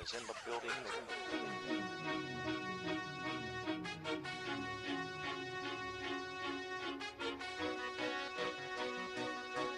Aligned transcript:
is 0.00 0.14
in 0.14 0.26
the 0.26 0.34
building. 0.44 0.70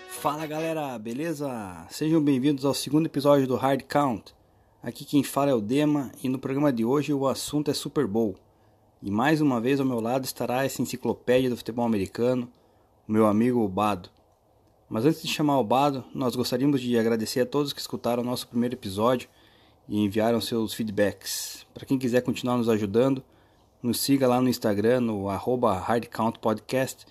Fala 0.08 0.46
galera, 0.46 0.98
beleza? 0.98 1.86
Sejam 1.90 2.22
bem-vindos 2.22 2.64
ao 2.64 2.74
segundo 2.74 3.06
episódio 3.06 3.46
do 3.46 3.56
Hard 3.56 3.82
Count. 3.82 4.34
Aqui 4.82 5.04
quem 5.04 5.22
fala 5.22 5.50
é 5.50 5.54
o 5.54 5.60
Dema 5.60 6.12
e 6.22 6.28
no 6.28 6.38
programa 6.38 6.72
de 6.72 6.84
hoje 6.84 7.12
o 7.12 7.26
assunto 7.26 7.70
é 7.70 7.74
Super 7.74 8.06
Bowl. 8.06 8.36
E 9.02 9.10
mais 9.10 9.40
uma 9.40 9.60
vez 9.60 9.80
ao 9.80 9.86
meu 9.86 10.00
lado 10.00 10.24
estará 10.24 10.64
essa 10.64 10.80
enciclopédia 10.80 11.50
do 11.50 11.56
futebol 11.56 11.84
americano, 11.84 12.50
o 13.08 13.12
meu 13.12 13.26
amigo 13.26 13.66
Bado. 13.68 14.08
Mas 14.88 15.04
antes 15.04 15.22
de 15.22 15.28
chamar 15.28 15.58
o 15.58 15.64
Bado, 15.64 16.04
nós 16.14 16.36
gostaríamos 16.36 16.80
de 16.80 16.98
agradecer 16.98 17.40
a 17.40 17.46
todos 17.46 17.72
que 17.72 17.80
escutaram 17.80 18.22
o 18.22 18.26
nosso 18.26 18.46
primeiro 18.46 18.74
episódio 18.74 19.28
e 19.88 20.00
enviaram 20.00 20.40
seus 20.40 20.74
feedbacks. 20.74 21.64
Para 21.72 21.86
quem 21.86 21.96
quiser 21.98 22.22
continuar 22.22 22.56
nos 22.56 22.68
ajudando, 22.68 23.22
nos 23.82 24.00
siga 24.00 24.26
lá 24.26 24.40
no 24.40 24.48
Instagram, 24.48 25.00
no 25.00 25.28
arroba 25.28 25.78
hardcountpodcast, 25.78 27.06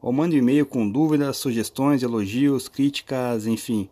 ou 0.00 0.10
mande 0.12 0.36
um 0.36 0.38
e-mail 0.38 0.64
com 0.66 0.88
dúvidas, 0.88 1.36
sugestões, 1.36 2.02
elogios, 2.02 2.68
críticas, 2.68 3.46
enfim. 3.46 3.90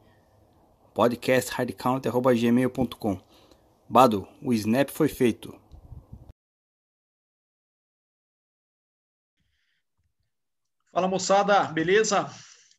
podcasthardcount.gmail.com 0.94 3.20
Bado, 3.88 4.28
o 4.42 4.52
snap 4.52 4.90
foi 4.90 5.08
feito. 5.08 5.54
Fala 10.92 11.08
moçada, 11.08 11.64
beleza? 11.64 12.28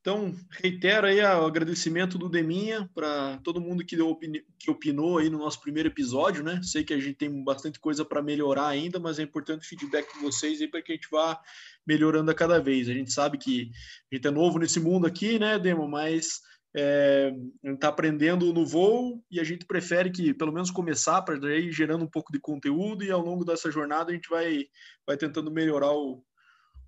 Então, 0.02 0.34
reitero 0.50 1.05
aí 1.05 1.22
o 1.22 1.46
agradecimento 1.46 2.18
do 2.18 2.28
Deminha 2.28 2.90
para 2.94 3.38
todo 3.44 3.62
mundo 3.62 3.86
que, 3.86 3.96
deu, 3.96 4.18
que 4.58 4.72
opinou 4.72 5.20
aí 5.20 5.30
no 5.30 5.38
nosso 5.38 5.62
primeiro 5.62 5.90
episódio, 5.90 6.44
né? 6.44 6.59
Sei 6.64 6.84
que 6.84 6.92
a 6.92 7.00
gente 7.00 7.18
tem 7.18 7.44
bastante 7.44 7.80
coisa 7.80 8.04
para 8.04 8.20
melhorar 8.20 8.68
ainda, 8.68 9.00
mas 9.00 9.20
é 9.20 9.22
importante 9.22 9.64
o 9.64 9.70
feedback 9.70 10.12
de 10.12 10.20
vocês 10.20 10.59
aí 10.59 10.67
para 10.67 10.81
que 10.81 10.92
a 10.92 10.95
gente 10.95 11.08
vá 11.12 11.40
melhorando 11.86 12.31
a 12.31 12.34
cada 12.34 12.59
vez. 12.59 12.90
A 12.90 12.94
gente 12.94 13.14
sabe 13.14 13.38
que 13.38 13.70
a 14.12 14.16
gente 14.16 14.28
é 14.28 14.31
novo 14.31 14.58
nesse 14.58 14.80
mundo 14.80 15.06
aqui, 15.06 15.38
né, 15.38 15.59
Demo? 15.59 15.88
Mas 15.88 16.40
é, 16.75 17.31
está 17.64 17.90
aprendendo 17.90 18.52
no 18.52 18.66
voo 18.66 19.23
e 19.30 19.40
a 19.40 19.44
gente 19.44 19.68
prefere 19.68 20.09
que 20.09 20.34
pelo 20.34 20.52
menos 20.52 20.72
começar 20.72 21.22
para 21.22 21.36
ir 21.56 21.72
gerando 21.72 22.03
um 22.03 22.09
pouco 22.09 22.31
de 22.31 22.40
conteúdo 22.40 23.03
e 23.03 23.12
ao 23.12 23.22
longo 23.22 23.45
dessa 23.45 23.70
jornada 23.70 24.09
a 24.09 24.16
gente 24.16 24.30
vai, 24.30 24.66
vai 25.06 25.16
tentando 25.16 25.52
melhorar 25.52 25.92
o, 25.92 26.23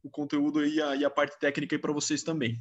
o 0.01 0.09
conteúdo 0.09 0.65
e 0.65 0.81
a, 0.81 0.95
e 0.95 1.05
a 1.05 1.11
parte 1.11 1.37
técnica 1.37 1.75
aí 1.75 1.79
para 1.79 1.93
vocês 1.93 2.23
também. 2.23 2.59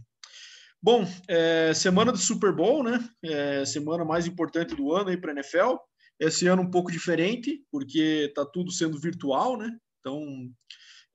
Bom, 0.83 1.07
é, 1.29 1.73
semana 1.75 2.11
do 2.11 2.19
Super 2.19 2.53
Bowl, 2.53 2.83
né? 2.83 3.09
É, 3.23 3.65
semana 3.65 4.05
mais 4.05 4.27
importante 4.27 4.75
do 4.75 4.93
ano 4.93 5.11
aí 5.11 5.17
para 5.17 5.31
a 5.31 5.35
NFL. 5.35 5.77
Esse 6.19 6.49
ano 6.49 6.63
um 6.63 6.71
pouco 6.71 6.91
diferente, 6.91 7.65
porque 7.71 8.33
tá 8.35 8.45
tudo 8.45 8.73
sendo 8.73 8.99
virtual, 8.99 9.57
né? 9.57 9.71
Então 10.01 10.51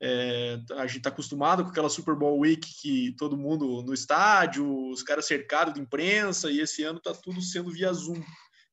é, 0.02 0.58
a 0.78 0.88
gente 0.88 1.00
está 1.00 1.10
acostumado 1.10 1.64
com 1.64 1.70
aquela 1.70 1.90
Super 1.90 2.16
Bowl 2.16 2.40
Week 2.40 2.66
que 2.82 3.14
todo 3.18 3.38
mundo 3.38 3.84
no 3.84 3.94
estádio, 3.94 4.90
os 4.90 5.04
caras 5.04 5.26
cercados 5.26 5.74
de 5.74 5.82
imprensa, 5.82 6.50
e 6.50 6.62
esse 6.62 6.84
ano 6.84 7.00
está 7.00 7.14
tudo 7.14 7.42
sendo 7.42 7.72
via 7.72 7.92
Zoom. 7.92 8.22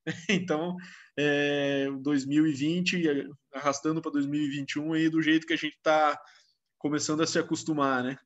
Então, 0.28 0.76
é, 1.18 1.88
2020 2.02 3.26
arrastando 3.54 4.02
para 4.02 4.12
2021 4.12 4.92
aí 4.92 5.08
do 5.08 5.22
jeito 5.22 5.46
que 5.46 5.54
a 5.54 5.56
gente 5.56 5.76
está 5.76 6.20
começando 6.78 7.22
a 7.22 7.26
se 7.26 7.38
acostumar, 7.38 8.04
né? 8.04 8.18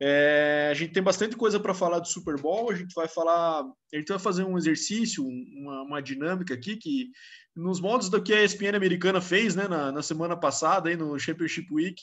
É, 0.00 0.68
a 0.70 0.74
gente 0.74 0.92
tem 0.92 1.02
bastante 1.02 1.36
coisa 1.36 1.60
para 1.60 1.72
falar 1.72 2.00
do 2.00 2.08
Super 2.08 2.40
Bowl. 2.40 2.70
A 2.70 2.74
gente 2.74 2.92
vai 2.94 3.08
falar, 3.08 3.62
a 3.62 3.96
gente 3.96 4.08
vai 4.08 4.18
fazer 4.18 4.44
um 4.44 4.58
exercício, 4.58 5.24
uma, 5.24 5.82
uma 5.82 6.02
dinâmica 6.02 6.54
aqui 6.54 6.76
que 6.76 7.10
nos 7.54 7.80
modos 7.80 8.08
do 8.08 8.20
que 8.20 8.34
a 8.34 8.42
ESPN 8.42 8.74
americana 8.76 9.20
fez, 9.20 9.54
né, 9.54 9.68
na, 9.68 9.92
na 9.92 10.02
semana 10.02 10.36
passada 10.36 10.88
aí 10.88 10.96
no 10.96 11.16
Championship 11.18 11.72
Week, 11.72 12.02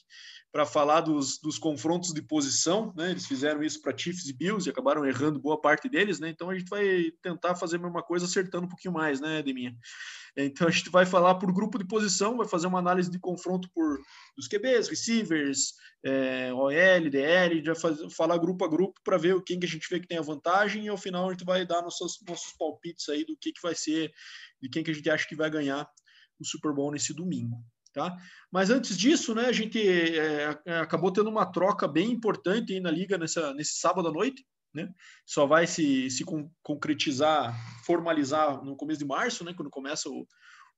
para 0.52 0.66
falar 0.66 1.02
dos, 1.02 1.40
dos 1.40 1.58
confrontos 1.58 2.14
de 2.14 2.22
posição, 2.22 2.94
né? 2.96 3.12
Eles 3.12 3.26
fizeram 3.26 3.64
isso 3.64 3.82
para 3.82 3.98
Chiefs 3.98 4.28
e 4.28 4.34
Bills 4.34 4.68
e 4.68 4.72
acabaram 4.72 5.06
errando 5.06 5.40
boa 5.40 5.60
parte 5.60 5.90
deles, 5.90 6.20
né? 6.20 6.30
Então 6.30 6.50
a 6.50 6.58
gente 6.58 6.70
vai 6.70 7.12
tentar 7.22 7.56
fazer 7.56 7.78
a 7.78 7.80
mesma 7.80 8.04
coisa 8.04 8.26
acertando 8.26 8.66
um 8.66 8.70
pouquinho 8.70 8.94
mais, 8.94 9.22
né, 9.22 9.42
Deminha? 9.42 9.76
Então 10.38 10.68
a 10.68 10.72
gente 10.72 10.90
vai 10.90 11.06
falar 11.06 11.36
por 11.36 11.52
grupo 11.52 11.78
de 11.78 11.86
posição, 11.86 12.38
vai 12.38 12.48
fazer 12.48 12.68
uma 12.68 12.80
análise 12.80 13.12
de 13.12 13.20
confronto 13.20 13.70
por 13.74 14.00
dos 14.36 14.48
QBs, 14.48 14.88
receivers, 14.88 15.74
é, 16.04 16.54
OL, 16.54 17.10
DL, 17.10 17.54
a 17.54 17.56
gente 17.56 17.66
vai 17.66 17.76
fazer, 17.76 18.10
falar 18.10 18.38
grupo 18.38 18.64
a 18.64 18.68
grupo 18.68 19.00
para 19.04 19.18
ver 19.18 19.42
quem 19.44 19.60
que 19.60 19.66
a 19.66 19.70
gente 19.70 19.88
vê 19.90 20.00
que 20.00 20.08
tem 20.08 20.18
a 20.18 20.24
vantagem 20.24 20.86
e 20.86 20.90
ao 20.90 20.98
final 20.98 21.28
a 21.28 21.32
gente 21.32 21.44
vai 21.44 21.66
dar 21.66 21.82
nossos, 21.82 22.20
nossos 22.28 22.54
palpites 22.58 23.10
aí 23.10 23.26
do 23.26 23.38
que, 23.38 23.52
que 23.52 23.62
vai 23.62 23.76
ser, 23.76 24.12
de 24.62 24.70
quem 24.70 24.84
que 24.84 24.92
a 24.92 24.94
gente 24.94 25.10
acha 25.10 25.28
que 25.28 25.36
vai 25.36 25.50
ganhar 25.50 25.88
o 26.40 26.46
Super 26.46 26.74
Bowl 26.74 26.92
nesse 26.92 27.14
domingo. 27.14 27.58
Tá? 27.94 28.16
Mas 28.50 28.70
antes 28.70 28.98
disso, 28.98 29.36
né, 29.36 29.48
a 29.48 29.52
gente 29.52 29.78
é, 29.78 30.78
acabou 30.80 31.12
tendo 31.12 31.30
uma 31.30 31.46
troca 31.46 31.90
bem 31.90 32.10
importante 32.10 32.80
na 32.80 32.90
liga 32.90 33.18
nessa, 33.18 33.54
nesse 33.54 33.80
sábado 33.80 34.08
à 34.08 34.12
noite. 34.12 34.46
Né? 34.74 34.90
Só 35.26 35.46
vai 35.46 35.68
se, 35.68 36.10
se 36.10 36.24
concretizar, 36.64 37.54
formalizar 37.86 38.64
no 38.64 38.76
começo 38.76 39.00
de 39.00 39.06
março, 39.06 39.44
né, 39.44 39.54
quando 39.54 39.70
começa 39.70 40.08
o, 40.08 40.26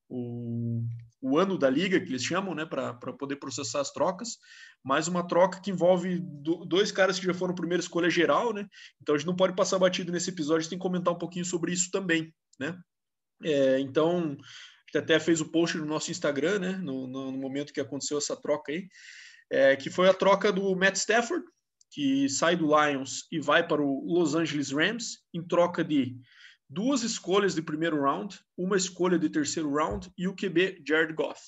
o, 0.09 0.83
o 1.21 1.37
ano 1.37 1.57
da 1.57 1.69
liga, 1.69 1.99
que 1.99 2.09
eles 2.09 2.23
chamam, 2.23 2.55
né, 2.55 2.65
para 2.65 2.93
poder 3.13 3.35
processar 3.37 3.81
as 3.81 3.91
trocas. 3.91 4.37
Mais 4.83 5.07
uma 5.07 5.25
troca 5.27 5.61
que 5.61 5.71
envolve 5.71 6.19
do, 6.19 6.65
dois 6.65 6.91
caras 6.91 7.19
que 7.19 7.25
já 7.25 7.33
foram 7.33 7.55
primeira 7.55 7.81
escolha 7.81 8.09
geral, 8.09 8.53
né? 8.53 8.67
Então 9.01 9.15
a 9.15 9.17
gente 9.17 9.27
não 9.27 9.35
pode 9.35 9.55
passar 9.55 9.79
batido 9.79 10.11
nesse 10.11 10.29
episódio, 10.29 10.57
a 10.57 10.61
gente 10.61 10.69
tem 10.71 10.79
que 10.79 10.83
comentar 10.83 11.13
um 11.13 11.17
pouquinho 11.17 11.45
sobre 11.45 11.71
isso 11.71 11.89
também, 11.91 12.33
né? 12.59 12.77
É, 13.43 13.79
então, 13.79 14.17
a 14.17 14.21
gente 14.21 14.97
até 14.97 15.19
fez 15.19 15.41
o 15.41 15.51
post 15.51 15.77
no 15.77 15.85
nosso 15.85 16.11
Instagram, 16.11 16.59
né, 16.59 16.71
no, 16.71 17.07
no, 17.07 17.31
no 17.31 17.37
momento 17.37 17.73
que 17.73 17.81
aconteceu 17.81 18.17
essa 18.17 18.35
troca 18.35 18.71
aí, 18.71 18.87
é, 19.51 19.75
que 19.75 19.89
foi 19.89 20.09
a 20.09 20.13
troca 20.13 20.51
do 20.51 20.75
Matt 20.75 20.95
Stafford, 20.95 21.43
que 21.93 22.27
sai 22.27 22.55
do 22.55 22.67
Lions 22.67 23.27
e 23.31 23.39
vai 23.39 23.65
para 23.65 23.81
o 23.81 24.03
Los 24.11 24.33
Angeles 24.33 24.71
Rams 24.71 25.19
em 25.31 25.45
troca 25.45 25.83
de 25.83 26.17
duas 26.67 27.03
escolhas 27.03 27.53
de 27.53 27.61
primeiro 27.61 28.01
round, 28.01 28.39
uma 28.57 28.75
escolha 28.75 29.19
de 29.19 29.29
terceiro 29.29 29.71
round 29.71 30.11
e 30.17 30.27
o 30.27 30.35
QB 30.35 30.81
Jared 30.87 31.13
Goff. 31.13 31.39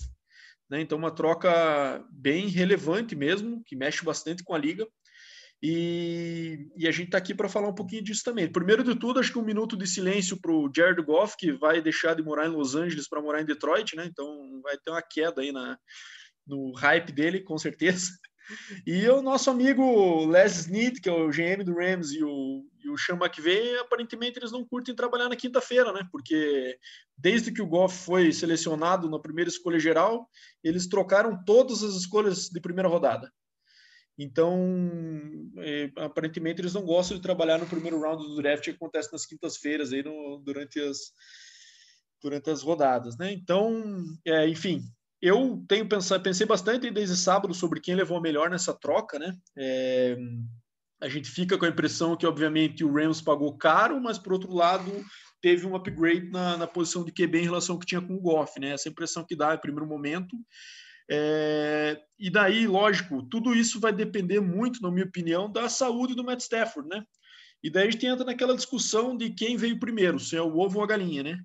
Né? 0.70 0.82
Então, 0.82 1.00
uma 1.00 1.10
troca 1.10 2.06
bem 2.12 2.48
relevante 2.48 3.16
mesmo, 3.16 3.64
que 3.66 3.76
mexe 3.76 4.06
bastante 4.06 4.44
com 4.44 4.54
a 4.54 4.58
liga. 4.58 4.88
E, 5.64 6.68
e 6.78 6.88
a 6.88 6.92
gente 6.92 7.08
está 7.08 7.18
aqui 7.18 7.34
para 7.34 7.50
falar 7.50 7.70
um 7.70 7.74
pouquinho 7.74 8.04
disso 8.04 8.22
também. 8.24 8.52
Primeiro 8.52 8.84
de 8.84 8.94
tudo, 8.94 9.20
acho 9.20 9.32
que 9.32 9.40
um 9.40 9.46
minuto 9.46 9.76
de 9.76 9.88
silêncio 9.88 10.40
para 10.40 10.52
o 10.52 10.70
Jared 10.76 11.02
Goff, 11.02 11.36
que 11.38 11.54
vai 11.54 11.82
deixar 11.82 12.14
de 12.16 12.22
morar 12.22 12.46
em 12.46 12.52
Los 12.52 12.76
Angeles 12.76 13.10
para 13.10 13.22
morar 13.22 13.42
em 13.42 13.46
Detroit, 13.46 13.96
né? 13.96 14.06
Então 14.06 14.62
vai 14.62 14.78
ter 14.78 14.92
uma 14.92 15.02
queda 15.02 15.42
aí 15.42 15.52
na, 15.52 15.76
no 16.46 16.72
hype 16.74 17.12
dele, 17.12 17.40
com 17.40 17.58
certeza. 17.58 18.12
E 18.86 19.08
o 19.10 19.22
nosso 19.22 19.50
amigo 19.50 20.26
Les 20.26 20.58
Snead, 20.60 21.02
que 21.02 21.10
é 21.10 21.12
o 21.12 21.30
GM 21.30 21.64
do 21.64 21.74
Rams, 21.74 22.12
e 22.12 22.24
o, 22.24 22.66
e 22.84 22.90
o 22.90 22.98
Sean 22.98 23.16
McVay, 23.16 23.78
aparentemente 23.78 24.40
eles 24.40 24.52
não 24.52 24.66
curtem 24.66 24.96
trabalhar 24.96 25.30
na 25.30 25.36
quinta-feira, 25.36 25.92
né? 25.92 26.08
Porque 26.12 26.78
desde 27.18 27.52
que 27.52 27.62
o 27.62 27.68
Goff 27.68 28.06
foi 28.06 28.32
selecionado 28.32 29.10
na 29.10 29.20
primeira 29.20 29.50
escolha 29.50 29.80
geral, 29.80 30.30
eles 30.64 30.88
trocaram 30.88 31.44
todas 31.46 31.84
as 31.84 31.96
escolhas 31.96 32.50
de 32.50 32.62
primeira 32.62 32.90
rodada. 32.90 33.32
Então, 34.18 34.60
é, 35.58 35.92
aparentemente, 35.98 36.62
eles 36.62 36.74
não 36.74 36.86
gostam 36.86 37.18
de 37.18 37.24
trabalhar 37.24 37.58
no 37.58 37.66
primeiro 37.66 38.00
round 38.00 38.24
do 38.24 38.36
draft 38.38 38.64
que 38.64 38.72
acontece 38.72 39.12
nas 39.12 39.26
quintas-feiras 39.26 39.92
aí 39.92 40.04
no, 40.04 40.42
durante 40.44 40.80
as 40.80 41.12
durante 42.22 42.50
as 42.50 42.64
rodadas, 42.64 43.18
né? 43.18 43.32
Então, 43.32 44.04
é, 44.26 44.48
enfim, 44.48 44.82
eu 45.26 45.66
tenho 45.68 45.90
pensado, 45.90 46.22
pensei 46.22 46.46
bastante 46.46 46.92
desde 46.92 47.18
sábado 47.18 47.54
sobre 47.54 47.80
quem 47.80 47.96
levou 47.96 48.18
a 48.18 48.22
melhor 48.22 48.50
nessa 48.50 48.74
troca, 48.74 49.18
né? 49.18 49.36
É, 49.58 50.16
a 51.02 51.10
gente 51.10 51.30
fica 51.30 51.58
com 51.58 51.66
a 51.66 51.70
impressão 51.70 52.16
que, 52.16 52.28
obviamente, 52.28 52.84
o 52.84 52.94
Rams 52.94 53.22
pagou 53.22 53.58
caro, 53.58 54.00
mas, 54.00 54.20
por 54.20 54.34
outro 54.34 54.54
lado, 54.54 55.04
teve 55.42 55.66
um 55.66 55.76
upgrade 55.76 56.30
na, 56.30 56.58
na 56.58 56.68
posição 56.68 57.04
de 57.04 57.12
QB 57.12 57.40
em 57.40 57.46
relação 57.46 57.74
ao 57.74 57.80
que 57.80 57.88
tinha 57.88 58.02
com 58.02 58.14
o 58.14 58.22
Goff, 58.22 58.60
né? 58.60 58.70
Essa 58.70 58.88
impressão 58.88 59.26
que 59.26 59.36
dá 59.36 59.56
em 59.56 59.60
primeiro 59.60 59.88
momento. 59.88 60.38
É, 61.10 62.00
e 62.20 62.30
daí, 62.30 62.68
lógico, 62.68 63.24
tudo 63.24 63.56
isso 63.56 63.80
vai 63.80 63.92
depender 63.92 64.40
muito, 64.40 64.80
na 64.80 64.92
minha 64.92 65.06
opinião, 65.06 65.52
da 65.52 65.68
saúde 65.68 66.14
do 66.14 66.24
Matt 66.24 66.42
Stafford, 66.42 66.88
né? 66.88 67.04
E 67.64 67.70
daí 67.72 67.88
a 67.88 67.92
gente 67.92 68.06
entra 68.06 68.24
naquela 68.24 68.56
discussão 68.56 69.18
de 69.18 69.32
quem 69.32 69.58
veio 69.58 69.80
primeiro, 69.80 70.20
se 70.20 70.36
é 70.36 70.42
o 70.42 70.58
ovo 70.58 70.78
ou 70.78 70.84
a 70.84 70.88
galinha, 70.88 71.24
né? 71.24 71.40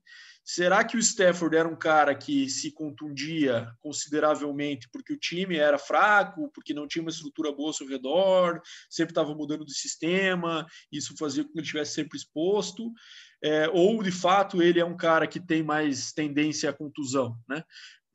Será 0.52 0.82
que 0.82 0.96
o 0.96 0.98
Stafford 0.98 1.56
era 1.56 1.68
um 1.68 1.76
cara 1.76 2.12
que 2.12 2.50
se 2.50 2.72
contundia 2.72 3.72
consideravelmente 3.78 4.88
porque 4.90 5.12
o 5.12 5.16
time 5.16 5.56
era 5.56 5.78
fraco, 5.78 6.50
porque 6.52 6.74
não 6.74 6.88
tinha 6.88 7.02
uma 7.02 7.10
estrutura 7.12 7.52
boa 7.52 7.68
ao 7.68 7.72
seu 7.72 7.86
redor, 7.86 8.60
sempre 8.88 9.12
estava 9.12 9.32
mudando 9.32 9.64
de 9.64 9.72
sistema, 9.72 10.66
isso 10.90 11.14
fazia 11.16 11.44
com 11.44 11.50
que 11.52 11.58
ele 11.58 11.62
estivesse 11.62 11.92
sempre 11.92 12.18
exposto? 12.18 12.92
É, 13.40 13.68
ou, 13.68 14.02
de 14.02 14.10
fato, 14.10 14.60
ele 14.60 14.80
é 14.80 14.84
um 14.84 14.96
cara 14.96 15.24
que 15.28 15.38
tem 15.38 15.62
mais 15.62 16.12
tendência 16.12 16.68
à 16.68 16.72
contusão, 16.72 17.38
né? 17.48 17.62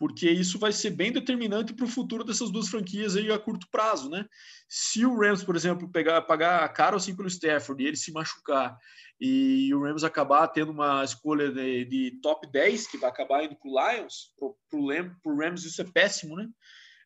Porque 0.05 0.29
isso 0.29 0.59
vai 0.59 0.71
ser 0.71 0.91
bem 0.91 1.11
determinante 1.11 1.73
para 1.73 1.83
o 1.83 1.89
futuro 1.89 2.23
dessas 2.23 2.51
duas 2.51 2.67
franquias 2.67 3.15
aí 3.15 3.31
a 3.31 3.39
curto 3.39 3.67
prazo, 3.71 4.07
né? 4.07 4.23
Se 4.69 5.03
o 5.03 5.19
Rams, 5.19 5.43
por 5.43 5.55
exemplo, 5.55 5.91
pegar, 5.91 6.21
pagar 6.21 6.71
caro 6.73 6.95
assim 6.95 7.15
pelo 7.15 7.27
Stafford 7.27 7.83
e 7.83 7.87
ele 7.87 7.97
se 7.97 8.11
machucar 8.11 8.77
e 9.19 9.73
o 9.73 9.81
Rams 9.81 10.03
acabar 10.03 10.47
tendo 10.49 10.71
uma 10.71 11.03
escolha 11.03 11.51
de, 11.51 11.85
de 11.85 12.19
top 12.21 12.45
10 12.51 12.85
que 12.85 12.99
vai 12.99 13.09
acabar 13.09 13.45
indo 13.45 13.55
para 13.55 13.67
o 13.67 13.97
Lions, 13.97 14.31
para 14.69 15.31
o 15.31 15.37
Rams 15.39 15.65
isso 15.65 15.81
é 15.81 15.85
péssimo, 15.85 16.35
né? 16.35 16.47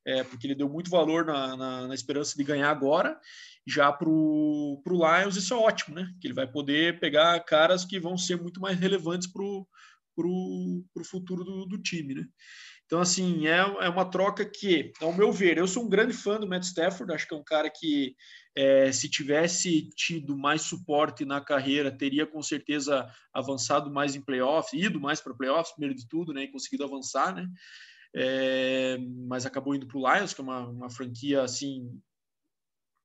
É, 0.05 0.21
porque 0.25 0.45
ele 0.45 0.55
deu 0.55 0.67
muito 0.67 0.91
valor 0.91 1.23
na, 1.23 1.55
na, 1.55 1.87
na 1.87 1.95
esperança 1.95 2.35
de 2.35 2.43
ganhar 2.43 2.69
agora. 2.69 3.17
Já 3.65 3.93
para 3.93 4.09
o 4.09 4.81
Lions 4.85 5.37
isso 5.37 5.53
é 5.53 5.57
ótimo, 5.57 5.95
né? 5.95 6.13
Que 6.19 6.27
ele 6.27 6.33
vai 6.33 6.51
poder 6.51 6.99
pegar 6.99 7.39
caras 7.45 7.85
que 7.85 7.97
vão 7.97 8.17
ser 8.17 8.35
muito 8.35 8.59
mais 8.59 8.77
relevantes 8.77 9.31
para 9.31 9.41
o 9.41 9.65
futuro 11.05 11.45
do, 11.45 11.65
do 11.65 11.81
time, 11.81 12.13
né? 12.13 12.25
Então, 12.89 13.01
assim, 13.01 13.45
é, 13.45 13.59
é 13.59 13.87
uma 13.87 14.03
troca 14.03 14.43
que, 14.43 14.91
ao 14.99 15.13
meu 15.13 15.31
ver, 15.31 15.59
eu 15.59 15.67
sou 15.67 15.85
um 15.85 15.89
grande 15.89 16.11
fã 16.11 16.39
do 16.39 16.47
Matt 16.47 16.63
Stafford, 16.63 17.13
acho 17.13 17.27
que 17.27 17.35
é 17.35 17.37
um 17.37 17.43
cara 17.43 17.69
que, 17.69 18.15
é, 18.55 18.91
se 18.91 19.07
tivesse 19.07 19.91
tido 19.91 20.35
mais 20.35 20.63
suporte 20.63 21.23
na 21.23 21.39
carreira, 21.39 21.95
teria 21.95 22.25
com 22.25 22.41
certeza 22.41 23.07
avançado 23.31 23.91
mais 23.91 24.15
em 24.15 24.21
playoffs, 24.21 24.73
ido 24.73 24.99
mais 24.99 25.21
para 25.21 25.35
playoffs, 25.35 25.71
primeiro 25.75 25.95
de 25.95 26.07
tudo, 26.07 26.33
né, 26.33 26.45
e 26.45 26.51
conseguido 26.51 26.83
avançar, 26.83 27.35
né, 27.35 27.47
é, 28.15 28.97
mas 29.27 29.45
acabou 29.45 29.75
indo 29.75 29.85
para 29.85 29.97
o 29.99 30.11
Lions, 30.11 30.33
que 30.33 30.41
é 30.41 30.43
uma, 30.43 30.67
uma 30.67 30.89
franquia, 30.89 31.43
assim, 31.43 31.95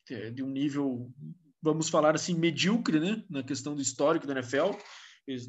é, 0.09 0.31
de 0.31 0.43
um 0.43 0.49
nível, 0.49 1.13
vamos 1.61 1.91
falar 1.91 2.15
assim, 2.15 2.35
medíocre, 2.35 2.99
né, 2.99 3.23
na 3.29 3.43
questão 3.43 3.75
do 3.75 3.83
histórico 3.83 4.27
da 4.27 4.33
NFL, 4.33 4.71
eles, 5.26 5.49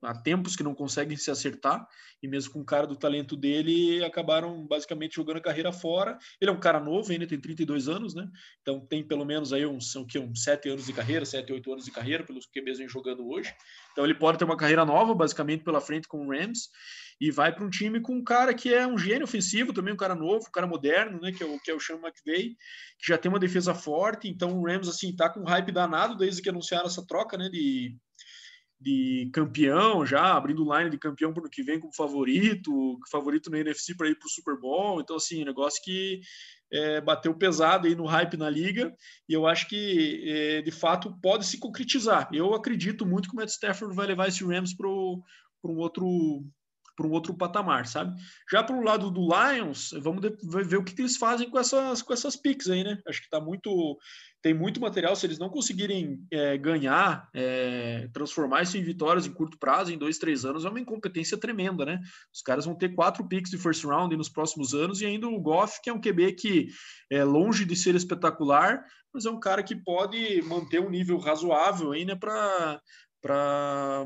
há 0.00 0.14
tempos 0.14 0.56
que 0.56 0.62
não 0.62 0.74
conseguem 0.74 1.16
se 1.16 1.30
acertar, 1.30 1.86
e 2.22 2.28
mesmo 2.28 2.52
com 2.52 2.60
o 2.60 2.64
cara 2.64 2.86
do 2.86 2.96
talento 2.96 3.36
dele, 3.36 4.02
acabaram 4.04 4.66
basicamente 4.66 5.16
jogando 5.16 5.36
a 5.36 5.42
carreira 5.42 5.72
fora. 5.72 6.18
Ele 6.40 6.50
é 6.50 6.54
um 6.54 6.60
cara 6.60 6.80
novo, 6.80 7.12
ainda 7.12 7.26
tem 7.26 7.40
32 7.40 7.88
anos, 7.88 8.14
né? 8.14 8.26
Então 8.62 8.80
tem 8.80 9.06
pelo 9.06 9.24
menos 9.24 9.52
aí 9.52 9.66
uns, 9.66 9.92
são, 9.92 10.06
que, 10.06 10.18
uns 10.18 10.42
7 10.42 10.68
anos 10.70 10.86
de 10.86 10.92
carreira, 10.92 11.24
7, 11.24 11.52
8 11.52 11.72
anos 11.72 11.84
de 11.84 11.90
carreira, 11.90 12.24
pelos 12.24 12.46
que 12.46 12.62
mesmo 12.62 12.88
jogando 12.88 13.28
hoje. 13.28 13.54
Então 13.92 14.04
ele 14.04 14.14
pode 14.14 14.38
ter 14.38 14.44
uma 14.44 14.56
carreira 14.56 14.84
nova, 14.84 15.14
basicamente, 15.14 15.64
pela 15.64 15.80
frente 15.80 16.08
com 16.08 16.26
o 16.26 16.30
Rams, 16.30 16.70
e 17.20 17.30
vai 17.30 17.54
para 17.54 17.64
um 17.64 17.70
time 17.70 18.00
com 18.00 18.16
um 18.16 18.24
cara 18.24 18.54
que 18.54 18.72
é 18.72 18.86
um 18.86 18.98
gênio 18.98 19.24
ofensivo, 19.24 19.72
também 19.72 19.94
um 19.94 19.96
cara 19.96 20.14
novo, 20.14 20.46
um 20.48 20.50
cara 20.50 20.66
moderno, 20.66 21.20
né? 21.20 21.30
Que 21.32 21.42
é 21.42 21.46
o, 21.46 21.60
que 21.60 21.70
é 21.70 21.74
o 21.74 21.78
Sean 21.78 21.98
McVay, 21.98 22.56
que 22.98 23.06
já 23.06 23.18
tem 23.18 23.28
uma 23.28 23.38
defesa 23.38 23.74
forte. 23.74 24.28
Então 24.28 24.58
o 24.58 24.66
Rams, 24.66 24.88
assim, 24.88 25.14
tá 25.14 25.28
com 25.28 25.40
um 25.40 25.46
hype 25.46 25.70
danado 25.70 26.16
desde 26.16 26.42
que 26.42 26.48
anunciaram 26.48 26.86
essa 26.86 27.06
troca, 27.06 27.36
né? 27.36 27.48
De 27.48 27.96
de 28.82 29.30
campeão 29.32 30.04
já, 30.04 30.34
abrindo 30.34 30.64
line 30.76 30.90
de 30.90 30.98
campeão 30.98 31.32
para 31.32 31.46
o 31.46 31.50
que 31.50 31.62
vem 31.62 31.78
como 31.78 31.94
favorito, 31.94 32.98
favorito 33.10 33.50
no 33.50 33.56
NFC 33.56 33.94
para 33.94 34.08
ir 34.08 34.18
para 34.18 34.26
o 34.26 34.30
Super 34.30 34.58
Bowl. 34.58 35.00
Então, 35.00 35.16
assim, 35.16 35.44
negócio 35.44 35.82
que 35.82 36.20
é, 36.72 37.00
bateu 37.00 37.34
pesado 37.34 37.86
aí 37.86 37.94
no 37.94 38.06
hype 38.06 38.36
na 38.36 38.50
liga 38.50 38.94
e 39.28 39.32
eu 39.32 39.46
acho 39.46 39.68
que, 39.68 40.22
é, 40.26 40.62
de 40.62 40.70
fato, 40.70 41.16
pode 41.22 41.46
se 41.46 41.58
concretizar. 41.58 42.28
Eu 42.32 42.54
acredito 42.54 43.06
muito 43.06 43.28
que 43.28 43.34
o 43.34 43.38
Matt 43.38 43.50
Stafford 43.50 43.94
vai 43.94 44.06
levar 44.06 44.28
esse 44.28 44.44
Rams 44.44 44.74
para 44.74 44.88
um 44.88 45.76
outro 45.76 46.44
para 47.02 47.08
um 47.08 47.12
outro 47.12 47.34
patamar, 47.34 47.86
sabe? 47.86 48.16
Já 48.50 48.62
para 48.62 48.76
o 48.76 48.82
lado 48.82 49.10
do 49.10 49.20
Lions, 49.20 49.92
vamos 50.00 50.22
ver 50.44 50.76
o 50.76 50.84
que, 50.84 51.00
eles 51.00 51.16
fazem 51.16 51.50
com 51.50 51.58
essas, 51.58 52.00
com 52.00 52.12
essas 52.12 52.36
picks 52.36 52.70
aí, 52.70 52.84
né? 52.84 52.98
Acho 53.06 53.20
que 53.20 53.28
tá 53.28 53.40
muito 53.40 53.98
tem 54.40 54.52
muito 54.52 54.80
material. 54.80 55.14
Se 55.14 55.26
eles 55.26 55.38
não 55.38 55.48
conseguirem 55.48 56.18
é, 56.30 56.56
ganhar, 56.58 57.28
é, 57.32 58.08
transformar 58.12 58.62
isso 58.62 58.76
em 58.76 58.82
vitórias 58.82 59.26
em 59.26 59.32
curto 59.32 59.58
prazo, 59.58 59.92
em 59.92 59.98
dois, 59.98 60.18
três 60.18 60.44
anos, 60.44 60.64
é 60.64 60.68
uma 60.68 60.80
incompetência 60.80 61.38
tremenda, 61.38 61.84
né? 61.84 62.00
Os 62.32 62.42
caras 62.42 62.64
vão 62.64 62.74
ter 62.74 62.88
quatro 62.90 63.26
picks 63.26 63.50
de 63.50 63.58
first 63.58 63.84
round 63.84 64.16
nos 64.16 64.28
próximos 64.28 64.74
anos 64.74 65.00
e 65.00 65.06
ainda 65.06 65.28
o 65.28 65.40
Goff, 65.40 65.80
que 65.82 65.90
é 65.90 65.92
um 65.92 66.00
QB 66.00 66.32
que 66.32 66.68
é 67.10 67.22
longe 67.24 67.64
de 67.64 67.76
ser 67.76 67.94
espetacular, 67.94 68.84
mas 69.14 69.26
é 69.26 69.30
um 69.30 69.38
cara 69.38 69.62
que 69.62 69.76
pode 69.76 70.42
manter 70.42 70.80
um 70.80 70.90
nível 70.90 71.18
razoável 71.18 71.92
aí, 71.92 72.04
né? 72.04 72.14
Para 72.16 72.80
para 73.22 74.04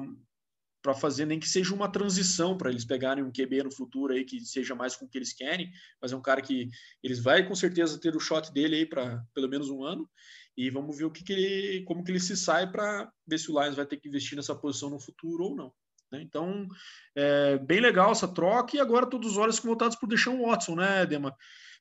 fazer 0.94 1.26
nem 1.26 1.38
que 1.38 1.48
seja 1.48 1.74
uma 1.74 1.90
transição 1.90 2.56
para 2.56 2.70
eles 2.70 2.84
pegarem 2.84 3.24
um 3.24 3.32
QB 3.32 3.64
no 3.64 3.72
futuro 3.72 4.12
aí 4.12 4.24
que 4.24 4.40
seja 4.40 4.74
mais 4.74 4.96
com 4.96 5.04
o 5.04 5.08
que 5.08 5.18
eles 5.18 5.32
querem, 5.32 5.70
mas 6.00 6.12
é 6.12 6.16
um 6.16 6.22
cara 6.22 6.40
que 6.42 6.68
eles 7.02 7.22
vai 7.22 7.46
com 7.46 7.54
certeza 7.54 8.00
ter 8.00 8.14
o 8.16 8.20
shot 8.20 8.52
dele 8.52 8.76
aí 8.76 8.86
para 8.86 9.24
pelo 9.34 9.48
menos 9.48 9.68
um 9.70 9.84
ano 9.84 10.08
e 10.56 10.70
vamos 10.70 10.96
ver 10.96 11.04
o 11.04 11.10
que, 11.10 11.22
que 11.22 11.32
ele, 11.32 11.84
como 11.84 12.02
que 12.02 12.10
ele 12.10 12.20
se 12.20 12.36
sai 12.36 12.70
para 12.70 13.12
ver 13.26 13.38
se 13.38 13.50
o 13.50 13.60
Lions 13.60 13.76
vai 13.76 13.86
ter 13.86 13.98
que 13.98 14.08
investir 14.08 14.36
nessa 14.36 14.54
posição 14.54 14.88
no 14.88 14.98
futuro 14.98 15.44
ou 15.44 15.56
não. 15.56 15.72
Né? 16.10 16.22
Então, 16.22 16.66
é 17.14 17.58
bem 17.58 17.80
legal 17.80 18.12
essa 18.12 18.26
troca 18.26 18.76
e 18.76 18.80
agora 18.80 19.06
todos 19.06 19.32
os 19.32 19.36
olhos 19.36 19.58
voltados 19.58 19.96
para 19.96 20.06
o 20.06 20.08
Deshaun 20.08 20.46
Watson, 20.46 20.76
né, 20.76 21.04
Dema? 21.04 21.36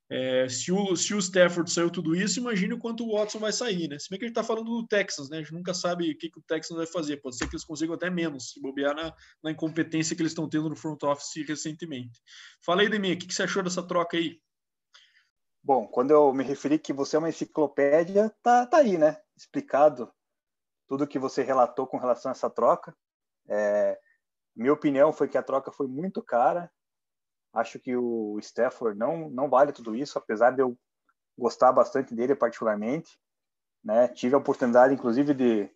É, 0.07 0.48
se, 0.48 0.72
o, 0.72 0.96
se 0.96 1.16
o 1.16 1.19
Stafford 1.19 1.72
saiu 1.72 1.90
tudo 1.90 2.16
isso, 2.16 2.40
imagine 2.40 2.74
o 2.74 2.80
quanto 2.80 3.04
o 3.04 3.18
Watson 3.18 3.40
vai 3.40 3.52
sair, 3.52 3.88
né? 3.88 3.98
Se 3.98 4.07
bem 4.10 4.19
que 4.19 4.25
a 4.25 4.28
gente 4.28 4.38
está 4.38 4.44
falando 4.44 4.69
do 4.69 4.88
Texas, 4.88 5.30
né? 5.30 5.38
A 5.38 5.42
gente 5.42 5.54
nunca 5.54 5.74
sabe 5.74 6.12
o 6.12 6.18
que, 6.18 6.30
que 6.30 6.40
o 6.40 6.44
Texas 6.44 6.78
vai 6.78 6.86
fazer. 6.86 7.18
Pode 7.18 7.38
ser 7.38 7.48
que 7.48 7.56
eles 7.56 7.66
consigam 7.66 7.96
até 7.96 8.10
menos, 8.10 8.52
se 8.52 8.62
bobear 8.62 8.96
na, 8.96 9.13
na 9.44 9.52
incompetência 9.52 10.16
que 10.16 10.22
eles 10.22 10.31
estão 10.31 10.48
tendo 10.48 10.69
no 10.69 10.75
front 10.75 11.02
office 11.04 11.48
recentemente. 11.48 12.22
Fala 12.63 12.81
aí, 12.81 12.90
Demi, 12.90 13.13
o 13.13 13.18
que, 13.18 13.25
que 13.28 13.34
você 13.34 13.44
achou 13.44 13.63
dessa 13.63 13.81
troca 13.81 14.16
aí? 14.16 14.40
Bom, 15.63 15.88
quando 15.88 16.12
eu 16.12 16.31
me 16.31 16.44
referi 16.44 16.78
que 16.78 16.94
você 16.94 17.16
é 17.16 17.19
uma 17.19 17.30
enciclopédia, 17.30 18.31
tá, 18.44 18.68
tá 18.68 18.78
aí, 18.78 19.00
né? 19.00 19.18
Explicado 19.36 20.13
tudo 20.88 21.07
que 21.07 21.18
você 21.18 21.42
relatou 21.42 21.88
com 21.88 21.98
relação 21.98 22.30
a 22.30 22.34
essa 22.34 22.50
troca. 22.50 22.96
É, 23.50 24.00
minha 24.56 24.74
opinião 24.74 25.12
foi 25.12 25.28
que 25.28 25.38
a 25.38 25.44
troca 25.44 25.72
foi 25.72 25.88
muito 25.88 26.22
cara, 26.22 26.72
Acho 27.56 27.80
que 27.80 27.96
o 27.96 28.38
Stafford 28.40 28.98
não, 28.98 29.30
não 29.30 29.50
vale 29.50 29.72
tudo 29.72 29.96
isso, 29.96 30.18
apesar 30.18 30.52
de 30.52 30.62
eu 30.62 30.78
gostar 31.38 31.72
bastante 31.72 32.13
dele 32.13 32.36
particularmente. 32.36 33.18
Né? 33.84 34.07
Tive 34.10 34.36
a 34.36 34.40
oportunidade, 34.40 34.94
inclusive, 34.94 35.34
de, 35.34 35.69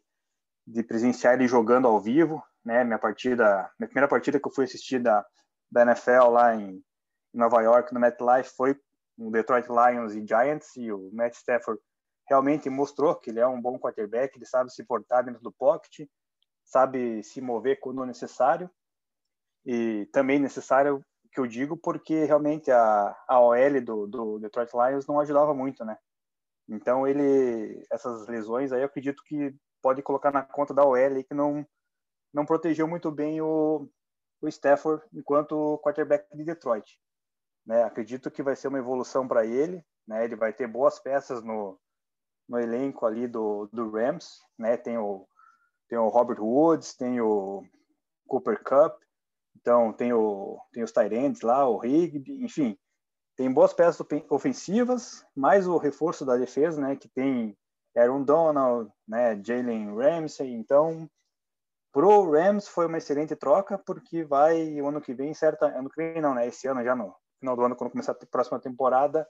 de 0.67 0.83
presenciar 0.83 1.35
ele 1.35 1.47
jogando 1.47 1.87
ao 1.87 1.99
vivo. 1.99 2.43
Né? 2.65 2.83
Minha 2.83 2.99
partida, 2.99 3.71
minha 3.79 3.87
primeira 3.87 4.07
partida 4.07 4.39
que 4.39 4.47
eu 4.47 4.51
fui 4.51 4.65
assistir 4.65 4.99
da, 4.99 5.25
da 5.71 5.83
NFL 5.83 6.29
lá 6.31 6.55
em, 6.55 6.83
Nova 7.33 7.61
York, 7.61 7.93
no 7.93 7.99
MetLife, 7.99 8.55
foi 8.55 8.79
o 9.17 9.29
Detroit 9.31 9.67
Lions 9.67 10.15
e 10.15 10.25
Giants, 10.25 10.75
e 10.75 10.91
o 10.91 11.09
Matt 11.13 11.35
Stafford 11.35 11.81
realmente 12.27 12.69
mostrou 12.69 13.15
que 13.15 13.29
ele 13.29 13.39
é 13.39 13.47
um 13.47 13.61
bom 13.61 13.77
quarterback, 13.77 14.35
ele 14.35 14.45
sabe 14.45 14.71
se 14.71 14.83
portar 14.83 15.23
dentro 15.23 15.41
do 15.41 15.51
pocket, 15.51 16.07
sabe 16.63 17.23
se 17.23 17.41
mover 17.41 17.79
quando 17.79 18.05
necessário, 18.05 18.69
e 19.65 20.07
também 20.11 20.39
necessário 20.39 21.03
que 21.31 21.39
eu 21.39 21.47
digo 21.47 21.77
porque 21.77 22.25
realmente 22.25 22.71
a, 22.71 23.15
a 23.27 23.39
OL 23.39 23.81
do, 23.81 24.07
do 24.07 24.39
Detroit 24.39 24.71
Lions 24.73 25.07
não 25.07 25.19
ajudava 25.19 25.53
muito, 25.53 25.85
né? 25.85 25.97
Então 26.67 27.07
ele 27.07 27.85
essas 27.91 28.27
lesões 28.27 28.71
aí 28.71 28.81
eu 28.81 28.85
acredito 28.85 29.23
que 29.23 29.55
pode 29.81 30.01
colocar 30.01 30.31
na 30.31 30.43
conta 30.43 30.73
da 30.73 30.85
OL 30.85 31.23
que 31.23 31.33
não 31.33 31.65
não 32.33 32.45
protegeu 32.45 32.87
muito 32.87 33.11
bem 33.11 33.41
o, 33.41 33.89
o 34.41 34.47
Stafford 34.47 35.03
enquanto 35.13 35.79
quarterback 35.83 36.25
de 36.35 36.43
Detroit. 36.43 36.99
Né? 37.65 37.83
Acredito 37.83 38.29
que 38.29 38.43
vai 38.43 38.55
ser 38.55 38.67
uma 38.67 38.77
evolução 38.77 39.27
para 39.27 39.45
ele, 39.45 39.83
né? 40.07 40.23
Ele 40.23 40.35
vai 40.35 40.53
ter 40.53 40.67
boas 40.67 40.99
peças 40.99 41.43
no, 41.43 41.79
no 42.47 42.59
elenco 42.59 43.05
ali 43.05 43.27
do, 43.27 43.67
do 43.73 43.89
Rams, 43.89 44.39
né? 44.57 44.77
Tem 44.77 44.97
o 44.97 45.27
tem 45.87 45.97
o 45.97 46.07
Robert 46.07 46.39
Woods, 46.39 46.95
tem 46.95 47.19
o 47.19 47.63
Cooper 48.27 48.63
Cup, 48.63 49.01
então, 49.61 49.91
tem, 49.91 50.13
o, 50.13 50.57
tem 50.71 50.83
os 50.83 50.91
Tyrants 50.91 51.41
lá, 51.41 51.67
o 51.67 51.77
Rigby, 51.77 52.43
enfim, 52.43 52.77
tem 53.35 53.51
boas 53.51 53.73
peças 53.73 54.05
ofensivas, 54.29 55.25
mais 55.35 55.67
o 55.67 55.77
reforço 55.77 56.25
da 56.25 56.37
defesa, 56.37 56.81
né, 56.81 56.95
que 56.95 57.09
tem 57.09 57.57
Aaron 57.95 58.23
Donald, 58.23 58.91
né, 59.07 59.41
Jalen 59.43 59.93
Ramsey, 59.95 60.53
então 60.53 61.09
pro 61.91 62.31
Rams 62.31 62.67
foi 62.67 62.85
uma 62.85 62.97
excelente 62.97 63.35
troca, 63.35 63.77
porque 63.77 64.23
vai 64.23 64.79
o 64.81 64.87
ano 64.87 65.01
que 65.01 65.13
vem, 65.13 65.33
certa, 65.33 65.65
ano 65.67 65.89
que 65.89 65.97
vem 65.97 66.21
não, 66.21 66.33
né, 66.33 66.47
esse 66.47 66.67
ano 66.67 66.83
já 66.83 66.95
no 66.95 67.13
final 67.39 67.55
do 67.55 67.63
ano, 67.63 67.75
quando 67.75 67.91
começar 67.91 68.13
a 68.13 68.25
próxima 68.27 68.59
temporada, 68.59 69.27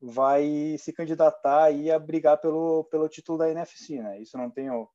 vai 0.00 0.76
se 0.78 0.92
candidatar 0.92 1.70
e 1.70 1.90
a 1.90 1.98
brigar 1.98 2.38
pelo, 2.38 2.84
pelo 2.84 3.08
título 3.08 3.38
da 3.38 3.50
NFC, 3.50 4.02
né, 4.02 4.20
isso 4.20 4.36
não 4.36 4.50
tenho 4.50 4.88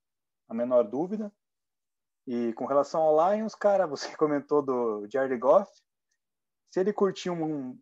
a 0.48 0.54
menor 0.54 0.84
dúvida, 0.84 1.32
e 2.26 2.54
com 2.54 2.66
relação 2.66 3.02
ao 3.02 3.34
Lions, 3.34 3.56
cara, 3.56 3.86
você 3.86 4.08
comentou 4.18 4.62
do 4.62 5.08
Jared 5.12 5.38
Goff. 5.38 5.70
Se 6.72 6.80
ele 6.80 6.94
curtir 6.94 7.30
um, 7.30 7.78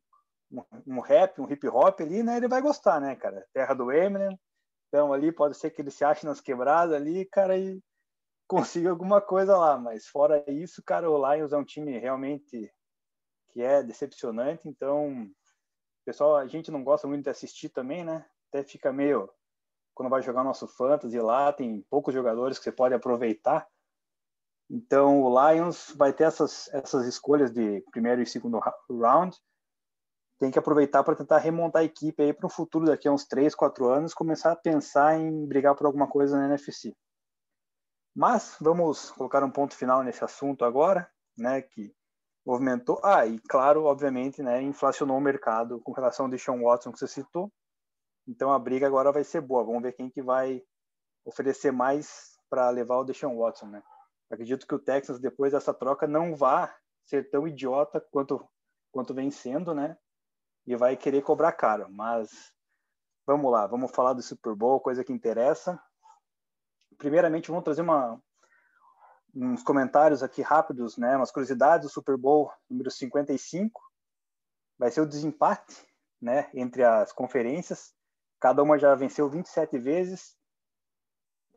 um, 0.51 0.65
um 0.87 0.99
rap, 0.99 1.39
um 1.39 1.49
hip 1.49 1.67
hop 1.67 2.01
ali, 2.01 2.23
né, 2.23 2.37
ele 2.37 2.47
vai 2.47 2.61
gostar, 2.61 2.99
né, 2.99 3.15
cara? 3.15 3.47
Terra 3.53 3.73
do 3.73 3.91
Eminem. 3.91 4.37
Então 4.87 5.13
ali 5.13 5.31
pode 5.31 5.55
ser 5.55 5.69
que 5.69 5.81
ele 5.81 5.91
se 5.91 6.03
ache 6.03 6.25
nas 6.25 6.41
quebradas 6.41 6.95
ali, 6.95 7.25
cara, 7.25 7.57
e 7.57 7.81
consiga 8.47 8.89
alguma 8.89 9.21
coisa 9.21 9.57
lá. 9.57 9.77
Mas 9.77 10.07
fora 10.07 10.43
isso, 10.47 10.83
cara, 10.83 11.09
o 11.09 11.33
Lions 11.33 11.53
é 11.53 11.57
um 11.57 11.63
time 11.63 11.97
realmente 11.97 12.71
que 13.49 13.61
é 13.61 13.83
decepcionante. 13.83 14.67
Então, 14.67 15.29
pessoal, 16.05 16.35
a 16.35 16.47
gente 16.47 16.71
não 16.71 16.83
gosta 16.83 17.07
muito 17.07 17.23
de 17.23 17.29
assistir 17.29 17.69
também, 17.69 18.03
né? 18.03 18.25
Até 18.49 18.63
fica 18.63 18.91
meio 18.91 19.29
quando 19.93 20.09
vai 20.09 20.21
jogar 20.21 20.43
nosso 20.43 20.67
fantasy 20.67 21.19
lá, 21.19 21.53
tem 21.53 21.81
poucos 21.89 22.13
jogadores 22.13 22.57
que 22.57 22.63
você 22.63 22.71
pode 22.71 22.93
aproveitar 22.93 23.67
Então, 24.73 25.21
o 25.21 25.51
Lions 25.51 25.93
vai 25.97 26.13
ter 26.13 26.23
essas, 26.23 26.73
essas 26.73 27.05
escolhas 27.05 27.51
de 27.51 27.81
primeiro 27.91 28.21
e 28.21 28.25
segundo 28.25 28.57
round. 28.89 29.37
Tem 30.39 30.49
que 30.49 30.57
aproveitar 30.57 31.03
para 31.03 31.13
tentar 31.13 31.39
remontar 31.39 31.81
a 31.81 31.85
equipe 31.85 32.23
aí 32.23 32.31
para 32.31 32.45
o 32.45 32.49
futuro, 32.49 32.85
daqui 32.85 33.05
a 33.05 33.11
uns 33.11 33.27
3, 33.27 33.53
4 33.53 33.85
anos, 33.89 34.13
começar 34.13 34.53
a 34.53 34.55
pensar 34.55 35.19
em 35.19 35.45
brigar 35.45 35.75
por 35.75 35.85
alguma 35.85 36.07
coisa 36.07 36.37
na 36.37 36.45
NFC. 36.45 36.95
Mas 38.15 38.55
vamos 38.61 39.11
colocar 39.11 39.43
um 39.43 39.51
ponto 39.51 39.75
final 39.75 40.03
nesse 40.03 40.23
assunto 40.23 40.63
agora, 40.63 41.11
né, 41.37 41.61
que 41.61 41.93
movimentou. 42.45 43.01
Ah, 43.03 43.25
e 43.25 43.39
claro, 43.39 43.83
obviamente, 43.83 44.41
né, 44.41 44.61
inflacionou 44.61 45.17
o 45.17 45.21
mercado 45.21 45.81
com 45.81 45.91
relação 45.91 46.27
ao 46.27 46.31
Deshaun 46.31 46.63
Watson 46.63 46.93
que 46.93 46.99
você 46.99 47.09
citou. 47.09 47.51
Então 48.25 48.53
a 48.53 48.59
briga 48.59 48.87
agora 48.87 49.11
vai 49.11 49.25
ser 49.25 49.41
boa. 49.41 49.65
Vamos 49.65 49.83
ver 49.83 49.91
quem 49.91 50.09
que 50.09 50.21
vai 50.21 50.63
oferecer 51.25 51.71
mais 51.71 52.37
para 52.49 52.69
levar 52.69 52.99
o 52.99 53.03
Deshaun 53.03 53.37
Watson, 53.37 53.67
né? 53.67 53.83
Acredito 54.31 54.65
que 54.65 54.73
o 54.73 54.79
Texas 54.79 55.19
depois 55.19 55.51
dessa 55.51 55.73
troca 55.73 56.07
não 56.07 56.35
vá 56.35 56.73
ser 57.03 57.29
tão 57.29 57.45
idiota 57.45 57.99
quanto 57.99 58.47
quanto 58.91 59.13
vem 59.13 59.29
sendo, 59.29 59.73
né? 59.73 59.97
E 60.65 60.75
vai 60.75 60.95
querer 60.95 61.21
cobrar 61.21 61.51
caro, 61.53 61.87
mas 61.89 62.53
vamos 63.25 63.51
lá, 63.51 63.67
vamos 63.67 63.91
falar 63.91 64.13
do 64.13 64.21
Super 64.21 64.55
Bowl, 64.55 64.79
coisa 64.79 65.03
que 65.03 65.13
interessa. 65.13 65.81
Primeiramente, 66.97 67.49
vamos 67.49 67.63
trazer 67.63 67.81
uma 67.81 68.21
uns 69.33 69.63
comentários 69.63 70.21
aqui 70.21 70.41
rápidos, 70.41 70.97
né? 70.97 71.15
Umas 71.15 71.31
curiosidades 71.31 71.87
do 71.87 71.93
Super 71.93 72.17
Bowl 72.17 72.51
número 72.69 72.91
55. 72.91 73.81
Vai 74.77 74.91
ser 74.91 75.01
o 75.01 75.05
desempate, 75.05 75.85
né, 76.21 76.49
entre 76.53 76.83
as 76.83 77.11
conferências. 77.13 77.93
Cada 78.39 78.61
uma 78.63 78.77
já 78.77 78.93
venceu 78.95 79.29
27 79.29 79.77
vezes. 79.77 80.35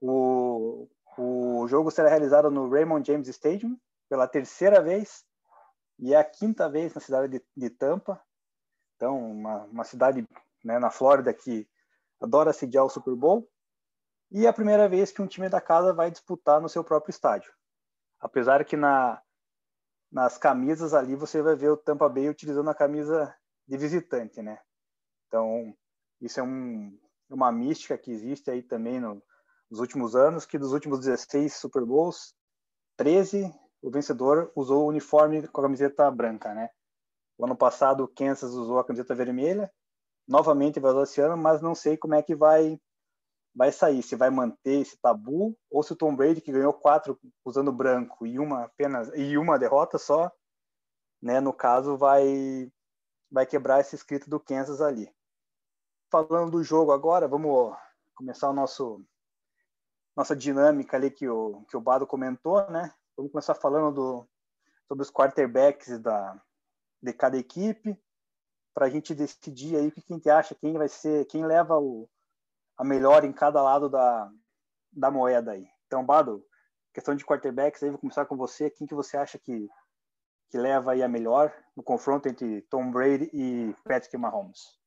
O, 0.01 0.89
o 1.17 1.67
jogo 1.69 1.91
será 1.91 2.09
realizado 2.09 2.51
no 2.51 2.69
Raymond 2.69 3.07
James 3.07 3.29
Stadium 3.29 3.79
pela 4.09 4.29
terceira 4.29 4.83
vez 4.83 5.25
e 5.99 6.13
é 6.13 6.17
a 6.17 6.25
quinta 6.25 6.69
vez 6.69 6.95
na 6.95 7.01
cidade 7.01 7.39
de, 7.39 7.45
de 7.57 7.71
Tampa. 7.71 8.21
Então, 8.97 9.19
uma, 9.19 9.65
uma 9.65 9.85
cidade 9.85 10.27
né, 10.65 10.79
na 10.79 10.91
Flórida 10.91 11.33
que 11.33 11.69
adora 12.21 12.53
sediar 12.53 12.85
o 12.85 12.91
Super 12.91 13.15
Bowl. 13.15 13.49
E 14.31 14.47
é 14.47 14.49
a 14.49 14.53
primeira 14.53 14.89
vez 14.89 15.13
que 15.13 15.23
um 15.23 15.27
time 15.27 15.49
da 15.49 15.61
casa 15.61 15.93
vai 15.93 16.11
disputar 16.11 16.61
no 16.61 16.69
seu 16.69 16.83
próprio 16.83 17.11
estádio. 17.11 17.53
Apesar 18.19 18.65
que 18.65 18.77
na, 18.77 19.23
nas 20.11 20.39
camisas 20.39 20.95
ali 20.95 21.15
você 21.15 21.43
vai 21.43 21.55
ver 21.55 21.71
o 21.71 21.77
Tampa 21.77 22.09
Bay 22.09 22.29
utilizando 22.29 22.71
a 22.71 22.75
camisa 22.75 23.35
de 23.67 23.77
visitante, 23.77 24.43
né? 24.43 24.59
Então, 25.29 25.77
isso 26.21 26.41
é 26.41 26.43
um, 26.43 26.99
uma 27.29 27.53
mística 27.53 27.99
que 27.99 28.11
existe 28.11 28.51
aí 28.51 28.63
também 28.63 28.99
no, 28.99 29.23
nos 29.75 29.81
últimos 29.81 30.15
anos, 30.15 30.47
que 30.47 30.57
dos 30.57 30.73
últimos 30.73 31.01
16 31.01 31.53
Super 31.53 31.85
Bowls, 31.85 32.33
13 32.97 33.53
o 33.83 33.91
vencedor 33.91 34.53
usou 34.55 34.85
o 34.85 34.89
uniforme 34.89 35.49
com 35.49 35.61
a 35.61 35.65
camiseta 35.65 36.09
branca, 36.13 36.55
né? 36.55 36.71
O 37.37 37.45
ano 37.45 37.57
passado 37.57 38.05
o 38.05 38.09
Kansas 38.09 38.55
usou 38.55 38.79
a 38.79 38.85
camiseta 38.85 39.17
vermelha, 39.17 39.69
novamente 40.29 40.79
vai 40.79 40.93
usar 40.93 41.03
esse 41.03 41.21
ano, 41.21 41.37
mas 41.37 41.61
não 41.61 41.75
sei 41.75 41.97
como 41.97 42.15
é 42.15 42.23
que 42.23 42.37
vai 42.37 42.79
vai 43.53 43.73
sair, 43.73 44.03
se 44.03 44.15
vai 44.15 44.31
manter 44.31 44.81
esse 44.81 44.97
tabu 44.97 45.57
ou 45.69 45.83
se 45.83 45.93
o 45.93 45.97
Tom 45.97 46.15
Brady 46.15 46.41
que 46.41 46.53
ganhou 46.53 46.73
quatro 46.73 47.19
usando 47.45 47.73
branco 47.73 48.25
e 48.27 48.39
uma 48.39 48.65
apenas 48.65 49.11
e 49.17 49.37
uma 49.37 49.59
derrota 49.59 49.99
só, 49.99 50.31
né? 51.21 51.41
No 51.41 51.53
caso 51.53 51.97
vai 51.97 52.71
vai 53.29 53.45
quebrar 53.45 53.81
esse 53.81 53.97
escrito 53.97 54.31
do 54.31 54.39
Kansas 54.39 54.81
ali 54.81 55.13
falando 56.13 56.53
do 56.53 56.63
jogo 56.63 56.93
agora, 56.93 57.27
vamos 57.27 57.77
começar 58.15 58.49
o 58.49 58.53
nosso 58.53 59.05
nossa 60.17 60.35
dinâmica 60.35 60.97
ali 60.97 61.11
que 61.11 61.29
o 61.29 61.65
que 61.69 61.77
o 61.77 61.81
Bado 61.81 62.07
comentou, 62.07 62.69
né? 62.71 62.93
Vamos 63.17 63.33
começar 63.33 63.55
falando 63.55 63.95
do 63.95 64.29
sobre 64.87 65.03
os 65.03 65.11
quarterbacks 65.11 65.99
da 65.99 66.41
de 67.03 67.13
cada 67.13 67.37
equipe 67.37 67.99
para 68.75 68.87
a 68.87 68.91
gente 68.91 69.15
decidir 69.15 69.77
aí 69.77 69.89
o 69.89 69.93
que 69.93 70.03
a 70.09 70.15
gente 70.15 70.29
acha, 70.31 70.55
quem 70.55 70.73
vai 70.73 70.89
ser, 70.89 71.27
quem 71.27 71.45
leva 71.45 71.79
o 71.79 72.09
a 72.77 72.85
melhor 72.85 73.25
em 73.25 73.33
cada 73.33 73.63
lado 73.63 73.89
da, 73.89 74.31
da 74.93 75.11
moeda 75.11 75.53
aí. 75.53 75.69
Então, 75.87 76.05
Bado, 76.05 76.45
questão 76.93 77.15
de 77.15 77.25
quarterbacks 77.25 77.83
aí, 77.83 77.91
vou 77.91 78.01
começar 78.01 78.27
com 78.27 78.37
você. 78.37 78.69
Quem 78.69 78.87
que 78.87 78.95
você 78.95 79.17
acha 79.17 79.39
que 79.39 79.69
que 80.51 80.59
leva 80.59 80.93
aí 80.93 81.03
a 81.03 81.09
melhor 81.09 81.53
no 81.77 81.83
confronto 81.83 82.29
entre 82.29 82.63
Tom 82.63 82.91
Brady 82.91 83.29
e 83.33 83.75
Patrick 83.85 84.17
Mahomes? 84.17 84.79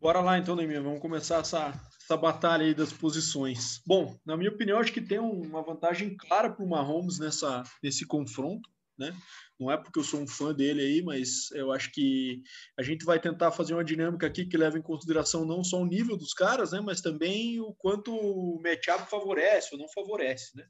Bora 0.00 0.22
lá 0.22 0.38
então, 0.38 0.56
Neymar. 0.56 0.82
Vamos 0.82 1.00
começar 1.00 1.40
essa, 1.40 1.74
essa 2.02 2.16
batalha 2.16 2.64
aí 2.64 2.72
das 2.72 2.90
posições. 2.90 3.82
Bom, 3.86 4.18
na 4.24 4.34
minha 4.34 4.50
opinião, 4.50 4.78
acho 4.78 4.94
que 4.94 5.00
tem 5.02 5.18
uma 5.18 5.62
vantagem 5.62 6.16
clara 6.16 6.50
para 6.50 6.64
o 6.64 6.68
Mahomes 6.68 7.18
nessa, 7.18 7.62
nesse 7.82 8.06
confronto. 8.06 8.66
Né? 8.98 9.14
Não 9.58 9.70
é 9.70 9.76
porque 9.76 9.98
eu 9.98 10.02
sou 10.02 10.20
um 10.20 10.26
fã 10.26 10.54
dele 10.54 10.80
aí, 10.80 11.02
mas 11.02 11.50
eu 11.52 11.70
acho 11.70 11.92
que 11.92 12.42
a 12.78 12.82
gente 12.82 13.04
vai 13.04 13.20
tentar 13.20 13.50
fazer 13.50 13.74
uma 13.74 13.84
dinâmica 13.84 14.26
aqui 14.26 14.46
que 14.46 14.56
leva 14.56 14.78
em 14.78 14.82
consideração 14.82 15.44
não 15.44 15.62
só 15.62 15.78
o 15.78 15.86
nível 15.86 16.16
dos 16.16 16.32
caras, 16.34 16.72
né, 16.72 16.80
mas 16.80 17.00
também 17.00 17.58
o 17.60 17.72
quanto 17.74 18.14
o 18.14 18.60
matchup 18.62 19.08
favorece 19.08 19.70
ou 19.72 19.78
não 19.78 19.88
favorece, 19.88 20.54
né? 20.54 20.66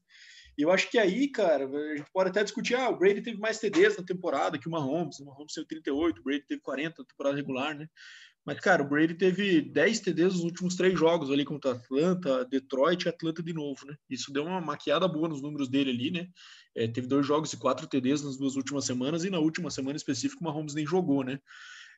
E 0.56 0.62
eu 0.62 0.70
acho 0.70 0.90
que 0.90 0.98
aí, 0.98 1.28
cara, 1.28 1.64
a 1.64 1.96
gente 1.96 2.10
pode 2.12 2.30
até 2.30 2.44
discutir, 2.44 2.74
ah, 2.74 2.90
o 2.90 2.96
Brady 2.96 3.22
teve 3.22 3.38
mais 3.38 3.58
TDs 3.58 3.96
na 3.96 4.04
temporada 4.04 4.58
que 4.58 4.68
o 4.68 4.70
Mahomes, 4.70 5.18
o 5.18 5.24
Mahomes 5.24 5.54
teve 5.54 5.66
38, 5.66 6.20
o 6.20 6.22
Brady 6.22 6.44
teve 6.46 6.60
40 6.60 6.96
na 6.98 7.08
temporada 7.08 7.36
regular, 7.36 7.76
né? 7.76 7.88
Mas, 8.44 8.58
cara, 8.58 8.82
o 8.82 8.88
Brady 8.88 9.14
teve 9.14 9.60
10 9.60 10.00
TDs 10.00 10.34
nos 10.34 10.44
últimos 10.44 10.74
três 10.74 10.98
jogos 10.98 11.30
ali 11.30 11.44
contra 11.44 11.72
Atlanta, 11.72 12.44
Detroit 12.46 13.04
e 13.04 13.08
Atlanta 13.08 13.42
de 13.42 13.52
novo, 13.52 13.84
né? 13.86 13.94
Isso 14.08 14.32
deu 14.32 14.44
uma 14.44 14.60
maquiada 14.60 15.06
boa 15.06 15.28
nos 15.28 15.42
números 15.42 15.68
dele 15.68 15.90
ali, 15.90 16.10
né? 16.10 16.28
É, 16.74 16.88
teve 16.88 17.06
dois 17.06 17.26
jogos 17.26 17.52
e 17.52 17.58
quatro 17.58 17.86
TDs 17.86 18.22
nas 18.22 18.38
duas 18.38 18.56
últimas 18.56 18.86
semanas 18.86 19.24
e 19.24 19.30
na 19.30 19.38
última 19.38 19.70
semana 19.70 19.96
específica 19.96 20.40
o 20.40 20.44
Mahomes 20.44 20.74
nem 20.74 20.86
jogou, 20.86 21.22
né? 21.22 21.38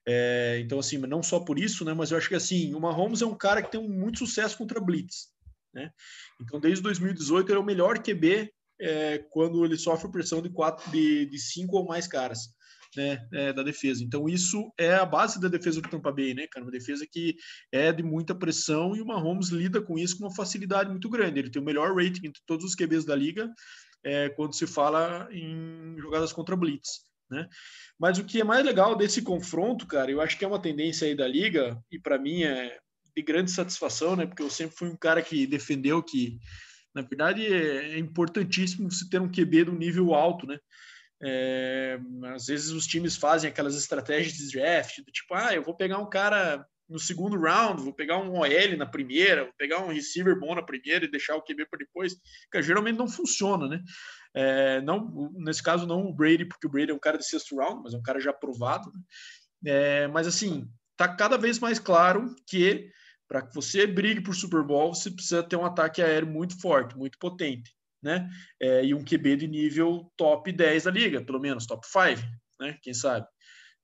É, 0.07 0.59
então, 0.61 0.81
assim, 0.81 0.99
não 0.99 1.23
só 1.23 1.39
por 1.39 1.59
isso, 1.61 1.85
né? 1.85 1.95
Mas 1.95 2.11
eu 2.11 2.19
acho 2.19 2.29
que, 2.29 2.35
assim, 2.35 2.75
o 2.75 2.81
Mahomes 2.81 3.23
é 3.23 3.27
um 3.27 3.37
cara 3.37 3.63
que 3.63 3.71
tem 3.71 3.89
muito 3.89 4.19
sucesso 4.19 4.59
contra 4.59 4.81
blitz, 4.81 5.29
né? 5.73 5.93
Então, 6.41 6.59
desde 6.59 6.83
2018 6.83 7.51
ele 7.51 7.59
é 7.59 7.61
o 7.61 7.65
melhor 7.65 8.03
QB 8.03 8.53
é, 8.81 9.19
quando 9.31 9.65
ele 9.65 9.79
sofre 9.79 10.11
pressão 10.11 10.43
de 10.43 10.51
quatro, 10.51 10.91
de, 10.91 11.27
de 11.27 11.39
cinco 11.39 11.77
ou 11.77 11.87
mais 11.87 12.09
caras 12.09 12.49
né, 12.97 13.27
é, 13.33 13.53
da 13.53 13.63
defesa. 13.63 14.03
Então, 14.03 14.29
isso 14.29 14.73
é 14.79 14.95
a 14.95 15.07
base 15.07 15.41
da 15.41 15.49
defesa 15.49 15.81
do 15.81 15.89
Tampa 15.89 16.13
Bay, 16.13 16.35
né, 16.35 16.47
cara? 16.47 16.65
Uma 16.65 16.73
defesa 16.73 17.07
que 17.11 17.37
é 17.71 17.93
de 17.93 18.03
muita 18.03 18.35
pressão 18.35 18.95
e 18.97 19.01
o 19.01 19.07
Mahomes 19.07 19.49
lida 19.49 19.81
com 19.81 19.99
isso 19.99 20.19
com 20.19 20.25
uma 20.25 20.35
facilidade 20.35 20.91
muito 20.91 21.09
grande. 21.09 21.39
Ele 21.39 21.51
tem 21.51 21.61
o 21.61 21.65
melhor 21.65 21.95
rating 21.95 22.27
entre 22.27 22.43
todos 22.47 22.65
os 22.65 22.75
QBs 22.75 23.05
da 23.05 23.15
liga 23.15 23.51
é, 24.05 24.29
quando 24.31 24.55
se 24.55 24.67
fala 24.67 25.29
em 25.31 25.97
jogadas 25.99 26.33
contra 26.33 26.57
blitz. 26.57 27.05
Né? 27.31 27.49
Mas 27.99 28.19
o 28.19 28.25
que 28.25 28.41
é 28.41 28.45
mais 28.45 28.65
legal 28.65 28.95
desse 28.95 29.23
confronto, 29.23 29.87
cara, 29.87 30.11
eu 30.11 30.21
acho 30.21 30.39
que 30.39 30.45
é 30.45 30.49
uma 30.49 30.61
tendência 30.61 31.07
aí 31.07 31.15
da 31.15 31.27
liga, 31.27 31.81
e 31.91 31.99
para 31.99 32.19
mim 32.19 32.43
é 32.43 32.79
de 33.17 33.23
grande 33.23 33.51
satisfação, 33.51 34.17
né? 34.17 34.27
Porque 34.27 34.43
eu 34.43 34.51
sempre 34.51 34.77
fui 34.77 34.89
um 34.89 34.97
cara 34.97 35.23
que 35.23 35.47
defendeu 35.47 36.03
que, 36.03 36.39
na 36.95 37.03
verdade, 37.03 37.47
é 37.47 37.99
importantíssimo 37.99 38.91
você 38.91 39.09
ter 39.09 39.21
um 39.21 39.31
QB 39.31 39.65
do 39.65 39.73
nível 39.73 40.15
alto, 40.15 40.47
né? 40.47 40.59
É, 41.25 42.01
às 42.35 42.47
vezes 42.47 42.71
os 42.71 42.87
times 42.87 43.17
fazem 43.17 43.49
aquelas 43.49 43.77
estratégias 43.77 44.35
de 44.35 44.51
draft, 44.51 44.99
do 44.99 45.13
tipo, 45.13 45.35
ah, 45.35 45.55
eu 45.55 45.63
vou 45.63 45.77
pegar 45.77 45.99
um 45.99 46.11
cara 46.11 46.67
no 46.89 46.99
segundo 46.99 47.41
round, 47.41 47.83
vou 47.83 47.93
pegar 47.93 48.19
um 48.19 48.39
OL 48.39 48.77
na 48.77 48.87
primeira, 48.87 49.45
vou 49.45 49.55
pegar 49.57 49.79
um 49.81 49.93
receiver 49.93 50.39
bom 50.39 50.55
na 50.55 50.63
primeira 50.63 51.05
e 51.05 51.11
deixar 51.11 51.37
o 51.37 51.43
QB 51.43 51.67
para 51.67 51.79
depois, 51.79 52.17
que 52.51 52.63
geralmente 52.63 52.99
não 52.99 53.09
funciona, 53.09 53.69
né? 53.69 53.81
É, 54.35 54.81
não, 54.81 55.31
nesse 55.37 55.63
caso, 55.63 55.87
não 55.87 56.07
o 56.07 56.13
Brady, 56.13 56.45
porque 56.45 56.67
o 56.67 56.71
Brady 56.71 56.91
é 56.91 56.95
um 56.95 56.99
cara 56.99 57.19
de 57.19 57.27
sexto 57.27 57.57
round, 57.57 57.83
mas 57.85 57.95
é 57.95 57.97
um 57.97 58.03
cara 58.03 58.21
já 58.21 58.31
aprovado. 58.31 58.91
Né? 58.93 59.01
É, 59.73 60.09
mas 60.09 60.27
assim, 60.27 60.69
tá 60.97 61.09
cada 61.09 61.39
vez 61.39 61.59
mais 61.59 61.79
claro 61.79 62.35
que 62.47 62.91
para 63.29 63.43
que 63.43 63.55
você 63.55 63.87
brigue 63.87 64.21
por 64.21 64.35
Super 64.35 64.63
Bowl, 64.63 64.95
você 64.95 65.11
precisa 65.11 65.43
ter 65.43 65.57
um 65.57 65.65
ataque 65.65 66.03
aéreo 66.03 66.29
muito 66.29 66.61
forte, 66.61 66.97
muito 66.97 67.19
potente 67.19 67.73
né? 68.03 68.29
É, 68.61 68.85
e 68.85 68.95
um 68.95 69.05
QB 69.05 69.37
de 69.37 69.47
nível 69.47 70.11
top 70.17 70.51
10 70.51 70.85
da 70.85 70.91
liga, 70.91 71.23
pelo 71.23 71.41
menos 71.41 71.67
top 71.67 71.87
5, 71.87 72.21
né? 72.61 72.77
Quem 72.83 72.93
sabe? 72.93 73.27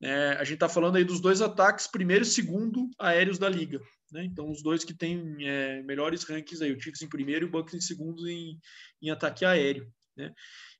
É, 0.00 0.30
a 0.32 0.44
gente 0.44 0.54
está 0.54 0.68
falando 0.68 0.96
aí 0.96 1.04
dos 1.04 1.20
dois 1.20 1.40
ataques, 1.40 1.86
primeiro 1.86 2.22
e 2.22 2.26
segundo 2.26 2.88
aéreos 2.98 3.38
da 3.38 3.48
liga. 3.48 3.80
Né? 4.12 4.24
Então, 4.24 4.48
os 4.50 4.62
dois 4.62 4.84
que 4.84 4.94
têm 4.94 5.36
é, 5.40 5.82
melhores 5.82 6.24
rankings 6.24 6.62
aí, 6.62 6.72
o 6.72 6.80
Chiefs 6.80 7.02
em 7.02 7.08
primeiro 7.08 7.46
e 7.46 7.48
o 7.48 7.50
Bucks 7.50 7.74
em 7.74 7.80
segundo 7.80 8.28
em, 8.28 8.58
em 9.02 9.10
ataque 9.10 9.44
aéreo. 9.44 9.90
Né? 10.16 10.32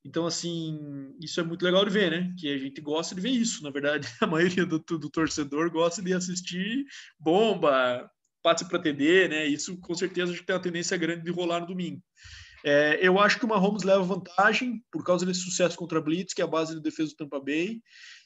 Então, 0.05 0.27
assim, 0.27 1.15
isso 1.21 1.41
é 1.41 1.43
muito 1.43 1.65
legal 1.65 1.85
de 1.85 1.91
ver, 1.91 2.11
né? 2.11 2.35
Que 2.39 2.53
a 2.53 2.59
gente 2.59 2.81
gosta 2.81 3.15
de 3.15 3.21
ver 3.21 3.31
isso. 3.31 3.63
Na 3.63 3.71
verdade, 3.71 4.09
a 4.21 4.27
maioria 4.27 4.65
do, 4.65 4.79
do 4.79 5.11
torcedor 5.11 5.71
gosta 5.71 6.01
de 6.01 6.13
assistir 6.13 6.85
bomba, 7.19 8.09
passe 8.43 8.69
para 8.69 8.79
TD, 8.79 9.29
né? 9.29 9.47
Isso 9.47 9.79
com 9.79 9.95
certeza 9.95 10.33
a 10.33 10.35
gente 10.35 10.47
tem 10.47 10.55
uma 10.57 10.63
tendência 10.63 10.97
grande 10.97 11.25
de 11.25 11.31
rolar 11.31 11.61
no 11.61 11.67
domingo. 11.67 12.03
É, 12.65 12.99
eu 13.01 13.19
acho 13.19 13.39
que 13.39 13.45
o 13.45 13.49
Mahomes 13.49 13.83
leva 13.83 14.03
vantagem 14.03 14.83
por 14.91 15.05
causa 15.05 15.25
desse 15.25 15.41
sucesso 15.41 15.77
contra 15.77 15.99
a 15.99 16.03
Blitz, 16.03 16.35
que 16.35 16.43
é 16.43 16.45
a 16.45 16.49
base 16.49 16.75
da 16.75 16.81
defesa 16.81 17.11
do 17.11 17.17
Tampa 17.17 17.41
Bay, 17.41 17.81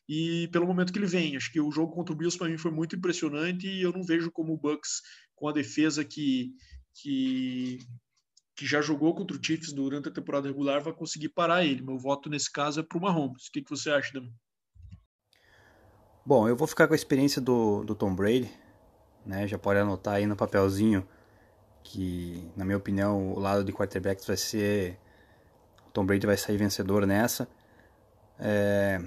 e 0.09 0.49
pelo 0.53 0.67
momento 0.67 0.93
que 0.93 0.99
ele 0.99 1.07
vem. 1.07 1.37
Acho 1.37 1.53
que 1.53 1.61
o 1.61 1.71
jogo 1.71 1.95
contra 1.95 2.15
o 2.15 2.17
Bills 2.17 2.39
para 2.39 2.49
mim 2.49 2.59
foi 2.59 2.71
muito 2.71 2.97
impressionante 2.97 3.67
e 3.67 3.83
eu 3.83 3.93
não 3.93 4.03
vejo 4.03 4.31
como 4.31 4.53
o 4.53 4.59
Bucks 4.59 5.01
com 5.35 5.49
a 5.49 5.53
defesa 5.53 6.05
que, 6.05 6.51
que 6.95 7.79
que 8.55 8.67
já 8.67 8.81
jogou 8.81 9.15
contra 9.15 9.37
o 9.37 9.41
Chiefs 9.43 9.73
durante 9.73 10.09
a 10.09 10.13
temporada 10.13 10.47
regular, 10.47 10.83
vai 10.83 10.93
conseguir 10.93 11.31
parar 11.31 11.65
ele. 11.65 11.83
Meu 11.83 11.99
voto 11.99 12.29
nesse 12.29 12.51
caso 12.51 12.81
é 12.81 12.83
para 12.83 12.99
o 12.99 13.01
Mahomes. 13.01 13.47
O 13.47 13.53
que, 13.53 13.63
que 13.63 13.71
você 13.71 13.91
acha, 13.91 14.13
Dan? 14.13 14.29
Bom, 16.25 16.49
eu 16.49 16.55
vou 16.55 16.69
ficar 16.69 16.87
com 16.87 16.93
a 16.93 16.97
experiência 16.97 17.41
do, 17.41 17.83
do 17.83 17.95
Tom 17.95 18.15
Brady, 18.15 18.51
né? 19.27 19.49
Já 19.49 19.59
pode 19.59 19.81
anotar 19.81 20.15
aí 20.15 20.27
no 20.27 20.37
papelzinho 20.37 21.07
que, 21.83 22.51
na 22.57 22.65
minha 22.65 22.77
opinião, 22.77 23.33
o 23.33 23.39
lado 23.39 23.65
de 23.65 23.73
quarterbacks 23.73 24.27
vai 24.27 24.37
ser. 24.37 24.99
Tom 25.93 26.07
Brady 26.07 26.27
vai 26.27 26.37
sair 26.37 26.57
vencedor 26.57 27.07
nessa. 27.07 27.47
É, 28.39 29.01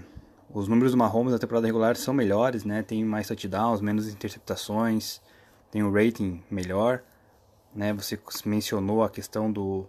os 0.54 0.68
números 0.68 0.92
do 0.92 0.98
Mahomes 0.98 1.34
na 1.34 1.40
temporada 1.40 1.66
regular 1.66 1.96
são 1.96 2.14
melhores, 2.14 2.64
né? 2.64 2.84
Tem 2.84 3.04
mais 3.04 3.28
touchdowns, 3.28 3.82
menos 3.82 4.08
interceptações, 4.08 5.20
tem 5.72 5.84
um 5.84 5.92
rating 5.92 6.44
melhor, 6.50 7.04
né? 7.76 7.92
Você 7.94 8.20
mencionou 8.46 9.04
a 9.04 9.10
questão 9.10 9.52
do, 9.52 9.86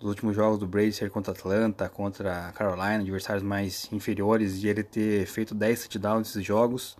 dos 0.00 0.08
últimos 0.08 0.34
jogos 0.34 0.58
do 0.58 0.66
Brady 0.66 0.92
ser 0.92 1.10
contra 1.10 1.32
Atlanta, 1.32 1.88
contra 1.88 2.50
Carolina, 2.52 3.00
adversários 3.00 3.42
mais 3.44 3.88
inferiores, 3.92 4.64
e 4.64 4.68
ele 4.68 4.82
ter 4.82 5.26
feito 5.26 5.54
10 5.54 5.82
touchdowns 5.82 6.28
nesses 6.28 6.44
jogos. 6.44 6.96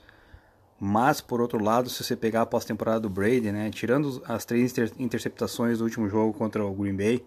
Mas, 0.85 1.21
por 1.21 1.41
outro 1.41 1.63
lado, 1.63 1.89
se 1.89 2.03
você 2.03 2.17
pegar 2.17 2.43
a 2.43 2.47
pós-temporada 2.47 2.99
do 2.99 3.09
Brady, 3.09 3.53
né, 3.53 3.71
tirando 3.71 4.21
as 4.27 4.45
três 4.45 4.73
inter 4.73 4.91
interceptações 4.99 5.79
do 5.79 5.85
último 5.85 6.09
jogo 6.09 6.37
contra 6.37 6.67
o 6.67 6.75
Green 6.75 6.97
Bay, 6.97 7.25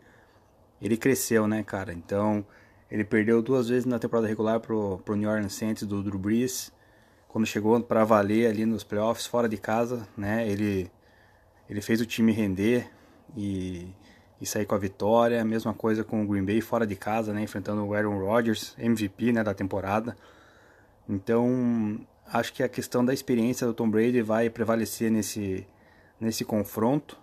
ele 0.82 0.98
cresceu, 0.98 1.48
né, 1.48 1.64
cara? 1.64 1.94
Então, 1.94 2.46
ele 2.92 3.06
perdeu 3.06 3.42
duas 3.42 3.70
vezes 3.70 3.86
na 3.86 3.98
temporada 3.98 4.28
regular 4.28 4.60
pro, 4.60 4.98
pro 5.06 5.16
New 5.16 5.30
Orleans 5.30 5.54
Saints 5.54 5.84
do 5.84 6.04
Drew 6.04 6.20
Brees. 6.20 6.70
Quando 7.30 7.46
chegou 7.48 7.82
para 7.82 8.04
valer 8.04 8.48
ali 8.48 8.66
nos 8.66 8.84
playoffs, 8.84 9.26
fora 9.26 9.48
de 9.48 9.56
casa, 9.56 10.06
né, 10.18 10.46
ele, 10.46 10.92
ele 11.70 11.80
fez 11.80 12.02
o 12.02 12.06
time 12.06 12.34
render 12.34 12.92
e, 13.38 13.88
e 14.42 14.46
sair 14.46 14.66
com 14.66 14.76
a 14.76 14.78
vitória. 14.78 15.46
Mesma 15.46 15.74
coisa 15.74 16.04
com 16.04 16.22
o 16.22 16.28
Green 16.28 16.44
Bay 16.44 16.60
fora 16.60 16.86
de 16.86 16.98
casa, 16.98 17.32
né, 17.32 17.44
enfrentando 17.44 17.86
o 17.86 17.94
Aaron 17.94 18.20
Rodgers, 18.20 18.76
MVP, 18.78 19.32
né, 19.32 19.46
da 19.46 19.54
temporada. 19.54 20.14
Então, 21.08 22.06
acho 22.32 22.54
que 22.54 22.64
a 22.64 22.70
questão 22.70 23.04
da 23.04 23.14
experiência 23.14 23.66
do 23.68 23.74
Tom 23.74 23.90
Brady 23.90 24.22
vai 24.22 24.50
prevalecer 24.50 25.12
nesse, 25.12 25.68
nesse 26.20 26.44
confronto. 26.44 27.18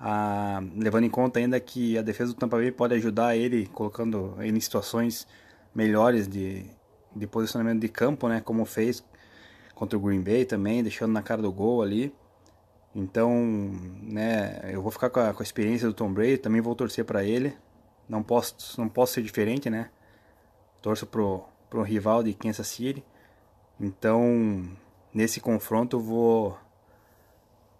Ah, 0.00 0.62
levando 0.76 1.04
em 1.04 1.10
conta 1.10 1.40
ainda 1.40 1.58
que 1.58 1.98
a 1.98 2.02
defesa 2.02 2.32
do 2.32 2.38
Tampa 2.38 2.56
Bay 2.56 2.70
pode 2.70 2.94
ajudar 2.94 3.36
ele, 3.36 3.66
colocando 3.66 4.36
ele 4.38 4.56
em 4.56 4.60
situações 4.60 5.26
melhores 5.74 6.28
de, 6.28 6.64
de 7.14 7.26
posicionamento 7.26 7.80
de 7.80 7.88
campo, 7.88 8.28
né, 8.28 8.40
como 8.40 8.64
fez 8.64 9.04
contra 9.74 9.98
o 9.98 10.00
Green 10.00 10.20
Bay 10.20 10.44
também, 10.44 10.82
deixando 10.82 11.12
na 11.12 11.22
cara 11.22 11.42
do 11.42 11.52
gol 11.52 11.82
ali. 11.82 12.14
Então, 12.94 13.32
né, 14.02 14.60
eu 14.72 14.82
vou 14.82 14.90
ficar 14.90 15.10
com 15.10 15.20
a, 15.20 15.32
com 15.32 15.42
a 15.42 15.44
experiência 15.44 15.86
do 15.86 15.94
Tom 15.94 16.12
Brady, 16.12 16.38
também 16.38 16.60
vou 16.60 16.74
torcer 16.74 17.04
para 17.04 17.24
ele. 17.24 17.56
Não 18.08 18.22
posso, 18.22 18.80
não 18.80 18.88
posso 18.88 19.14
ser 19.14 19.22
diferente, 19.22 19.68
né? 19.68 19.90
Torço 20.80 21.06
pro, 21.06 21.44
pro 21.68 21.82
rival 21.82 22.22
de 22.22 22.32
Kansas 22.32 22.66
City. 22.66 23.04
Então, 23.80 24.68
nesse 25.14 25.40
confronto 25.40 25.96
eu 25.96 26.00
vou 26.00 26.58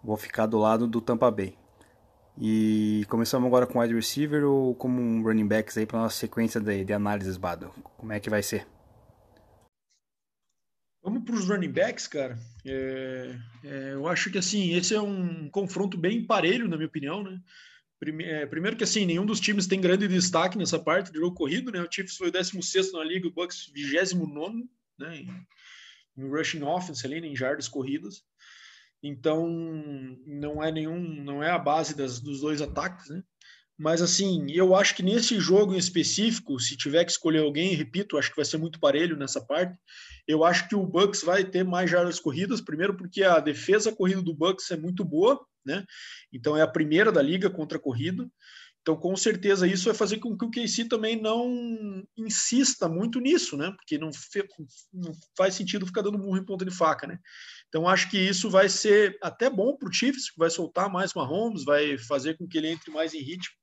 vou 0.03 0.15
ficar 0.15 0.45
do 0.45 0.57
lado 0.57 0.87
do 0.87 1.01
Tampa 1.01 1.29
Bay. 1.29 1.57
E 2.37 3.05
começamos 3.09 3.47
agora 3.47 3.67
com 3.67 3.79
wide 3.79 3.93
receiver 3.93 4.45
ou 4.45 4.73
como 4.73 5.01
um 5.01 5.21
running 5.21 5.47
backs 5.47 5.77
aí 5.77 5.85
para 5.85 5.99
nossa 5.99 6.15
sequência 6.15 6.61
de, 6.61 6.85
de 6.85 6.93
análises, 6.93 7.35
Bado? 7.35 7.69
Como 7.97 8.13
é 8.13 8.19
que 8.19 8.29
vai 8.29 8.41
ser? 8.41 8.65
Vamos 11.03 11.23
para 11.23 11.35
os 11.35 11.49
running 11.49 11.71
backs, 11.71 12.07
cara. 12.07 12.39
É, 12.65 13.35
é, 13.63 13.93
eu 13.93 14.07
acho 14.07 14.31
que 14.31 14.37
assim 14.37 14.73
esse 14.73 14.93
é 14.93 15.01
um 15.01 15.49
confronto 15.49 15.97
bem 15.97 16.25
parelho, 16.25 16.69
na 16.69 16.77
minha 16.77 16.87
opinião, 16.87 17.23
né? 17.23 17.41
É, 18.21 18.45
primeiro 18.45 18.77
que 18.77 18.83
assim 18.85 19.05
nenhum 19.05 19.25
dos 19.25 19.41
times 19.41 19.67
tem 19.67 19.81
grande 19.81 20.07
destaque 20.07 20.57
nessa 20.57 20.79
parte 20.79 21.11
de 21.11 21.19
jogo 21.19 21.35
corrido, 21.35 21.71
né? 21.71 21.81
O 21.81 21.91
Chiefs 21.91 22.15
foi 22.15 22.29
o 22.29 22.31
16 22.31 22.93
na 22.93 23.03
liga, 23.03 23.27
o 23.27 23.31
Bucks 23.31 23.69
29, 23.73 24.65
né? 24.97 25.25
Em 26.19 26.29
rushing 26.29 26.63
offense 26.63 27.05
ali, 27.05 27.19
em 27.19 27.35
jardas 27.35 27.67
corridas. 27.67 28.23
Então, 29.01 29.47
não 30.27 30.63
é 30.63 30.71
nenhum, 30.71 30.99
não 31.23 31.41
é 31.41 31.49
a 31.49 31.57
base 31.57 31.95
das, 31.95 32.19
dos 32.19 32.41
dois 32.41 32.61
ataques, 32.61 33.09
né? 33.09 33.23
Mas 33.77 34.01
assim, 34.01 34.45
eu 34.51 34.75
acho 34.75 34.93
que 34.93 35.01
nesse 35.01 35.39
jogo 35.39 35.73
em 35.73 35.77
específico, 35.77 36.59
se 36.59 36.75
tiver 36.75 37.05
que 37.05 37.11
escolher 37.11 37.39
alguém, 37.39 37.73
repito, 37.75 38.17
acho 38.17 38.29
que 38.29 38.35
vai 38.35 38.43
ser 38.43 38.57
muito 38.57 38.77
parelho 38.77 39.15
nessa 39.15 39.39
parte. 39.39 39.79
Eu 40.27 40.43
acho 40.43 40.67
que 40.67 40.75
o 40.75 40.85
Bucks 40.85 41.23
vai 41.23 41.45
ter 41.45 41.63
mais 41.63 41.89
jardas 41.89 42.19
corridas, 42.19 42.59
primeiro 42.59 42.97
porque 42.97 43.23
a 43.23 43.39
defesa 43.39 43.95
corrida 43.95 44.21
do 44.21 44.35
Bucks 44.35 44.69
é 44.71 44.75
muito 44.75 45.05
boa, 45.05 45.39
né? 45.65 45.85
Então 46.33 46.57
é 46.57 46.61
a 46.61 46.67
primeira 46.67 47.09
da 47.09 47.21
liga 47.21 47.49
contra 47.49 47.77
a 47.77 47.81
corrida. 47.81 48.29
Então, 48.89 48.99
com 48.99 49.15
certeza, 49.15 49.67
isso 49.67 49.85
vai 49.85 49.93
fazer 49.93 50.17
com 50.17 50.35
que 50.35 50.45
o 50.45 50.49
KC 50.49 50.85
também 50.85 51.21
não 51.21 52.03
insista 52.17 52.89
muito 52.89 53.19
nisso, 53.19 53.55
né? 53.55 53.71
Porque 53.77 53.99
não, 53.99 54.09
não 54.91 55.11
faz 55.37 55.53
sentido 55.53 55.85
ficar 55.85 56.01
dando 56.01 56.17
murro 56.17 56.39
em 56.39 56.43
ponta 56.43 56.65
de 56.65 56.71
faca, 56.71 57.05
né? 57.05 57.19
Então, 57.67 57.87
acho 57.87 58.09
que 58.09 58.17
isso 58.17 58.49
vai 58.49 58.67
ser 58.67 59.15
até 59.21 59.47
bom 59.47 59.77
para 59.77 59.87
o 59.87 59.93
Chiefs, 59.93 60.31
vai 60.35 60.49
soltar 60.49 60.91
mais 60.91 61.13
Mahomes, 61.13 61.63
vai 61.63 61.99
fazer 61.99 62.35
com 62.35 62.47
que 62.47 62.57
ele 62.57 62.69
entre 62.69 62.89
mais 62.89 63.13
em 63.13 63.19
ritmo. 63.19 63.55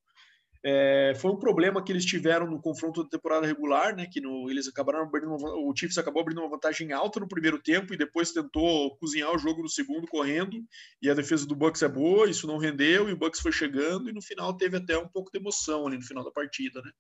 É, 0.65 1.13
foi 1.17 1.31
um 1.31 1.39
problema 1.39 1.83
que 1.83 1.93
eles 1.93 2.05
tiveram 2.05 2.47
no 2.51 2.61
confronto 2.61 3.03
da 3.03 3.09
temporada 3.09 3.47
regular, 3.47 3.95
né? 3.95 4.07
Que 4.11 4.21
no, 4.21 4.51
eles 4.51 4.67
acabaram 4.67 5.01
abrindo 5.01 5.35
uma, 5.35 5.55
o 5.55 5.75
Chiefs 5.77 5.99
acabou 5.99 6.23
abrindo 6.23 6.41
uma 6.41 6.51
vantagem 6.51 6.93
alta 6.93 7.21
no 7.21 7.29
primeiro 7.29 7.61
tempo 7.61 7.95
e 7.95 7.97
depois 7.97 8.33
tentou 8.33 8.97
cozinhar 8.99 9.33
o 9.35 9.39
jogo 9.39 9.63
no 9.63 9.69
segundo 9.69 10.07
correndo 10.07 10.57
e 11.01 11.11
a 11.11 11.15
defesa 11.15 11.47
do 11.47 11.55
Bucks 11.55 11.83
é 11.83 11.89
boa, 11.89 12.29
isso 12.29 12.47
não 12.47 12.59
rendeu 12.59 13.09
e 13.09 13.13
o 13.13 13.17
Bucks 13.17 13.41
foi 13.41 13.53
chegando 13.53 14.09
e 14.09 14.13
no 14.13 14.23
final 14.23 14.57
teve 14.57 14.77
até 14.77 14.99
um 14.99 15.09
pouco 15.09 15.31
de 15.31 15.39
emoção 15.39 15.87
ali 15.87 15.97
no 15.97 16.05
final 16.05 16.25
da 16.25 16.31
partida, 16.31 16.81
né? 16.83 16.91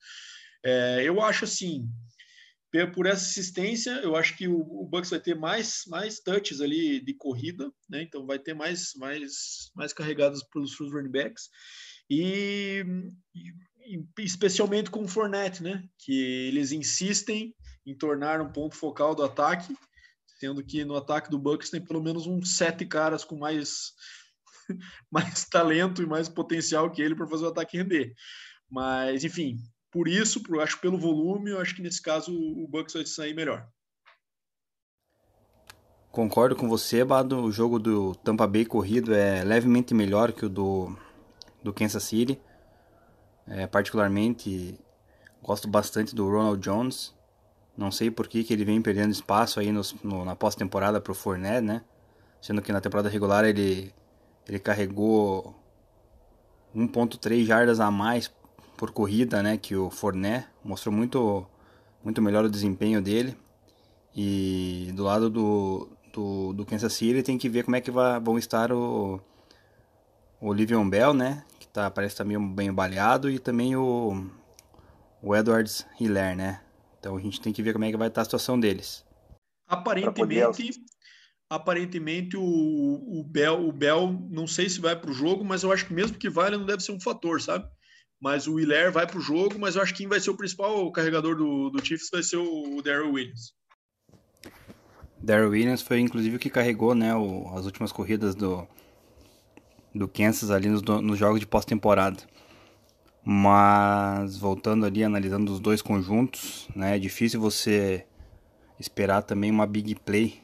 É, 0.64 1.02
eu 1.04 1.20
acho 1.20 1.44
assim, 1.44 1.88
por 2.94 3.06
essa 3.06 3.24
assistência, 3.24 3.92
eu 4.02 4.16
acho 4.16 4.36
que 4.36 4.46
o, 4.48 4.58
o 4.58 4.86
Bucks 4.86 5.10
vai 5.10 5.20
ter 5.20 5.34
mais 5.34 5.82
mais 5.86 6.20
touches 6.20 6.60
ali 6.60 7.00
de 7.00 7.14
corrida, 7.14 7.70
né? 7.88 8.02
Então 8.02 8.26
vai 8.26 8.38
ter 8.38 8.54
mais 8.54 8.92
mais 8.96 9.70
mais 9.74 9.92
carregadas 9.92 10.42
pelos 10.50 10.76
seus 10.76 10.92
running 10.92 11.10
backs. 11.10 11.48
E, 12.10 12.84
e, 13.84 14.04
especialmente 14.18 14.90
com 14.90 15.02
o 15.04 15.08
Fournette, 15.08 15.62
né? 15.62 15.84
Que 15.98 16.48
eles 16.48 16.72
insistem 16.72 17.54
em 17.84 17.96
tornar 17.96 18.40
um 18.40 18.50
ponto 18.50 18.76
focal 18.76 19.14
do 19.14 19.24
ataque, 19.24 19.76
sendo 20.38 20.62
que 20.64 20.84
no 20.84 20.96
ataque 20.96 21.30
do 21.30 21.38
Bucks 21.38 21.70
tem 21.70 21.80
pelo 21.80 22.02
menos 22.02 22.26
uns 22.26 22.56
sete 22.56 22.84
caras 22.84 23.24
com 23.24 23.36
mais 23.36 23.92
mais 25.10 25.44
talento 25.44 26.02
e 26.02 26.06
mais 26.06 26.28
potencial 26.28 26.90
que 26.90 27.00
ele 27.00 27.14
para 27.14 27.26
fazer 27.26 27.44
o 27.44 27.48
ataque 27.48 27.76
render. 27.76 28.14
Mas, 28.68 29.24
enfim, 29.24 29.58
por 29.90 30.08
isso, 30.08 30.42
por, 30.42 30.60
acho 30.60 30.80
pelo 30.80 30.98
volume, 30.98 31.50
eu 31.50 31.60
acho 31.60 31.74
que 31.74 31.82
nesse 31.82 32.02
caso 32.02 32.32
o 32.32 32.66
Bucks 32.68 32.94
vai 32.94 33.06
sair 33.06 33.34
melhor. 33.34 33.66
Concordo 36.10 36.56
com 36.56 36.68
você, 36.68 37.04
Bado. 37.04 37.42
O 37.42 37.52
jogo 37.52 37.78
do 37.78 38.14
Tampa 38.16 38.46
Bay 38.46 38.64
corrido 38.64 39.14
é 39.14 39.44
levemente 39.44 39.92
melhor 39.92 40.32
que 40.32 40.46
o 40.46 40.48
do 40.48 40.96
do 41.66 41.72
Kansas 41.72 42.04
City. 42.04 42.40
É, 43.46 43.66
particularmente 43.66 44.78
gosto 45.42 45.68
bastante 45.68 46.14
do 46.14 46.28
Ronald 46.28 46.60
Jones. 46.60 47.14
Não 47.76 47.90
sei 47.90 48.10
por 48.10 48.26
que, 48.26 48.42
que 48.42 48.52
ele 48.52 48.64
vem 48.64 48.80
perdendo 48.80 49.10
espaço 49.10 49.60
aí 49.60 49.70
nos, 49.70 49.94
no, 50.02 50.24
na 50.24 50.34
pós-temporada 50.34 51.00
para 51.00 51.12
o 51.12 51.14
Fournette, 51.14 51.60
né? 51.60 51.82
Sendo 52.40 52.62
que 52.62 52.72
na 52.72 52.80
temporada 52.80 53.08
regular 53.08 53.44
ele, 53.44 53.92
ele 54.48 54.58
carregou 54.58 55.54
1.3 56.74 57.44
jardas 57.44 57.80
a 57.80 57.90
mais 57.90 58.32
por 58.76 58.92
corrida, 58.92 59.42
né? 59.42 59.56
Que 59.56 59.76
o 59.76 59.90
Fournette 59.90 60.46
mostrou 60.64 60.94
muito, 60.94 61.46
muito 62.02 62.22
melhor 62.22 62.44
o 62.44 62.50
desempenho 62.50 63.02
dele. 63.02 63.36
E 64.14 64.90
do 64.94 65.02
lado 65.04 65.28
do, 65.28 65.88
do, 66.12 66.52
do 66.54 66.64
Kansas 66.64 66.92
City 66.94 67.22
tem 67.22 67.36
que 67.36 67.48
ver 67.48 67.64
como 67.64 67.76
é 67.76 67.80
que 67.80 67.90
vai, 67.90 68.18
vão 68.18 68.38
estar 68.38 68.72
o, 68.72 69.20
o 70.40 70.52
Livion 70.52 70.88
Bell, 70.88 71.12
né? 71.12 71.44
Tá, 71.76 71.90
parece 71.90 72.16
também 72.16 72.38
tá 72.38 72.54
bem 72.54 72.72
baleado, 72.72 73.30
e 73.30 73.38
também 73.38 73.76
o, 73.76 74.30
o 75.22 75.36
Edwards 75.36 75.86
Hiller, 76.00 76.34
né? 76.34 76.62
Então 76.98 77.16
a 77.16 77.20
gente 77.20 77.40
tem 77.40 77.52
que 77.52 77.62
ver 77.62 77.74
como 77.74 77.84
é 77.84 77.90
que 77.90 77.96
vai 77.98 78.08
estar 78.08 78.20
tá 78.20 78.22
a 78.22 78.24
situação 78.24 78.58
deles. 78.58 79.04
Aparentemente, 79.68 80.70
aparentemente 81.50 82.36
o, 82.36 82.42
o, 82.42 83.22
Bell, 83.24 83.68
o 83.68 83.72
Bell, 83.72 84.10
não 84.30 84.46
sei 84.46 84.68
se 84.70 84.80
vai 84.80 84.96
para 84.96 85.10
o 85.10 85.14
jogo, 85.14 85.44
mas 85.44 85.62
eu 85.62 85.70
acho 85.70 85.86
que 85.86 85.92
mesmo 85.92 86.16
que 86.16 86.30
vá, 86.30 86.46
ele 86.46 86.56
não 86.56 86.66
deve 86.66 86.82
ser 86.82 86.92
um 86.92 87.00
fator, 87.00 87.40
sabe? 87.42 87.68
Mas 88.18 88.46
o 88.46 88.58
Hiller 88.58 88.90
vai 88.90 89.06
para 89.06 89.18
o 89.18 89.20
jogo, 89.20 89.58
mas 89.58 89.76
eu 89.76 89.82
acho 89.82 89.92
que 89.92 89.98
quem 89.98 90.08
vai 90.08 90.18
ser 90.18 90.30
o 90.30 90.36
principal 90.36 90.90
carregador 90.90 91.36
do, 91.36 91.68
do 91.68 91.84
Chiefs 91.84 92.08
vai 92.10 92.22
ser 92.22 92.38
o, 92.38 92.76
o 92.76 92.82
Daryl 92.82 93.12
Williams. 93.12 93.52
Daryl 95.22 95.50
Williams 95.50 95.82
foi 95.82 96.00
inclusive 96.00 96.36
o 96.36 96.38
que 96.38 96.48
carregou 96.48 96.94
né, 96.94 97.14
o, 97.14 97.54
as 97.54 97.66
últimas 97.66 97.92
corridas 97.92 98.34
do, 98.34 98.66
do 99.96 100.08
Kansas 100.08 100.50
ali 100.50 100.68
nos, 100.68 100.82
nos 100.82 101.18
jogos 101.18 101.40
de 101.40 101.46
pós-temporada. 101.46 102.22
Mas 103.24 104.36
voltando 104.36 104.86
ali, 104.86 105.02
analisando 105.02 105.52
os 105.52 105.58
dois 105.58 105.82
conjuntos, 105.82 106.68
né, 106.76 106.96
é 106.96 106.98
difícil 106.98 107.40
você 107.40 108.06
esperar 108.78 109.22
também 109.22 109.50
uma 109.50 109.66
big 109.66 109.94
play 109.96 110.40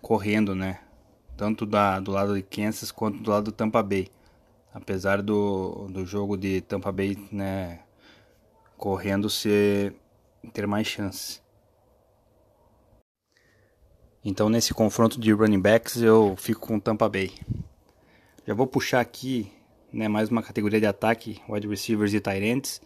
correndo, 0.00 0.54
né? 0.54 0.80
Tanto 1.36 1.66
da, 1.66 1.98
do 1.98 2.10
lado 2.12 2.34
de 2.34 2.42
Kansas 2.42 2.92
quanto 2.92 3.18
do 3.22 3.30
lado 3.30 3.44
do 3.44 3.52
Tampa 3.52 3.82
Bay. 3.82 4.08
apesar 4.72 5.22
do, 5.22 5.88
do 5.90 6.06
jogo 6.06 6.36
de 6.36 6.60
Tampa 6.60 6.92
Bay, 6.92 7.16
né, 7.32 7.80
correndo 8.76 9.28
ser 9.28 9.94
ter 10.52 10.66
mais 10.66 10.86
chance. 10.86 11.40
Então 14.24 14.48
nesse 14.48 14.72
confronto 14.74 15.18
de 15.18 15.32
running 15.32 15.60
backs 15.60 15.96
eu 15.96 16.34
fico 16.36 16.66
com 16.66 16.78
Tampa 16.78 17.08
Bay. 17.08 17.32
Já 18.50 18.54
vou 18.54 18.66
puxar 18.66 18.98
aqui 18.98 19.48
né, 19.92 20.08
mais 20.08 20.28
uma 20.28 20.42
categoria 20.42 20.80
de 20.80 20.86
ataque, 20.86 21.40
wide 21.48 21.68
receivers 21.68 22.12
e 22.12 22.18
tight 22.18 22.44
ends. 22.44 22.82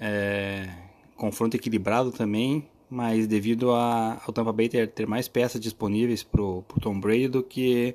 É, 0.00 0.66
confronto 1.14 1.54
equilibrado 1.54 2.10
também, 2.10 2.66
mas 2.88 3.26
devido 3.26 3.72
a, 3.72 4.18
ao 4.26 4.32
Tampa 4.32 4.54
Bay 4.54 4.70
ter, 4.70 4.88
ter 4.88 5.06
mais 5.06 5.28
peças 5.28 5.60
disponíveis 5.60 6.22
para 6.22 6.40
o 6.40 6.64
Tom 6.80 6.98
Brady 6.98 7.28
do 7.28 7.42
que 7.42 7.94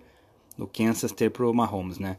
o 0.56 0.68
Kansas 0.68 1.12
ter 1.12 1.32
para 1.32 1.50
o 1.50 1.52
Mahomes, 1.52 1.98
né? 1.98 2.18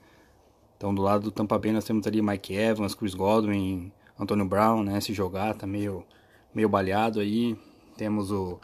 Então 0.77 0.93
do 0.93 1.03
lado 1.03 1.23
do 1.23 1.31
Tampa 1.31 1.57
Bay 1.57 1.71
nós 1.71 1.85
temos 1.85 2.05
ali 2.05 2.21
Mike 2.21 2.53
Evans, 2.53 2.97
Chris 2.97 3.15
Godwin, 3.15 3.93
Antonio 4.19 4.45
Brown, 4.45 4.83
né? 4.83 5.01
Se 5.01 5.15
jogar 5.15 5.55
tá 5.55 5.69
meio, 5.69 6.05
meio 6.53 6.69
baleado 6.69 7.21
aí. 7.21 7.57
Temos 7.97 8.33
o 8.33 8.59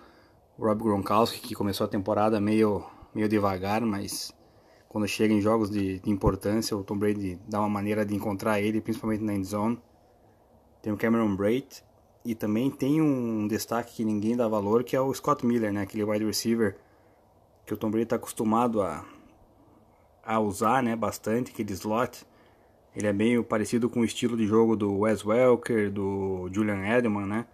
Rob 0.58 0.82
Gronkowski, 0.82 1.38
que 1.38 1.54
começou 1.54 1.84
a 1.84 1.88
temporada 1.88 2.40
meio, 2.40 2.84
meio 3.14 3.28
devagar, 3.28 3.82
mas 3.82 4.36
quando 4.88 5.06
chega 5.06 5.34
em 5.34 5.40
jogos 5.40 5.70
de, 5.70 5.98
de 5.98 6.10
importância, 6.10 6.76
o 6.76 6.82
Tom 6.82 6.96
Brady 6.96 7.38
dá 7.46 7.60
uma 7.60 7.68
maneira 7.68 8.06
de 8.06 8.14
encontrar 8.14 8.60
ele, 8.60 8.80
principalmente 8.80 9.22
na 9.22 9.34
endzone. 9.34 9.78
Tem 10.80 10.92
o 10.92 10.96
Cameron 10.96 11.36
Braid 11.36 11.84
e 12.24 12.34
também 12.34 12.70
tem 12.70 13.00
um 13.00 13.46
destaque 13.46 13.96
que 13.96 14.04
ninguém 14.04 14.36
dá 14.36 14.48
valor, 14.48 14.84
que 14.84 14.96
é 14.96 15.00
o 15.00 15.12
Scott 15.12 15.44
Miller, 15.44 15.72
né? 15.72 15.82
aquele 15.82 16.04
wide 16.04 16.24
receiver 16.24 16.76
que 17.66 17.74
o 17.74 17.76
Tom 17.76 17.90
Brady 17.90 18.04
está 18.04 18.16
acostumado 18.16 18.80
a, 18.80 19.04
a 20.24 20.40
usar 20.40 20.82
né? 20.82 20.96
bastante, 20.96 21.50
aquele 21.52 21.72
slot. 21.74 22.24
Ele 22.96 23.06
é 23.06 23.12
meio 23.12 23.44
parecido 23.44 23.90
com 23.90 24.00
o 24.00 24.04
estilo 24.04 24.36
de 24.36 24.46
jogo 24.46 24.74
do 24.74 25.00
Wes 25.00 25.24
Welker, 25.24 25.90
do 25.90 26.48
Julian 26.50 26.84
Edelman, 26.86 27.26
né? 27.26 27.46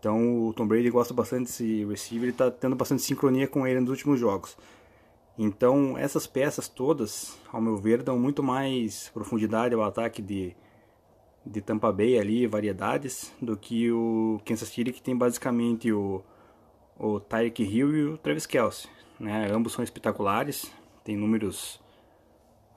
Então 0.00 0.48
o 0.48 0.52
Tom 0.52 0.66
Brady 0.66 0.90
gosta 0.90 1.14
bastante 1.14 1.44
desse 1.44 1.84
receiver 1.84 2.28
e 2.28 2.32
está 2.32 2.50
tendo 2.50 2.74
bastante 2.74 3.02
sincronia 3.02 3.46
com 3.46 3.66
ele 3.66 3.80
nos 3.80 3.90
últimos 3.90 4.18
jogos. 4.18 4.56
Então 5.38 5.98
essas 5.98 6.26
peças 6.26 6.68
todas, 6.68 7.38
ao 7.52 7.60
meu 7.60 7.76
ver, 7.76 8.02
dão 8.02 8.18
muito 8.18 8.42
mais 8.42 9.08
profundidade 9.12 9.74
ao 9.74 9.82
ataque 9.82 10.22
de, 10.22 10.54
de 11.44 11.60
Tampa 11.60 11.92
Bay 11.92 12.18
ali, 12.18 12.46
variedades, 12.46 13.32
do 13.42 13.56
que 13.56 13.90
o 13.90 14.40
Kansas 14.44 14.68
City 14.68 14.92
que 14.92 15.02
tem 15.02 15.16
basicamente 15.16 15.92
o, 15.92 16.22
o 16.98 17.18
Tyreek 17.18 17.62
Hill 17.62 17.96
e 17.96 18.04
o 18.04 18.18
Travis 18.18 18.46
Kelce. 18.46 18.88
Né? 19.18 19.50
Ambos 19.52 19.72
são 19.72 19.82
espetaculares, 19.82 20.72
tem 21.02 21.16
números 21.16 21.80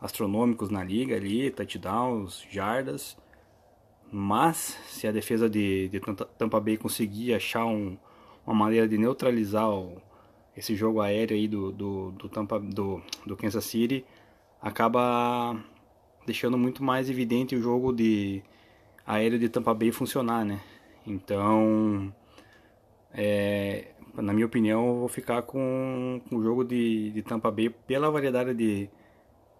astronômicos 0.01 0.69
na 0.69 0.83
liga 0.83 1.15
ali, 1.15 1.51
touchdowns, 1.51 2.45
jardas. 2.49 3.17
Mas 4.11 4.77
se 4.87 5.07
a 5.07 5.11
defesa 5.11 5.49
de, 5.49 5.89
de 5.89 5.99
Tampa 6.37 6.59
Bay 6.59 6.77
conseguir 6.77 7.33
achar 7.33 7.65
um, 7.65 7.97
uma 8.45 8.55
maneira 8.55 8.87
de 8.87 8.97
neutralizar 8.97 9.69
o, 9.69 10.01
esse 10.57 10.75
jogo 10.75 10.99
aéreo 11.01 11.37
aí 11.37 11.47
do, 11.47 11.71
do, 11.71 12.11
do, 12.11 12.27
Tampa, 12.27 12.59
do, 12.59 13.01
do 13.25 13.37
Kansas 13.37 13.63
City, 13.63 14.03
acaba 14.59 15.55
deixando 16.25 16.57
muito 16.57 16.83
mais 16.83 17.09
evidente 17.09 17.55
o 17.55 17.61
jogo 17.61 17.93
de 17.93 18.41
aéreo 19.05 19.37
de 19.37 19.47
Tampa 19.47 19.73
Bay 19.73 19.91
funcionar, 19.91 20.43
né? 20.43 20.59
Então, 21.05 22.13
é, 23.13 23.91
na 24.15 24.33
minha 24.33 24.47
opinião, 24.47 24.87
eu 24.87 24.95
vou 24.99 25.07
ficar 25.07 25.43
com, 25.43 26.19
com 26.27 26.37
o 26.37 26.43
jogo 26.43 26.63
de, 26.63 27.11
de 27.11 27.21
Tampa 27.21 27.51
Bay 27.51 27.69
pela 27.69 28.09
variedade 28.09 28.53
de, 28.53 28.89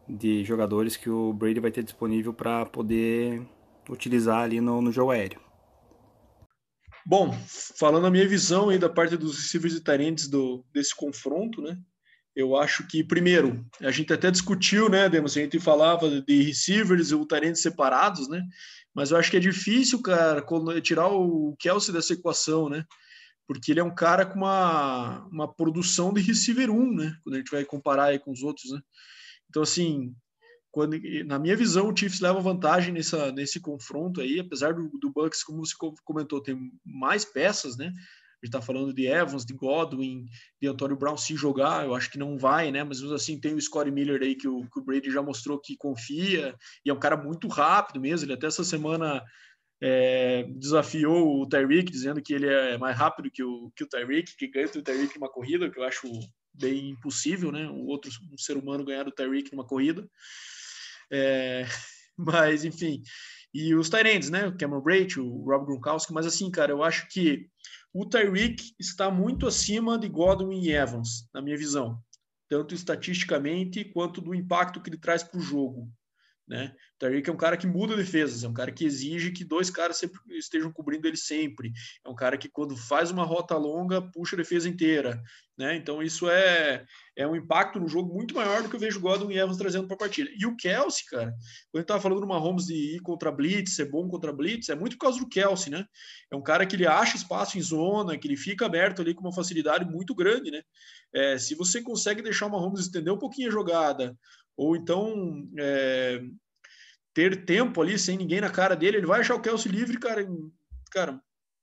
de 0.10 0.44
jogadores 0.44 0.98
que 0.98 1.10
o 1.10 1.32
Brady 1.32 1.60
vai 1.60 1.72
ter 1.72 1.84
disponível 1.84 2.34
para 2.34 2.66
poder 2.66 3.42
utilizar 3.90 4.44
ali 4.44 4.60
no, 4.60 4.82
no 4.82 4.92
jogo 4.92 5.12
aéreo. 5.12 5.47
Bom, 7.10 7.32
falando 7.48 8.06
a 8.06 8.12
minha 8.12 8.28
visão 8.28 8.68
aí 8.68 8.78
da 8.78 8.90
parte 8.90 9.16
dos 9.16 9.38
receivers 9.38 9.74
e 9.76 9.80
tarentes 9.80 10.28
do, 10.28 10.66
desse 10.74 10.94
confronto, 10.94 11.62
né? 11.62 11.80
Eu 12.36 12.58
acho 12.58 12.86
que, 12.86 13.02
primeiro, 13.02 13.66
a 13.80 13.92
gente 13.92 14.12
até 14.12 14.30
discutiu, 14.30 14.90
né, 14.90 15.08
Demos? 15.08 15.38
A 15.38 15.40
gente 15.40 15.58
falava 15.58 16.20
de 16.20 16.44
receivers 16.44 17.12
e 17.12 17.26
tarentes 17.26 17.62
separados, 17.62 18.28
né? 18.28 18.44
Mas 18.94 19.12
eu 19.12 19.18
acho 19.18 19.32
que 19.32 19.38
é 19.38 19.40
difícil, 19.40 20.02
cara, 20.02 20.46
tirar 20.84 21.08
o 21.08 21.56
Kelsey 21.58 21.94
dessa 21.94 22.12
equação, 22.12 22.68
né? 22.68 22.84
Porque 23.48 23.72
ele 23.72 23.80
é 23.80 23.84
um 23.86 23.96
cara 23.96 24.26
com 24.26 24.40
uma, 24.40 25.26
uma 25.32 25.48
produção 25.48 26.12
de 26.12 26.20
receiver 26.20 26.70
1, 26.70 26.94
né? 26.94 27.18
Quando 27.24 27.36
a 27.36 27.38
gente 27.38 27.52
vai 27.52 27.64
comparar 27.64 28.08
aí 28.08 28.20
com 28.20 28.32
os 28.34 28.44
outros, 28.44 28.70
né? 28.70 28.82
Então, 29.50 29.64
assim, 29.64 30.14
quando, 30.78 30.96
na 31.26 31.40
minha 31.40 31.58
visão, 31.58 31.90
o 31.90 31.98
Chiefs 31.98 32.20
leva 32.20 32.40
vantagem 32.40 32.94
nessa, 32.94 33.32
nesse 33.32 33.60
confronto 33.60 34.22
aí, 34.22 34.40
apesar 34.40 34.76
do, 34.76 34.88
do 35.00 35.10
Bucks, 35.10 35.44
como 35.44 35.66
você 35.66 35.74
comentou, 36.06 36.40
tem 36.40 36.72
mais 36.86 37.26
peças, 37.26 37.76
né? 37.76 37.88
A 37.88 38.46
gente 38.46 38.52
tá 38.52 38.62
falando 38.62 38.94
de 38.94 39.08
Evans, 39.08 39.44
de 39.44 39.56
Godwin, 39.56 40.28
de 40.62 40.68
Antônio 40.68 40.96
Brown 40.96 41.18
se 41.18 41.36
jogar, 41.36 41.84
eu 41.84 41.96
acho 41.96 42.12
que 42.12 42.20
não 42.20 42.38
vai, 42.38 42.70
né? 42.70 42.84
Mas 42.84 43.02
assim, 43.02 43.40
tem 43.40 43.56
o 43.56 43.60
Scott 43.60 43.90
Miller 43.90 44.22
aí 44.22 44.36
que 44.36 44.48
o, 44.48 44.70
que 44.70 44.80
o 44.80 44.84
Brady 44.84 45.10
já 45.10 45.20
mostrou 45.20 45.60
que 45.60 45.76
confia, 45.76 46.56
e 46.86 46.92
é 46.92 46.94
um 46.94 47.00
cara 47.00 47.18
muito 47.18 47.48
rápido 47.48 48.00
mesmo. 48.00 48.28
Ele 48.28 48.34
até 48.34 48.46
essa 48.46 48.64
semana 48.64 49.24
é, 49.82 50.44
desafiou 50.44 51.42
o 51.42 51.50
Tyreek, 51.50 51.92
dizendo 51.92 52.22
que 52.22 52.36
ele 52.36 52.46
é 52.46 52.78
mais 52.78 52.96
rápido 52.96 53.32
que 53.32 53.42
o, 53.42 53.72
que 53.76 53.84
o 53.84 53.90
Tyreek, 53.90 54.38
que 54.38 54.48
ganha 54.48 54.68
o 54.68 54.84
Tyreek 54.84 55.16
numa 55.16 55.32
corrida, 55.32 55.72
que 55.72 55.80
eu 55.80 55.84
acho 55.84 56.08
bem 56.54 56.92
impossível, 56.92 57.52
né? 57.52 57.68
Um 57.68 57.88
outro 57.88 58.12
um 58.32 58.38
ser 58.38 58.58
humano 58.58 58.86
ganhar 58.86 59.06
do 59.06 59.12
Tyreek 59.12 59.52
numa 59.52 59.66
corrida. 59.66 60.08
É, 61.12 61.66
mas, 62.18 62.66
enfim. 62.66 63.02
E 63.54 63.74
os 63.74 63.90
Tyrants, 63.90 64.30
né? 64.30 64.48
O 64.48 64.58
Cameron 64.58 64.82
Braid, 64.82 65.20
o 65.20 65.44
Rob 65.44 65.66
Gronkowski. 65.66 66.14
Mas, 66.14 66.26
assim, 66.26 66.50
cara, 66.52 66.72
eu 66.72 66.84
acho 66.84 67.08
que 67.10 67.50
o 67.94 68.06
Tyreek 68.06 68.76
está 68.80 69.10
muito 69.10 69.48
acima 69.48 69.98
de 69.98 70.08
Godwin 70.08 70.62
e 70.62 70.72
Evans, 70.72 71.28
na 71.34 71.42
minha 71.42 71.58
visão. 71.58 71.98
Tanto 72.50 72.76
estatisticamente 72.76 73.84
quanto 73.86 74.22
do 74.22 74.36
impacto 74.36 74.82
que 74.82 74.90
ele 74.90 75.00
traz 75.00 75.24
para 75.24 75.40
o 75.40 75.42
jogo. 75.42 75.90
Né? 76.48 76.74
O 76.96 77.00
Tyreek 77.00 77.30
é 77.30 77.34
um 77.34 77.38
cara 77.38 77.58
que 77.58 77.68
muda 77.68 77.96
defesas, 77.96 78.44
é 78.44 78.48
um 78.48 78.54
cara 78.54 78.72
que 78.72 78.86
exige 78.86 79.32
que 79.32 79.44
dois 79.44 79.70
caras 79.70 80.02
estejam 80.30 80.72
cobrindo 80.72 81.06
ele 81.06 81.18
sempre. 81.18 81.74
É 82.06 82.10
um 82.10 82.16
cara 82.16 82.38
que, 82.38 82.48
quando 82.48 82.78
faz 82.78 83.12
uma 83.12 83.26
rota 83.26 83.58
longa, 83.58 84.02
puxa 84.02 84.36
a 84.36 84.38
defesa 84.38 84.70
inteira. 84.70 85.22
Né? 85.58 85.76
Então, 85.76 86.02
isso 86.02 86.30
é, 86.30 86.86
é 87.16 87.28
um 87.28 87.36
impacto 87.36 87.80
no 87.80 87.88
jogo 87.88 88.14
muito 88.14 88.34
maior 88.34 88.62
do 88.62 88.70
que 88.70 88.76
eu 88.76 88.80
vejo 88.80 89.00
Godwin 89.00 89.34
e 89.34 89.40
Evans 89.40 89.58
trazendo 89.58 89.88
para 89.88 89.96
a 89.96 90.00
partida. 90.00 90.30
E 90.38 90.46
o 90.46 90.56
Kelsey, 90.56 91.06
cara, 91.08 91.32
quando 91.72 91.80
gente 91.80 91.82
estava 91.82 92.02
falando 92.02 92.22
do 92.22 92.28
Mahomes 92.28 92.66
de 92.66 92.96
ir 92.96 93.00
contra 93.02 93.32
Blitz, 93.32 93.76
ser 93.76 93.90
bom 93.90 94.08
contra 94.08 94.32
Blitz, 94.32 94.70
é 94.70 94.76
muito 94.76 94.98
por 94.98 95.06
causa 95.06 95.20
do 95.20 95.28
Kelsey, 95.28 95.72
né? 95.72 95.84
É 96.32 96.36
um 96.36 96.44
cara 96.44 96.66
que 96.66 96.76
ele 96.76 96.86
acha 96.86 97.18
espaço 97.18 97.58
em 97.58 97.62
zona, 97.62 98.18
que 98.18 98.28
ele 98.28 98.38
fica 98.38 98.68
aberto 98.68 99.02
ali 99.02 99.14
com 99.14 99.22
uma 99.22 99.34
facilidade 99.34 99.84
muito 99.84 100.14
grande, 100.16 100.52
né? 100.52 100.62
É, 101.14 101.38
se 101.38 101.56
você 101.56 101.82
consegue 101.82 102.22
deixar 102.22 102.46
o 102.46 102.52
Mahomes 102.52 102.82
estender 102.82 103.12
um 103.12 103.18
pouquinho 103.18 103.50
a 103.50 103.52
jogada, 103.52 104.16
ou 104.58 104.76
então 104.76 105.48
é, 105.58 106.22
ter 107.14 107.46
tempo 107.46 107.82
ali 107.82 107.98
sem 107.98 108.18
ninguém 108.18 108.42
na 108.42 108.50
cara 108.50 108.76
dele, 108.76 108.98
ele 108.98 109.06
vai 109.06 109.22
achar 109.22 109.36
o 109.36 109.42
Kelsey 109.42 109.72
livre, 109.72 110.00
cara, 110.00 110.28
cara, 110.92 111.22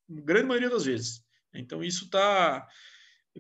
grande 0.09 0.47
maioria 0.47 0.71
das 0.71 0.85
vezes. 0.85 1.21
Então 1.53 1.83
isso 1.83 2.09
tá 2.09 2.67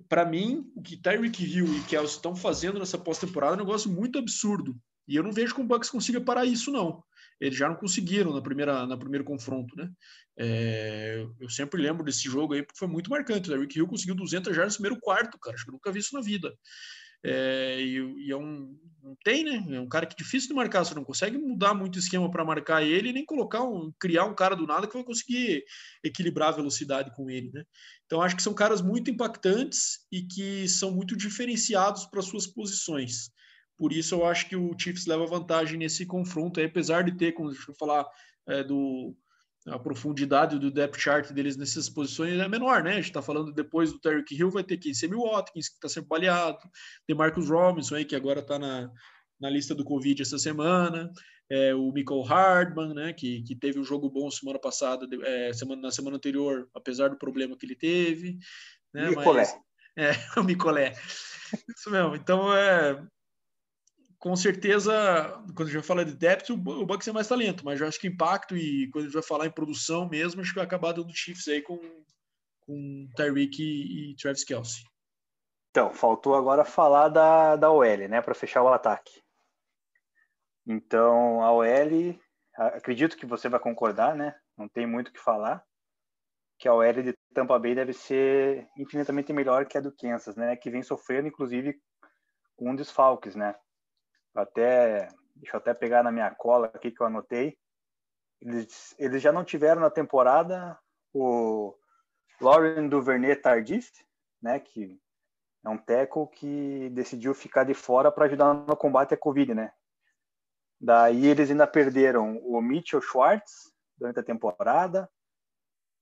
para 0.08 0.24
mim, 0.24 0.70
o 0.74 0.82
que 0.82 0.96
Tyreek 0.96 1.44
Hill 1.44 1.76
e 1.76 1.82
Kelsey 1.84 2.16
estão 2.16 2.34
fazendo 2.34 2.78
nessa 2.78 2.98
pós-temporada 2.98 3.52
é 3.52 3.56
um 3.56 3.64
negócio 3.64 3.90
muito 3.90 4.18
absurdo. 4.18 4.76
E 5.06 5.16
eu 5.16 5.22
não 5.22 5.32
vejo 5.32 5.54
como 5.54 5.66
o 5.66 5.68
Bucks 5.68 5.90
consiga 5.90 6.20
parar 6.20 6.44
isso, 6.44 6.72
não. 6.72 7.02
Eles 7.40 7.56
já 7.56 7.68
não 7.68 7.76
conseguiram 7.76 8.32
na 8.32 8.40
primeira, 8.40 8.86
na 8.86 8.96
primeiro 8.96 9.24
confronto, 9.24 9.76
né? 9.76 9.90
É, 10.36 11.26
eu 11.38 11.48
sempre 11.48 11.80
lembro 11.80 12.04
desse 12.04 12.22
jogo 12.24 12.54
aí, 12.54 12.62
porque 12.62 12.78
foi 12.78 12.88
muito 12.88 13.10
marcante. 13.10 13.48
O 13.48 13.52
Tyreek 13.52 13.78
Hill 13.78 13.86
conseguiu 13.86 14.14
200 14.14 14.54
já 14.54 14.64
no 14.64 14.72
primeiro 14.72 14.98
quarto, 15.00 15.38
cara. 15.38 15.54
Acho 15.54 15.64
que 15.64 15.70
eu 15.70 15.74
nunca 15.74 15.92
vi 15.92 16.00
isso 16.00 16.14
na 16.14 16.22
vida. 16.22 16.52
É, 17.24 17.80
e, 17.80 18.26
e, 18.26 18.32
é 18.32 18.36
um. 18.36 18.78
Não 19.02 19.16
tem, 19.22 19.44
né? 19.44 19.76
É 19.76 19.80
um 19.80 19.88
cara 19.88 20.06
que 20.06 20.14
é 20.14 20.16
difícil 20.16 20.48
de 20.48 20.54
marcar. 20.54 20.84
Você 20.84 20.94
não 20.94 21.04
consegue 21.04 21.36
mudar 21.36 21.74
muito 21.74 21.98
esquema 21.98 22.30
para 22.30 22.44
marcar 22.44 22.82
ele, 22.82 23.12
nem 23.12 23.24
colocar 23.24 23.62
um. 23.62 23.92
criar 23.98 24.24
um 24.24 24.34
cara 24.34 24.54
do 24.54 24.66
nada 24.66 24.86
que 24.86 24.94
vai 24.94 25.04
conseguir 25.04 25.64
equilibrar 26.02 26.50
a 26.50 26.56
velocidade 26.56 27.10
com 27.14 27.30
ele, 27.30 27.50
né? 27.52 27.64
Então 28.06 28.22
acho 28.22 28.36
que 28.36 28.42
são 28.42 28.54
caras 28.54 28.82
muito 28.82 29.10
impactantes 29.10 30.06
e 30.12 30.22
que 30.22 30.68
são 30.68 30.90
muito 30.90 31.16
diferenciados 31.16 32.06
para 32.06 32.22
suas 32.22 32.46
posições. 32.46 33.30
Por 33.76 33.92
isso 33.92 34.14
eu 34.14 34.24
acho 34.24 34.48
que 34.48 34.56
o 34.56 34.74
Chiefs 34.78 35.06
leva 35.06 35.26
vantagem 35.26 35.78
nesse 35.78 36.06
confronto, 36.06 36.60
aí, 36.60 36.66
apesar 36.66 37.02
de 37.02 37.16
ter, 37.16 37.32
como 37.32 37.50
deixa 37.50 37.70
eu 37.70 37.74
falar, 37.74 38.06
é, 38.46 38.62
do 38.62 39.16
a 39.66 39.78
profundidade 39.78 40.58
do 40.58 40.70
depth 40.70 40.98
chart 40.98 41.32
deles 41.32 41.56
nessas 41.56 41.88
posições 41.88 42.38
é 42.38 42.48
menor, 42.48 42.82
né? 42.82 42.92
A 42.92 42.96
gente 42.96 43.06
está 43.06 43.22
falando 43.22 43.52
depois 43.52 43.92
do 43.92 43.98
Terry 43.98 44.22
Hill, 44.30 44.50
vai 44.50 44.62
ter 44.62 44.76
quem? 44.76 44.92
Sammy 44.92 45.16
Watkins, 45.16 45.68
que 45.68 45.76
está 45.76 45.88
sempre 45.88 46.08
baleado, 46.08 46.58
tem 47.06 47.16
Marcus 47.16 47.48
Robinson 47.48 47.96
aí, 47.96 48.04
que 48.04 48.14
agora 48.14 48.40
está 48.40 48.58
na, 48.58 48.90
na 49.40 49.48
lista 49.48 49.74
do 49.74 49.84
Covid 49.84 50.20
essa 50.20 50.38
semana, 50.38 51.10
é, 51.50 51.74
o 51.74 51.90
Michael 51.92 52.22
Hardman, 52.22 52.94
né? 52.94 53.12
Que, 53.12 53.42
que 53.42 53.56
teve 53.56 53.78
um 53.78 53.84
jogo 53.84 54.10
bom 54.10 54.30
semana 54.30 54.58
passada, 54.58 55.06
é, 55.22 55.52
semana, 55.52 55.82
na 55.82 55.90
semana 55.90 56.16
anterior, 56.16 56.68
apesar 56.74 57.08
do 57.08 57.18
problema 57.18 57.56
que 57.56 57.64
ele 57.64 57.76
teve. 57.76 58.38
Né? 58.92 59.08
Micolé. 59.10 59.42
Mas, 59.42 59.56
é, 59.96 60.10
o 60.40 60.44
Micolé. 60.44 60.92
Isso 61.76 61.90
mesmo. 61.90 62.14
Então, 62.16 62.54
é, 62.54 63.02
com 64.24 64.34
certeza, 64.34 64.90
quando 65.54 65.64
a 65.64 65.66
gente 65.66 65.74
vai 65.74 65.82
falar 65.82 66.04
de 66.04 66.14
depth, 66.14 66.48
o 66.48 66.56
Bucks 66.56 67.06
é 67.06 67.12
mais 67.12 67.28
talento, 67.28 67.62
mas 67.62 67.78
eu 67.78 67.86
acho 67.86 68.00
que 68.00 68.06
impacto 68.06 68.56
e 68.56 68.88
quando 68.90 69.02
a 69.02 69.06
gente 69.08 69.12
vai 69.12 69.22
falar 69.22 69.44
em 69.44 69.50
produção 69.50 70.08
mesmo, 70.08 70.40
acho 70.40 70.48
que 70.48 70.56
vai 70.56 70.64
acabar 70.64 70.92
dando 70.92 71.14
Chiefs 71.14 71.46
aí 71.46 71.60
com, 71.60 71.78
com 72.60 73.06
Tyreek 73.14 73.62
e, 73.62 74.12
e 74.12 74.16
Travis 74.16 74.42
Kelsey. 74.42 74.82
Então, 75.68 75.92
faltou 75.92 76.34
agora 76.34 76.64
falar 76.64 77.10
da, 77.10 77.54
da 77.56 77.70
OL, 77.70 78.08
né, 78.08 78.22
para 78.22 78.34
fechar 78.34 78.62
o 78.62 78.68
ataque. 78.68 79.12
Então, 80.66 81.42
a 81.42 81.52
OL, 81.52 82.18
acredito 82.56 83.18
que 83.18 83.26
você 83.26 83.50
vai 83.50 83.60
concordar, 83.60 84.16
né? 84.16 84.34
Não 84.56 84.70
tem 84.70 84.86
muito 84.86 85.08
o 85.08 85.12
que 85.12 85.20
falar. 85.20 85.62
Que 86.58 86.66
a 86.66 86.72
OL 86.72 87.02
de 87.02 87.14
Tampa 87.34 87.58
Bay 87.58 87.74
deve 87.74 87.92
ser 87.92 88.66
infinitamente 88.78 89.34
melhor 89.34 89.66
que 89.66 89.76
a 89.76 89.82
do 89.82 89.94
Kansas, 89.94 90.34
né? 90.34 90.56
Que 90.56 90.70
vem 90.70 90.82
sofrendo, 90.82 91.28
inclusive, 91.28 91.78
com 92.56 92.74
desfalques, 92.74 93.36
né? 93.36 93.54
Até, 94.34 95.08
deixa 95.36 95.56
eu 95.56 95.58
até 95.58 95.72
pegar 95.72 96.02
na 96.02 96.10
minha 96.10 96.30
cola 96.34 96.66
aqui 96.66 96.90
que 96.90 97.00
eu 97.00 97.06
anotei. 97.06 97.56
Eles, 98.40 98.94
eles 98.98 99.22
já 99.22 99.32
não 99.32 99.44
tiveram 99.44 99.80
na 99.80 99.90
temporada 99.90 100.78
o 101.12 101.74
Lauren 102.40 102.88
Duvernay 102.88 103.36
Tardif, 103.36 103.90
né? 104.42 104.58
Que 104.58 105.00
é 105.64 105.68
um 105.68 105.78
teco 105.78 106.26
que 106.26 106.90
decidiu 106.90 107.32
ficar 107.32 107.64
de 107.64 107.74
fora 107.74 108.10
para 108.12 108.26
ajudar 108.26 108.52
no 108.52 108.76
combate 108.76 109.14
à 109.14 109.16
Covid, 109.16 109.54
né? 109.54 109.72
Daí 110.80 111.26
eles 111.26 111.50
ainda 111.50 111.66
perderam 111.66 112.36
o 112.38 112.60
Mitchell 112.60 113.00
Schwartz 113.00 113.72
durante 113.96 114.20
a 114.20 114.24
temporada, 114.24 115.08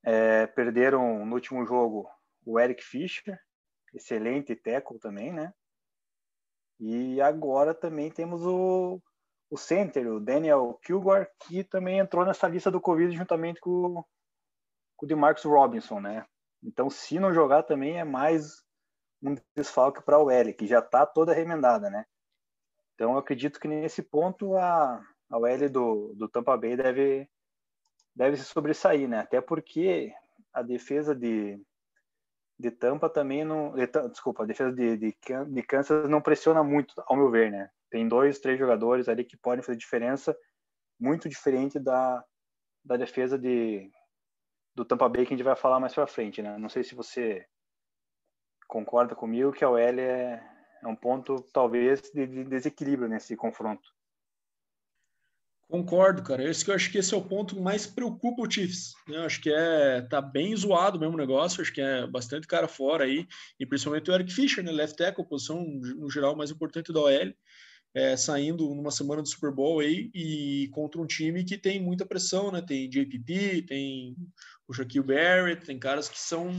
é, 0.05 0.47
perderam 0.49 1.25
no 1.25 1.35
último 1.35 1.65
jogo 1.65 2.11
o 2.45 2.59
Eric 2.59 2.83
Fischer, 2.83 3.39
excelente 3.95 4.57
tackle 4.57 4.99
também, 4.99 5.33
né? 5.33 5.55
E 6.85 7.21
agora 7.21 7.73
também 7.73 8.11
temos 8.11 8.45
o, 8.45 9.01
o 9.49 9.57
center, 9.57 10.05
o 10.09 10.19
Daniel 10.19 10.81
Kilgore, 10.83 11.29
que 11.39 11.63
também 11.63 12.01
entrou 12.01 12.27
nessa 12.27 12.49
lista 12.49 12.73
do 12.73 12.81
Covid 12.81 13.17
juntamente 13.17 13.61
com, 13.61 14.05
com 14.97 15.07
o 15.07 15.09
DeMarcus 15.09 15.45
Robinson, 15.45 16.01
né? 16.01 16.27
Então, 16.61 16.91
se 16.91 17.21
não 17.21 17.33
jogar 17.33 17.63
também 17.63 18.01
é 18.01 18.05
mais 18.05 18.65
um 19.23 19.37
desfalque 19.55 20.03
para 20.03 20.19
o 20.19 20.29
L, 20.29 20.53
que 20.55 20.67
já 20.67 20.81
está 20.81 21.07
toda 21.07 21.33
remendada, 21.33 21.89
né? 21.89 22.05
Então, 22.97 23.13
eu 23.13 23.19
acredito 23.19 23.61
que 23.61 23.69
nesse 23.69 24.03
ponto 24.03 24.57
a, 24.57 25.01
a 25.31 25.39
OL 25.39 25.69
do, 25.71 26.15
do 26.17 26.29
Tampa 26.29 26.57
Bay 26.57 26.77
deve, 26.77 27.31
deve 28.13 28.37
se 28.37 28.45
sobressair, 28.45 29.09
né? 29.09 29.21
Até 29.21 29.41
porque 29.41 30.13
a 30.53 30.63
defesa 30.63 31.15
de, 31.15 31.65
de 32.63 32.71
Tampa 32.71 33.11
também 33.11 33.45
não. 33.45 33.73
De, 33.73 33.87
desculpa, 34.09 34.45
a 34.45 34.47
defesa 34.47 34.73
de, 34.73 34.97
de, 34.97 35.17
de 35.49 35.63
Kansas 35.65 36.09
não 36.09 36.23
pressiona 36.23 36.63
muito, 36.63 36.95
ao 37.07 37.17
meu 37.17 37.31
ver, 37.31 37.51
né? 37.51 37.69
Tem 37.91 38.07
dois, 38.07 38.39
três 38.39 38.59
jogadores 38.59 39.09
ali 39.09 39.25
que 39.25 39.37
podem 39.37 39.63
fazer 39.63 39.77
diferença, 39.77 40.37
muito 40.99 41.29
diferente 41.29 41.79
da, 41.79 42.25
da 42.85 42.97
defesa 42.97 43.37
de, 43.37 43.91
do 44.75 44.85
Tampa 44.85 45.09
Bay 45.09 45.27
que 45.27 45.35
a 45.35 45.37
gente 45.37 45.45
vai 45.45 45.57
falar 45.57 45.81
mais 45.81 45.93
para 45.93 46.07
frente, 46.07 46.41
né? 46.41 46.57
Não 46.57 46.69
sei 46.69 46.85
se 46.85 46.95
você 46.95 47.45
concorda 48.69 49.15
comigo 49.15 49.53
que 49.53 49.65
a 49.65 49.69
OL 49.69 49.79
é, 49.79 50.43
é 50.83 50.87
um 50.87 50.97
ponto, 50.97 51.43
talvez, 51.53 52.01
de, 52.15 52.27
de 52.27 52.45
desequilíbrio 52.45 53.09
nesse 53.09 53.37
confronto. 53.37 53.91
Concordo, 55.73 56.23
cara. 56.23 56.45
Esse 56.45 56.63
que 56.63 56.71
eu 56.71 56.75
acho 56.75 56.93
que 56.93 56.99
esse 56.99 57.15
é 57.15 57.17
o 57.17 57.25
ponto 57.25 57.55
que 57.55 57.61
mais 57.63 57.87
preocupa 57.87 58.43
o 58.43 58.51
Chiefs. 58.51 58.93
Né? 59.09 59.17
Eu 59.17 59.23
acho 59.23 59.41
que 59.41 59.51
é 59.51 60.03
tá 60.03 60.21
bem 60.21 60.55
zoado 60.55 61.01
mesmo 61.01 61.15
o 61.15 61.17
negócio. 61.17 61.63
Acho 61.63 61.73
que 61.73 61.81
é 61.81 62.07
bastante 62.07 62.47
cara 62.47 62.69
fora 62.69 63.05
aí 63.05 63.27
e 63.59 63.65
principalmente 63.65 64.11
o 64.11 64.15
Eric 64.15 64.31
Fischer, 64.31 64.63
né? 64.63 64.71
Left 64.71 64.99
tackle, 64.99 65.25
posição 65.25 65.65
no 65.65 66.11
geral 66.11 66.37
mais 66.37 66.51
importante 66.51 66.93
da 66.93 67.01
OL, 67.01 67.35
é, 67.95 68.15
saindo 68.19 68.75
numa 68.75 68.91
semana 68.91 69.23
do 69.23 69.29
Super 69.29 69.51
Bowl 69.51 69.81
aí 69.81 70.11
e 70.15 70.69
contra 70.75 71.01
um 71.01 71.07
time 71.07 71.43
que 71.43 71.57
tem 71.57 71.81
muita 71.81 72.05
pressão, 72.05 72.53
né? 72.53 72.61
Tem 72.61 72.87
JPP, 72.87 73.63
tem 73.63 74.15
o 74.69 74.75
Shaquille 74.75 75.07
Barrett, 75.07 75.65
tem 75.65 75.79
caras 75.79 76.07
que 76.07 76.21
são 76.21 76.51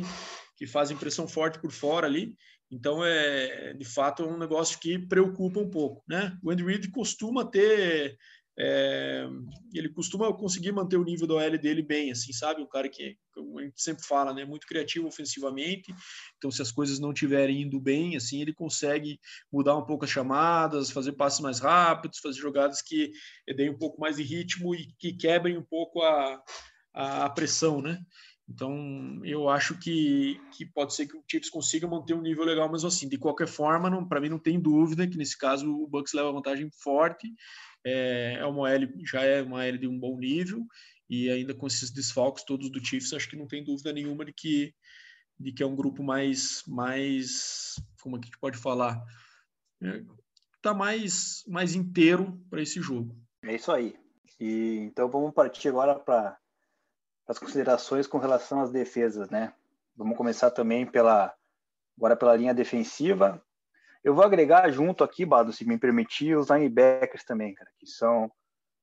que 0.57 0.65
fazem 0.65 0.97
pressão 0.97 1.27
forte 1.27 1.59
por 1.59 1.71
fora 1.71 2.07
ali. 2.07 2.35
Então, 2.71 3.05
é 3.05 3.75
de 3.75 3.85
fato 3.85 4.23
é 4.23 4.25
um 4.25 4.39
negócio 4.39 4.79
que 4.79 4.97
preocupa 4.97 5.59
um 5.59 5.69
pouco, 5.69 6.03
né? 6.07 6.35
O 6.41 6.49
Andy 6.49 6.63
Reid 6.63 6.89
costuma 6.89 7.45
ter 7.45 8.17
é, 8.57 9.27
ele 9.73 9.89
costuma 9.89 10.31
conseguir 10.33 10.71
manter 10.71 10.97
o 10.97 11.03
nível 11.03 11.25
do 11.25 11.35
OL 11.35 11.57
dele 11.57 11.81
bem, 11.81 12.11
assim, 12.11 12.31
sabe? 12.31 12.61
Um 12.61 12.67
cara 12.67 12.87
que, 12.87 13.17
como 13.33 13.59
a 13.59 13.63
gente 13.63 13.81
sempre 13.81 14.05
fala, 14.05 14.33
né? 14.33 14.45
Muito 14.45 14.67
criativo 14.67 15.07
ofensivamente. 15.07 15.93
Então, 16.37 16.51
se 16.51 16.61
as 16.61 16.71
coisas 16.71 16.99
não 16.99 17.11
estiverem 17.11 17.63
indo 17.63 17.79
bem, 17.79 18.15
assim, 18.15 18.41
ele 18.41 18.53
consegue 18.53 19.19
mudar 19.51 19.75
um 19.75 19.85
pouco 19.85 20.05
as 20.05 20.11
chamadas, 20.11 20.91
fazer 20.91 21.13
passes 21.13 21.39
mais 21.39 21.59
rápidos, 21.59 22.19
fazer 22.19 22.39
jogadas 22.39 22.81
que 22.81 23.11
deem 23.55 23.71
um 23.71 23.77
pouco 23.77 23.99
mais 23.99 24.17
de 24.17 24.23
ritmo 24.23 24.75
e 24.75 24.87
que 24.99 25.13
quebrem 25.13 25.57
um 25.57 25.63
pouco 25.63 26.03
a, 26.03 26.43
a 26.93 27.29
pressão, 27.29 27.81
né? 27.81 27.99
Então, 28.47 29.21
eu 29.23 29.47
acho 29.47 29.79
que, 29.79 30.39
que 30.51 30.65
pode 30.65 30.93
ser 30.93 31.07
que 31.07 31.15
o 31.15 31.23
Chiefs 31.29 31.49
consiga 31.49 31.87
manter 31.87 32.13
um 32.13 32.21
nível 32.21 32.43
legal, 32.43 32.69
mas 32.69 32.83
assim, 32.83 33.07
de 33.07 33.17
qualquer 33.17 33.47
forma, 33.47 34.07
para 34.07 34.19
mim 34.19 34.29
não 34.29 34.37
tem 34.37 34.59
dúvida 34.59 35.07
que 35.07 35.17
nesse 35.17 35.37
caso 35.37 35.73
o 35.73 35.87
Bucks 35.87 36.13
leva 36.13 36.31
vantagem 36.31 36.69
forte. 36.69 37.33
É, 37.85 38.37
é 38.39 38.45
uma 38.45 38.71
L, 38.71 38.93
já 39.05 39.23
é 39.23 39.41
uma 39.41 39.65
L 39.65 39.77
de 39.77 39.87
um 39.87 39.99
bom 39.99 40.17
nível 40.17 40.65
e 41.09 41.29
ainda 41.29 41.53
com 41.53 41.67
esses 41.67 41.91
desfalques 41.91 42.43
todos 42.43 42.71
do 42.71 42.83
Chiefs, 42.83 43.13
acho 43.13 43.29
que 43.29 43.35
não 43.35 43.47
tem 43.47 43.63
dúvida 43.63 43.91
nenhuma 43.91 44.25
de 44.25 44.33
que 44.33 44.73
de 45.39 45.51
que 45.51 45.63
é 45.63 45.65
um 45.65 45.75
grupo 45.75 46.03
mais 46.03 46.63
mais 46.67 47.75
como 48.01 48.15
é 48.15 48.19
que 48.19 48.25
a 48.25 48.27
gente 48.27 48.39
pode 48.39 48.57
falar 48.57 49.03
é, 49.83 50.03
tá 50.61 50.73
mais 50.73 51.43
mais 51.47 51.75
inteiro 51.75 52.41
para 52.49 52.61
esse 52.61 52.81
jogo. 52.81 53.15
É 53.43 53.55
isso 53.55 53.71
aí. 53.71 53.95
E 54.39 54.77
então 54.79 55.09
vamos 55.09 55.33
partir 55.33 55.67
agora 55.67 55.99
para 55.99 56.37
as 57.27 57.37
considerações 57.37 58.07
com 58.07 58.17
relação 58.17 58.61
às 58.61 58.71
defesas, 58.71 59.29
né? 59.29 59.53
Vamos 59.95 60.17
começar 60.17 60.51
também 60.51 60.85
pela 60.85 61.33
agora 61.97 62.15
pela 62.15 62.35
linha 62.35 62.53
defensiva. 62.53 63.43
Eu 64.03 64.13
vou 64.13 64.23
agregar 64.23 64.69
junto 64.69 65.03
aqui, 65.03 65.25
Bado, 65.25 65.53
se 65.53 65.65
me 65.65 65.77
permitir, 65.77 66.35
os 66.35 66.49
linebackers 66.49 67.23
também, 67.23 67.53
cara, 67.53 67.69
que 67.79 67.87
são 67.87 68.29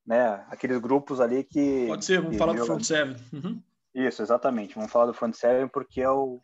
né, 0.06 0.44
aqueles 0.48 0.78
grupos 0.78 1.20
ali 1.20 1.44
que. 1.44 1.86
Pode 1.86 2.04
ser, 2.04 2.20
vamos 2.20 2.38
falar 2.38 2.54
do 2.54 2.64
front 2.64 2.82
seven. 2.82 3.16
Uhum. 3.32 3.62
Isso, 3.94 4.22
exatamente. 4.22 4.74
Vamos 4.74 4.90
falar 4.90 5.06
do 5.06 5.14
front 5.14 5.34
seven 5.34 5.68
porque 5.68 6.00
é 6.00 6.10
o, 6.10 6.40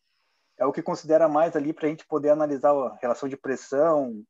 é 0.59 0.67
o 0.67 0.73
que 0.73 0.83
considera 0.83 1.29
mais 1.29 1.57
ali 1.57 1.73
para 1.73 1.87
a 1.87 1.91
gente 1.91 2.07
poder 2.07 2.31
analisar 2.31 2.73
a 2.73 2.97
relação 3.01 3.29
de 3.29 3.37
pressão 3.37 4.23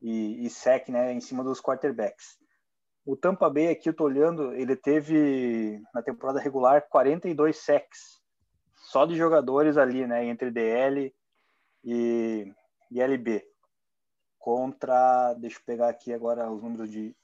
e, 0.00 0.46
e 0.46 0.50
sec 0.50 0.88
né, 0.88 1.12
em 1.12 1.20
cima 1.20 1.44
dos 1.44 1.60
quarterbacks. 1.60 2.38
O 3.04 3.16
Tampa 3.16 3.50
Bay 3.50 3.68
aqui, 3.68 3.88
eu 3.88 3.94
tô 3.94 4.04
olhando, 4.04 4.54
ele 4.54 4.74
teve 4.74 5.78
na 5.92 6.02
temporada 6.02 6.40
regular 6.40 6.88
42 6.88 7.56
sacks, 7.56 8.20
só 8.90 9.04
de 9.04 9.14
jogadores 9.14 9.76
ali, 9.76 10.06
né, 10.06 10.24
entre 10.24 10.50
DL 10.50 11.14
e, 11.84 12.50
e 12.90 13.00
LB. 13.02 13.44
Contra, 14.44 15.32
deixa 15.38 15.56
eu 15.56 15.62
pegar 15.64 15.88
aqui 15.88 16.12
agora 16.12 16.52
os 16.52 16.62
números 16.62 16.90
de, 16.90 17.16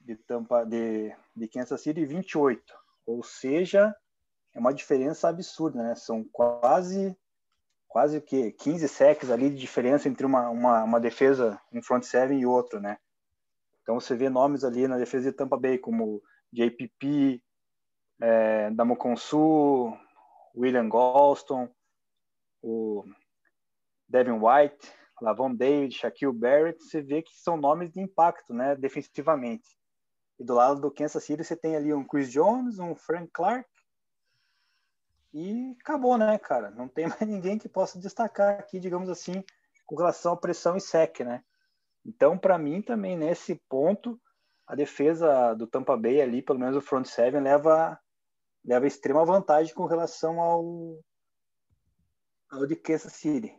de 0.00 0.16
Tampa 0.16 0.64
de, 0.64 1.14
de 1.36 1.48
Kansas 1.48 1.82
City, 1.82 2.06
28. 2.06 2.62
Ou 3.04 3.22
seja, 3.22 3.94
é 4.54 4.58
uma 4.58 4.72
diferença 4.72 5.28
absurda, 5.28 5.82
né? 5.82 5.94
São 5.94 6.24
quase 6.24 7.14
quase 7.86 8.16
o 8.16 8.22
que 8.22 8.52
15 8.52 8.88
sacks 8.88 9.30
ali 9.30 9.50
de 9.50 9.56
diferença 9.56 10.08
entre 10.08 10.24
uma, 10.24 10.48
uma, 10.48 10.82
uma 10.82 10.98
defesa, 10.98 11.60
um 11.70 11.82
front 11.82 12.04
seven 12.04 12.40
e 12.40 12.46
outro, 12.46 12.80
né? 12.80 12.96
Então 13.82 14.00
você 14.00 14.16
vê 14.16 14.30
nomes 14.30 14.64
ali 14.64 14.88
na 14.88 14.96
defesa 14.96 15.30
de 15.30 15.36
Tampa 15.36 15.58
Bay 15.58 15.76
como 15.76 16.22
JPP, 16.54 17.42
é, 18.18 18.70
Damoconsu, 18.70 19.94
William 20.56 20.88
Galston, 20.88 21.68
o 22.62 23.04
Devin 24.08 24.40
White, 24.40 24.90
Lavon 25.20 25.54
David, 25.54 25.94
Shaquille 25.94 26.32
Barrett, 26.32 26.82
você 26.82 27.00
vê 27.00 27.22
que 27.22 27.34
são 27.34 27.56
nomes 27.56 27.90
de 27.90 28.00
impacto, 28.00 28.52
né, 28.52 28.76
defensivamente. 28.76 29.76
E 30.38 30.44
do 30.44 30.54
lado 30.54 30.80
do 30.80 30.90
Kansas 30.90 31.24
City 31.24 31.42
você 31.42 31.56
tem 31.56 31.76
ali 31.76 31.92
um 31.94 32.04
Chris 32.04 32.30
Jones, 32.30 32.78
um 32.78 32.94
Frank 32.94 33.30
Clark, 33.32 33.68
e 35.32 35.76
acabou, 35.80 36.16
né, 36.16 36.38
cara? 36.38 36.70
Não 36.70 36.88
tem 36.88 37.06
mais 37.06 37.20
ninguém 37.28 37.58
que 37.58 37.68
possa 37.68 37.98
destacar 37.98 38.58
aqui, 38.58 38.80
digamos 38.80 39.10
assim, 39.10 39.44
com 39.84 39.94
relação 39.94 40.32
à 40.32 40.36
pressão 40.36 40.76
e 40.76 40.80
sec, 40.80 41.20
né? 41.20 41.44
Então, 42.04 42.38
para 42.38 42.56
mim 42.56 42.80
também 42.80 43.16
nesse 43.16 43.54
ponto, 43.68 44.20
a 44.66 44.74
defesa 44.74 45.54
do 45.54 45.66
Tampa 45.66 45.96
Bay 45.96 46.20
ali, 46.20 46.40
pelo 46.40 46.58
menos 46.58 46.76
o 46.76 46.80
front 46.80 47.06
seven, 47.06 47.42
leva 47.42 47.98
leva 48.64 48.86
extrema 48.86 49.24
vantagem 49.24 49.74
com 49.74 49.86
relação 49.86 50.40
ao 50.40 50.98
ao 52.50 52.66
de 52.66 52.74
Kansas 52.74 53.12
City. 53.12 53.54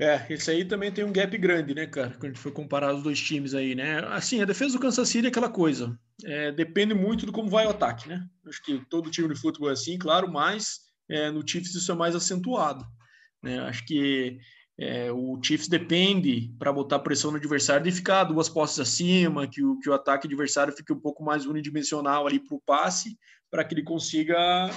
É, 0.00 0.26
esse 0.30 0.50
aí 0.50 0.64
também 0.64 0.90
tem 0.90 1.04
um 1.04 1.12
gap 1.12 1.36
grande, 1.36 1.74
né, 1.74 1.86
cara? 1.86 2.12
Quando 2.12 2.24
a 2.24 2.28
gente 2.28 2.38
for 2.40 2.50
comparar 2.50 2.94
os 2.94 3.02
dois 3.02 3.20
times 3.20 3.54
aí, 3.54 3.74
né? 3.74 3.98
Assim, 4.06 4.40
a 4.40 4.46
defesa 4.46 4.72
do 4.72 4.80
Kansas 4.80 5.06
City 5.06 5.26
é 5.26 5.28
aquela 5.28 5.50
coisa. 5.50 5.94
É, 6.24 6.50
depende 6.50 6.94
muito 6.94 7.26
de 7.26 7.32
como 7.32 7.50
vai 7.50 7.66
o 7.66 7.70
ataque, 7.70 8.08
né? 8.08 8.26
Acho 8.48 8.62
que 8.62 8.78
todo 8.88 9.10
time 9.10 9.28
de 9.28 9.38
futebol 9.38 9.68
é 9.68 9.74
assim, 9.74 9.98
claro, 9.98 10.32
mas 10.32 10.80
é, 11.06 11.30
no 11.30 11.46
Chiefs 11.46 11.74
isso 11.74 11.92
é 11.92 11.94
mais 11.94 12.16
acentuado. 12.16 12.82
Né? 13.42 13.58
Acho 13.60 13.84
que 13.84 14.38
é, 14.80 15.12
o 15.12 15.38
Chiefs 15.42 15.68
depende 15.68 16.50
para 16.58 16.72
botar 16.72 17.00
pressão 17.00 17.30
no 17.30 17.36
adversário 17.36 17.84
de 17.84 17.92
ficar 17.92 18.24
duas 18.24 18.48
postes 18.48 18.80
acima, 18.80 19.46
que 19.46 19.62
o, 19.62 19.78
que 19.78 19.90
o 19.90 19.92
ataque 19.92 20.26
adversário 20.26 20.72
fique 20.72 20.90
um 20.90 20.98
pouco 20.98 21.22
mais 21.22 21.44
unidimensional 21.44 22.26
ali 22.26 22.40
para 22.40 22.56
o 22.56 22.62
passe, 22.64 23.18
para 23.50 23.62
que 23.62 23.74
ele 23.74 23.82
consiga 23.82 24.70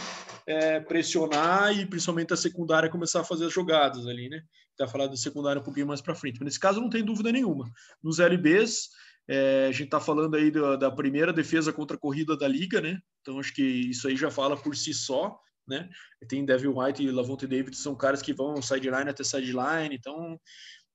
é, 0.45 0.81
pressionar 0.81 1.71
e 1.79 1.85
principalmente 1.85 2.33
a 2.33 2.37
secundária 2.37 2.89
começar 2.89 3.21
a 3.21 3.23
fazer 3.23 3.45
as 3.45 3.53
jogadas 3.53 4.05
ali, 4.05 4.27
né? 4.27 4.41
Tá 4.75 4.85
falando 4.87 5.11
da 5.11 5.15
secundária 5.15 5.61
um 5.61 5.63
pouquinho 5.63 5.87
mais 5.87 6.01
para 6.01 6.15
frente. 6.15 6.37
Mas 6.37 6.47
nesse 6.47 6.59
caso 6.59 6.81
não 6.81 6.89
tem 6.89 7.05
dúvida 7.05 7.31
nenhuma. 7.31 7.71
Nos 8.03 8.19
LBs, 8.19 8.89
é, 9.25 9.67
a 9.69 9.71
gente 9.71 9.85
está 9.85 10.01
falando 10.01 10.35
aí 10.35 10.51
da, 10.51 10.75
da, 10.75 10.91
primeira 10.91 11.31
defesa 11.31 11.71
contra 11.71 11.95
a 11.95 11.99
corrida 11.99 12.35
da 12.35 12.47
liga, 12.47 12.81
né? 12.81 12.99
Então 13.21 13.39
acho 13.39 13.53
que 13.53 13.63
isso 13.63 14.05
aí 14.09 14.17
já 14.17 14.29
fala 14.29 14.57
por 14.57 14.75
si 14.75 14.93
só, 14.93 15.39
né? 15.67 15.89
Tem 16.27 16.45
Devil 16.45 16.77
White 16.77 17.03
e 17.03 17.11
Lavonte 17.11 17.47
David 17.47 17.75
são 17.75 17.95
caras 17.95 18.21
que 18.21 18.33
vão 18.33 18.61
sideline 18.61 19.09
até 19.09 19.23
sideline, 19.23 19.95
então 19.95 20.39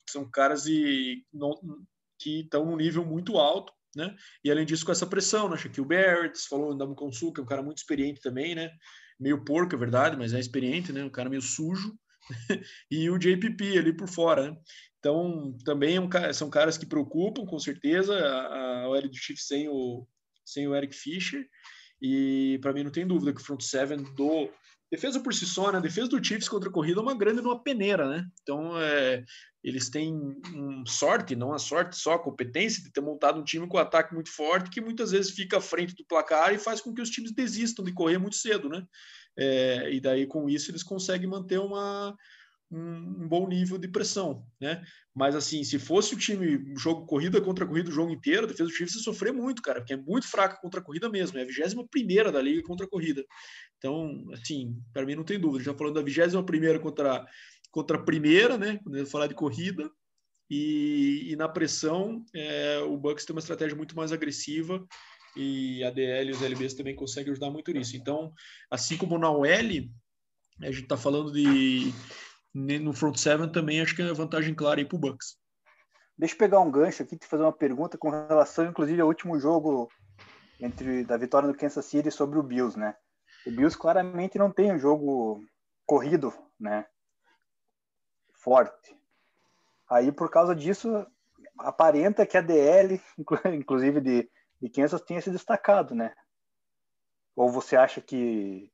são 0.09 0.29
caras 0.31 0.67
e, 0.67 1.25
não, 1.33 1.55
que 2.19 2.41
estão 2.41 2.65
num 2.65 2.77
nível 2.77 3.05
muito 3.05 3.39
alto, 3.39 3.73
né? 3.95 4.15
E 4.45 4.51
além 4.51 4.67
disso, 4.67 4.85
com 4.85 4.93
essa 4.93 5.07
pressão, 5.07 5.49
né? 5.49 5.57
Shaquille 5.57 5.87
Barrett, 5.87 6.39
falou 6.49 6.75
Ndamo 6.75 6.95
Konsu, 6.95 7.33
que 7.33 7.41
é 7.41 7.43
um 7.43 7.47
cara 7.47 7.63
muito 7.63 7.79
experiente 7.79 8.21
também, 8.21 8.55
né? 8.55 8.71
Meio 9.19 9.45
porco, 9.45 9.75
é 9.75 9.79
verdade, 9.79 10.17
mas 10.17 10.33
é 10.33 10.41
experiente, 10.41 10.93
né? 10.93 11.05
Um 11.05 11.11
cara 11.11 11.31
meio 11.31 11.43
sujo. 11.43 11.99
e 12.91 13.09
o 13.09 13.19
JPP 13.19 13.79
ali 13.79 13.93
por 13.93 14.09
fora, 14.09 14.51
né? 14.51 14.57
Então, 14.99 15.57
também 15.65 15.97
é 15.97 16.01
um, 16.01 16.09
são 16.33 16.51
caras 16.51 16.77
que 16.77 16.87
preocupam, 16.87 17.47
com 17.47 17.59
certeza, 17.59 18.15
a, 18.19 18.83
a 18.83 18.89
OL 18.89 19.09
do 19.09 19.17
Chiefs 19.17 19.47
sem 19.47 19.69
o, 19.69 20.07
sem 20.45 20.67
o 20.67 20.75
Eric 20.75 20.95
Fischer. 20.95 21.47
E 22.01 22.59
para 22.63 22.73
mim 22.73 22.85
não 22.85 22.91
tem 22.91 23.07
dúvida 23.07 23.33
que 23.33 23.41
o 23.41 23.45
front 23.45 23.61
seven 23.61 24.03
do 24.15 24.49
defesa 24.91 25.21
por 25.21 25.35
si 25.35 25.47
só, 25.47 25.71
né? 25.71 25.79
A 25.79 25.83
defesa 25.83 26.09
do 26.09 26.25
Chiefs 26.25 26.49
contra 26.49 26.69
a 26.69 26.73
corrida 26.73 27.01
é 27.01 27.03
uma 27.03 27.17
grande 27.17 27.43
numa 27.43 27.63
peneira, 27.63 28.09
né? 28.09 28.27
Então, 28.43 28.79
é, 28.81 29.23
eles 29.63 29.91
têm 29.91 30.15
um 30.55 30.85
sorte, 30.87 31.37
não 31.37 31.53
a 31.53 31.59
sorte 31.59 31.97
só, 31.97 32.15
a 32.15 32.23
competência 32.23 32.83
de 32.83 32.91
ter 32.91 33.01
montado 33.01 33.39
um 33.39 33.45
time 33.45 33.67
com 33.67 33.77
um 33.77 33.81
ataque 33.81 34.15
muito 34.15 34.31
forte 34.31 34.71
que 34.71 34.81
muitas 34.81 35.11
vezes 35.11 35.33
fica 35.33 35.59
à 35.59 35.61
frente 35.61 35.95
do 35.95 36.07
placar 36.07 36.55
e 36.55 36.59
faz 36.59 36.81
com 36.81 36.95
que 36.95 37.03
os 37.03 37.11
times 37.11 37.33
desistam 37.33 37.85
de 37.85 37.93
correr 37.93 38.19
muito 38.19 38.37
cedo, 38.37 38.69
né? 38.69 38.83
É, 39.37 39.93
e 39.93 40.01
daí 40.01 40.27
com 40.27 40.49
isso 40.49 40.71
eles 40.71 40.83
conseguem 40.83 41.29
manter 41.29 41.61
uma 41.61 42.17
um, 42.71 43.23
um, 43.23 43.29
bom 43.29 43.49
nível 43.49 43.79
de 43.79 43.89
pressão, 43.89 44.47
né? 44.61 44.85
Mas 45.15 45.35
assim, 45.35 45.65
se 45.65 45.79
fosse 45.79 46.15
o 46.15 46.19
time 46.19 46.75
jogo 46.77 47.07
corrida 47.07 47.41
contra 47.41 47.67
corrida 47.67 47.89
o 47.89 47.93
jogo 47.93 48.13
inteiro, 48.13 48.45
a 48.45 48.49
defesa 48.49 48.69
do 48.69 48.75
Chiefs 48.75 48.97
ia 48.97 49.03
sofrer 49.03 49.33
muito, 49.33 49.63
cara, 49.63 49.81
porque 49.81 49.95
é 49.95 49.97
muito 49.97 50.29
fraca 50.29 50.61
contra 50.61 50.81
a 50.81 50.83
corrida 50.83 51.09
mesmo, 51.09 51.39
é 51.39 51.43
a 51.43 51.47
21 51.47 51.87
primeira 51.89 52.31
da 52.31 52.43
liga 52.43 52.63
contra 52.63 52.87
a 52.87 52.89
corrida. 52.89 53.25
Então, 53.79 54.27
assim, 54.33 54.77
para 54.93 55.07
mim 55.07 55.15
não 55.15 55.25
tem 55.25 55.39
dúvida. 55.39 55.65
Já 55.65 55.75
falando 55.75 55.95
da 55.95 56.03
21 56.03 56.45
primeira 56.45 56.79
contra 56.79 57.25
contra 57.71 57.99
a 57.99 58.03
primeira, 58.03 58.57
né? 58.57 58.79
Quando 58.83 58.97
eu 58.97 59.07
falar 59.07 59.27
de 59.27 59.35
corrida 59.35 59.91
e, 60.51 61.29
e 61.31 61.37
na 61.37 61.49
pressão, 61.49 62.25
é, 62.35 62.79
o 62.81 62.97
Bucks 62.97 63.25
tem 63.25 63.35
uma 63.35 63.41
estratégia 63.41 63.77
muito 63.77 63.95
mais 63.95 64.13
agressiva 64.13 64.87
e 65.37 65.85
a 65.85 65.91
DL 65.91 66.31
e 66.31 66.33
os 66.33 66.43
LBs 66.43 66.75
também 66.75 66.97
conseguem 66.97 67.31
ajudar 67.31 67.51
muito 67.51 67.71
nisso. 67.73 67.97
Então, 67.97 68.33
assim 68.71 68.97
como 68.97 69.19
na 69.19 69.31
OL, 69.31 69.47
a 69.47 70.71
gente 70.71 70.83
está 70.83 70.97
falando 70.97 71.31
de 71.31 71.93
no 72.55 72.93
front 72.93 73.17
seven 73.17 73.51
também 73.51 73.81
acho 73.81 73.95
que 73.95 74.03
é 74.03 74.13
vantagem 74.13 74.55
clara 74.55 74.81
aí 74.81 74.85
para 74.85 74.97
o 74.97 74.99
Bucks. 74.99 75.37
Deixa 76.17 76.35
eu 76.35 76.39
pegar 76.39 76.61
um 76.61 76.71
gancho 76.71 77.03
aqui 77.03 77.17
te 77.17 77.27
fazer 77.27 77.45
uma 77.45 77.53
pergunta 77.53 77.97
com 77.97 78.11
relação, 78.11 78.67
inclusive, 78.67 79.01
ao 79.01 79.07
último 79.07 79.39
jogo 79.39 79.89
entre 80.61 81.05
da 81.05 81.17
vitória 81.17 81.49
do 81.49 81.57
Kansas 81.57 81.85
City 81.85 82.11
sobre 82.11 82.39
o 82.39 82.43
Bills, 82.43 82.77
né? 82.77 82.97
O 83.47 83.51
Bills 83.51 83.79
claramente 83.79 84.37
não 84.37 84.51
tem 84.51 84.73
um 84.73 84.79
jogo 84.79 85.45
corrido, 85.87 86.35
né? 86.59 86.87
Forte. 88.35 88.99
Aí, 89.89 90.11
por 90.11 90.29
causa 90.29 90.57
disso, 90.57 91.07
aparenta 91.59 92.27
que 92.27 92.37
a 92.37 92.41
DL, 92.41 93.01
inclusive 93.55 94.01
de, 94.01 94.31
de 94.61 94.69
Kansas, 94.69 95.01
tenha 95.01 95.23
se 95.23 95.31
destacado, 95.31 95.95
né? 95.95 96.13
Ou 97.37 97.49
você 97.49 97.77
acha 97.77 98.01
que 98.01 98.73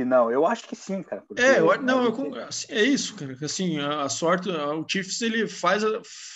que 0.00 0.04
não. 0.04 0.30
Eu 0.30 0.46
acho 0.46 0.66
que 0.66 0.74
sim, 0.74 1.02
cara. 1.02 1.22
É, 1.36 1.58
eu, 1.58 1.82
não, 1.82 2.04
eu, 2.04 2.34
assim, 2.44 2.66
é 2.70 2.82
isso, 2.82 3.14
cara. 3.14 3.36
Assim, 3.42 3.78
a, 3.78 4.02
a, 4.02 4.08
sorte, 4.08 4.48
o 4.48 4.86
Chiefs 4.88 5.20
ele 5.20 5.46
faz, 5.46 5.82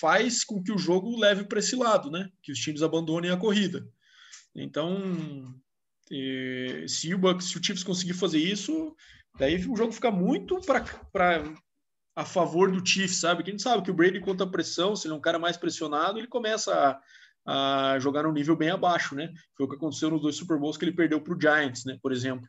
faz 0.00 0.44
com 0.44 0.62
que 0.62 0.70
o 0.70 0.78
jogo 0.78 1.18
leve 1.18 1.44
para 1.44 1.58
esse 1.58 1.74
lado, 1.74 2.10
né? 2.10 2.28
Que 2.42 2.52
os 2.52 2.58
times 2.58 2.82
abandonem 2.82 3.30
a 3.30 3.38
corrida. 3.38 3.86
Então, 4.54 5.54
e, 6.10 6.84
se 6.86 7.14
o 7.14 7.18
Bucks, 7.18 7.46
se 7.48 7.58
o 7.58 7.64
Chiefs 7.64 7.82
conseguir 7.82 8.12
fazer 8.12 8.38
isso, 8.38 8.94
daí 9.38 9.56
o 9.66 9.76
jogo 9.76 9.92
fica 9.92 10.10
muito 10.10 10.60
para 10.60 11.42
a 12.14 12.24
favor 12.24 12.70
do 12.70 12.86
Chiefs, 12.86 13.20
sabe? 13.20 13.42
Quem 13.42 13.58
sabe 13.58 13.82
que 13.82 13.90
o 13.90 13.94
Brady 13.94 14.20
conta 14.20 14.44
a 14.44 14.50
pressão, 14.50 14.94
se 14.94 15.06
ele 15.06 15.14
é 15.14 15.16
um 15.16 15.22
cara 15.22 15.38
mais 15.38 15.56
pressionado, 15.56 16.18
ele 16.18 16.28
começa 16.28 17.00
a, 17.46 17.94
a 17.94 17.98
jogar 17.98 18.24
num 18.24 18.32
nível 18.32 18.56
bem 18.56 18.68
abaixo, 18.68 19.14
né? 19.14 19.32
Foi 19.56 19.64
o 19.64 19.68
que 19.70 19.76
aconteceu 19.76 20.10
nos 20.10 20.20
dois 20.20 20.36
Super 20.36 20.58
Bowls 20.58 20.76
que 20.76 20.84
ele 20.84 20.92
perdeu 20.92 21.18
para 21.18 21.34
o 21.34 21.40
Giants, 21.40 21.86
né? 21.86 21.98
Por 22.02 22.12
exemplo 22.12 22.46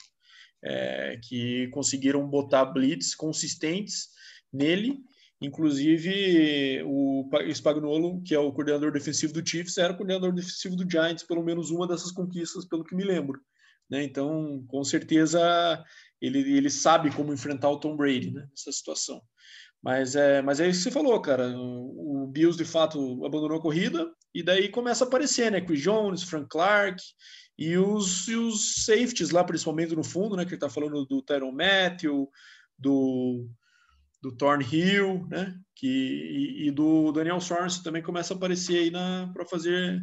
é, 0.65 1.19
que 1.23 1.67
conseguiram 1.67 2.27
botar 2.27 2.65
blitz 2.65 3.13
consistentes 3.13 4.09
nele. 4.51 4.97
Inclusive, 5.41 6.81
o 6.85 7.29
Spagnuolo, 7.53 8.21
que 8.23 8.33
é 8.33 8.39
o 8.39 8.51
coordenador 8.51 8.91
defensivo 8.91 9.33
do 9.33 9.47
Chiefs, 9.47 9.77
era 9.77 9.93
o 9.93 9.95
coordenador 9.95 10.33
defensivo 10.33 10.75
do 10.75 10.89
Giants, 10.89 11.23
pelo 11.23 11.43
menos 11.43 11.69
uma 11.69 11.87
dessas 11.87 12.11
conquistas, 12.11 12.65
pelo 12.65 12.83
que 12.83 12.95
me 12.95 13.03
lembro. 13.03 13.39
Né? 13.89 14.03
Então, 14.03 14.65
com 14.67 14.83
certeza, 14.83 15.83
ele, 16.19 16.39
ele 16.57 16.69
sabe 16.69 17.13
como 17.13 17.33
enfrentar 17.33 17.69
o 17.69 17.79
Tom 17.79 17.95
Brady 17.95 18.31
né? 18.31 18.47
nessa 18.49 18.71
situação. 18.71 19.21
Mas 19.83 20.15
é, 20.15 20.41
mas 20.41 20.59
é 20.59 20.67
isso 20.67 20.79
que 20.79 20.83
você 20.85 20.91
falou, 20.91 21.21
cara. 21.21 21.49
O, 21.55 22.23
o 22.23 22.27
Bills, 22.27 22.57
de 22.57 22.65
fato, 22.65 23.23
abandonou 23.23 23.59
a 23.59 23.61
corrida, 23.61 24.09
e 24.33 24.41
daí 24.41 24.69
começa 24.69 25.03
a 25.03 25.07
aparecer, 25.07 25.51
né? 25.51 25.61
Chris 25.61 25.81
Jones, 25.81 26.23
Frank 26.23 26.47
Clark, 26.49 26.99
e 27.57 27.77
os, 27.77 28.27
e 28.27 28.35
os 28.35 28.83
safeties 28.85 29.31
lá, 29.31 29.43
principalmente 29.43 29.95
no 29.95 30.03
fundo, 30.03 30.35
né? 30.35 30.45
Que 30.45 30.51
ele 30.51 30.59
tá 30.59 30.69
falando 30.69 31.05
do 31.05 31.21
Tyron 31.21 31.51
Matthew, 31.51 32.29
do, 32.77 33.47
do 34.21 34.35
Thornhill, 34.35 35.25
né? 35.29 35.57
Que, 35.73 35.87
e, 35.87 36.67
e, 36.67 36.71
do 36.71 37.11
Daniel 37.11 37.39
Sorensen 37.39 37.83
também 37.83 38.03
começa 38.03 38.33
a 38.33 38.37
aparecer 38.37 38.77
aí 38.77 38.91
para 39.33 39.45
fazer 39.45 40.01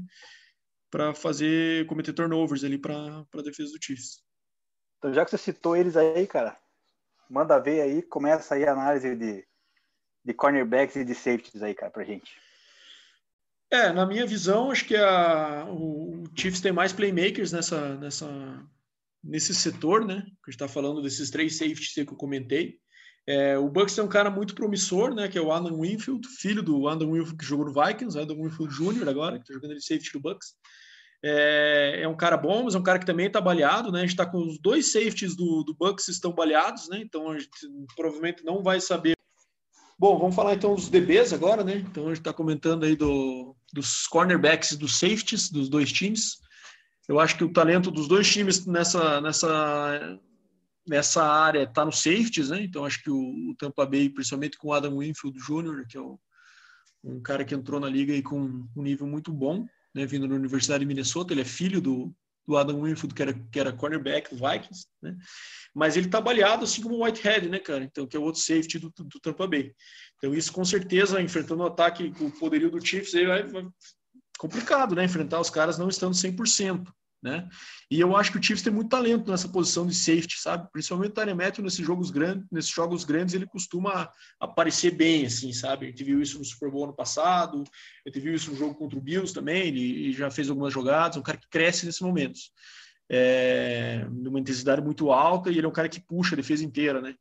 para 0.90 1.14
fazer 1.14 1.86
cometer 1.86 2.12
turnovers 2.12 2.64
ali 2.64 2.76
para 2.76 3.24
a 3.34 3.42
defesa 3.42 3.72
do 3.72 3.82
Chiefs. 3.82 4.22
Então, 4.98 5.12
já 5.12 5.24
que 5.24 5.30
você 5.30 5.38
citou 5.38 5.74
eles 5.74 5.96
aí, 5.96 6.26
cara, 6.26 6.54
manda 7.30 7.58
ver 7.58 7.80
aí, 7.80 8.02
começa 8.02 8.54
aí 8.54 8.66
a 8.66 8.72
análise 8.72 9.16
de, 9.16 9.48
de 10.22 10.34
cornerbacks 10.34 10.96
e 10.96 11.04
de 11.04 11.14
safeties 11.14 11.62
aí, 11.62 11.74
cara, 11.74 11.90
pra 11.90 12.04
gente. 12.04 12.38
É, 13.72 13.90
na 13.90 14.04
minha 14.04 14.26
visão, 14.26 14.70
acho 14.70 14.84
que 14.84 14.94
a, 14.94 15.66
o 15.66 16.24
Chiefs 16.36 16.60
tem 16.60 16.72
mais 16.72 16.92
playmakers 16.92 17.52
nessa, 17.52 17.96
nessa, 17.96 18.28
nesse 19.24 19.54
setor, 19.54 20.04
né? 20.04 20.16
Que 20.16 20.20
a 20.20 20.50
gente 20.50 20.50
está 20.50 20.68
falando 20.68 21.00
desses 21.00 21.30
três 21.30 21.56
safeties 21.56 21.94
que 21.94 22.00
eu 22.02 22.16
comentei. 22.16 22.76
É, 23.26 23.56
o 23.56 23.70
Bucks 23.70 23.94
tem 23.94 24.04
um 24.04 24.08
cara 24.08 24.30
muito 24.30 24.54
promissor, 24.54 25.14
né? 25.14 25.26
Que 25.26 25.38
é 25.38 25.40
o 25.40 25.50
Adam 25.50 25.80
Winfield, 25.80 26.28
filho 26.38 26.62
do 26.62 26.86
Adam 26.86 27.12
Winfield 27.12 27.38
que 27.38 27.46
jogou 27.46 27.64
no 27.64 27.72
Vikings, 27.72 28.18
Adam 28.18 28.42
Winfield 28.42 28.74
Jr. 28.74 29.08
agora, 29.08 29.38
que 29.38 29.44
está 29.44 29.54
jogando 29.54 29.74
de 29.74 29.86
safety 29.86 30.12
do 30.12 30.20
Bucks. 30.20 30.48
É, 31.24 32.00
é, 32.02 32.08
um 32.08 32.16
cara 32.16 32.36
bom, 32.36 32.64
mas 32.64 32.74
é 32.74 32.78
um 32.78 32.82
cara 32.82 32.98
que 32.98 33.06
também 33.06 33.28
está 33.28 33.40
baleado, 33.40 33.90
né? 33.90 34.00
A 34.00 34.02
gente 34.02 34.10
está 34.10 34.26
com 34.26 34.36
os 34.36 34.58
dois 34.58 34.92
safeties 34.92 35.34
do, 35.34 35.62
do 35.62 35.74
Bucks 35.74 36.08
estão 36.08 36.32
baleados, 36.34 36.90
né? 36.90 37.00
Então 37.02 37.30
a 37.30 37.38
gente 37.38 37.48
provavelmente 37.96 38.44
não 38.44 38.62
vai 38.62 38.82
saber 38.82 39.16
Bom, 40.02 40.18
vamos 40.18 40.34
falar 40.34 40.54
então 40.54 40.74
dos 40.74 40.88
DBs 40.88 41.32
agora, 41.32 41.62
né? 41.62 41.76
Então 41.76 42.06
a 42.06 42.08
gente 42.08 42.18
está 42.18 42.32
comentando 42.32 42.82
aí 42.82 42.96
do, 42.96 43.54
dos 43.72 44.06
cornerbacks 44.06 44.72
e 44.72 44.76
dos 44.76 44.98
safeties 44.98 45.50
dos 45.50 45.68
dois 45.68 45.90
times. 45.90 46.40
Eu 47.08 47.18
acho 47.18 47.36
que 47.36 47.44
o 47.44 47.52
talento 47.52 47.90
dos 47.90 48.06
dois 48.06 48.30
times 48.30 48.66
nessa, 48.66 49.20
nessa, 49.20 50.18
nessa 50.86 51.24
área 51.24 51.62
está 51.62 51.84
no 51.84 51.92
safeties, 51.92 52.50
né? 52.50 52.62
Então 52.62 52.84
acho 52.84 53.02
que 53.02 53.10
o, 53.10 53.50
o, 53.50 53.54
Tampa 53.56 53.86
Bay, 53.86 54.08
principalmente 54.08 54.58
com 54.58 54.68
o 54.68 54.72
Adam 54.72 54.98
Winfield 54.98 55.38
Jr., 55.38 55.86
que 55.88 55.96
é 55.96 56.00
o, 56.00 56.18
um 57.02 57.20
cara 57.20 57.44
que 57.44 57.54
entrou 57.54 57.80
na 57.80 57.88
liga 57.88 58.12
aí 58.12 58.22
com 58.22 58.38
um 58.76 58.82
nível 58.82 59.06
muito 59.06 59.32
bom, 59.32 59.66
né? 59.94 60.06
Vindo 60.06 60.28
da 60.28 60.34
Universidade 60.34 60.80
de 60.80 60.86
Minnesota, 60.86 61.32
ele 61.32 61.40
é 61.40 61.44
filho 61.44 61.80
do, 61.80 62.14
do 62.46 62.56
Adam 62.56 62.82
Winfield, 62.82 63.14
que 63.14 63.22
era, 63.22 63.32
que 63.32 63.60
era 63.60 63.72
cornerback 63.72 64.34
do 64.34 64.36
Vikings, 64.36 64.86
né? 65.00 65.16
Mas 65.74 65.96
ele 65.96 66.08
tá 66.08 66.20
baleado 66.20 66.64
assim 66.64 66.82
como 66.82 66.96
o 66.96 67.04
Whitehead, 67.04 67.48
né, 67.48 67.58
cara? 67.58 67.84
Então, 67.84 68.06
que 68.06 68.16
é 68.16 68.20
o 68.20 68.24
outro 68.24 68.40
safety 68.40 68.78
do, 68.78 68.92
do 68.96 69.20
Tampa 69.20 69.46
Bay. 69.46 69.72
Então, 70.16 70.34
isso 70.34 70.52
com 70.52 70.64
certeza, 70.64 71.20
enfrentando 71.20 71.62
o 71.62 71.66
ataque 71.66 72.12
com 72.12 72.26
o 72.26 72.30
poderio 72.30 72.70
do 72.70 72.84
Chiefs, 72.84 73.14
aí 73.14 73.26
vai, 73.26 73.42
vai 73.44 73.66
complicado, 74.38 74.94
né? 74.94 75.04
Enfrentar 75.04 75.40
os 75.40 75.50
caras 75.50 75.78
não 75.78 75.88
estando 75.88 76.14
100% 76.14 76.86
né? 77.22 77.48
E 77.90 78.00
eu 78.00 78.16
acho 78.16 78.32
que 78.32 78.38
o 78.38 78.42
Chiefs 78.42 78.62
tem 78.62 78.72
muito 78.72 78.88
talento 78.88 79.30
nessa 79.30 79.48
posição 79.48 79.86
de 79.86 79.94
safety, 79.94 80.40
sabe? 80.40 80.68
Principalmente 80.72 81.10
o 81.10 81.14
Taremetro 81.14 81.62
nesses 81.62 81.86
jogos 81.86 82.10
grandes, 82.10 82.44
nesses 82.50 82.70
jogos 82.70 83.04
grandes 83.04 83.34
ele 83.34 83.46
costuma 83.46 84.10
aparecer 84.40 84.90
bem, 84.90 85.26
assim, 85.26 85.52
sabe? 85.52 85.86
A 85.86 85.88
gente 85.90 86.02
viu 86.02 86.20
isso 86.20 86.38
no 86.38 86.44
Super 86.44 86.70
Bowl 86.70 86.84
ano 86.84 86.96
passado, 86.96 87.62
a 88.04 88.08
gente 88.08 88.20
viu 88.20 88.34
isso 88.34 88.50
no 88.50 88.56
jogo 88.56 88.74
contra 88.74 88.98
o 88.98 89.02
Bills 89.02 89.32
também, 89.32 89.68
ele, 89.68 90.12
já 90.12 90.30
fez 90.30 90.50
algumas 90.50 90.72
jogadas, 90.72 91.16
um 91.16 91.22
cara 91.22 91.38
que 91.38 91.48
cresce 91.48 91.86
nesses 91.86 92.00
momentos. 92.00 92.50
é, 93.08 94.06
numa 94.10 94.40
intensidade 94.40 94.80
muito 94.80 95.12
alta 95.12 95.50
e 95.50 95.58
ele 95.58 95.66
é 95.66 95.68
um 95.68 95.72
cara 95.72 95.88
que 95.88 96.00
puxa 96.00 96.34
a 96.34 96.36
defesa 96.36 96.64
inteira, 96.64 97.00
né? 97.00 97.14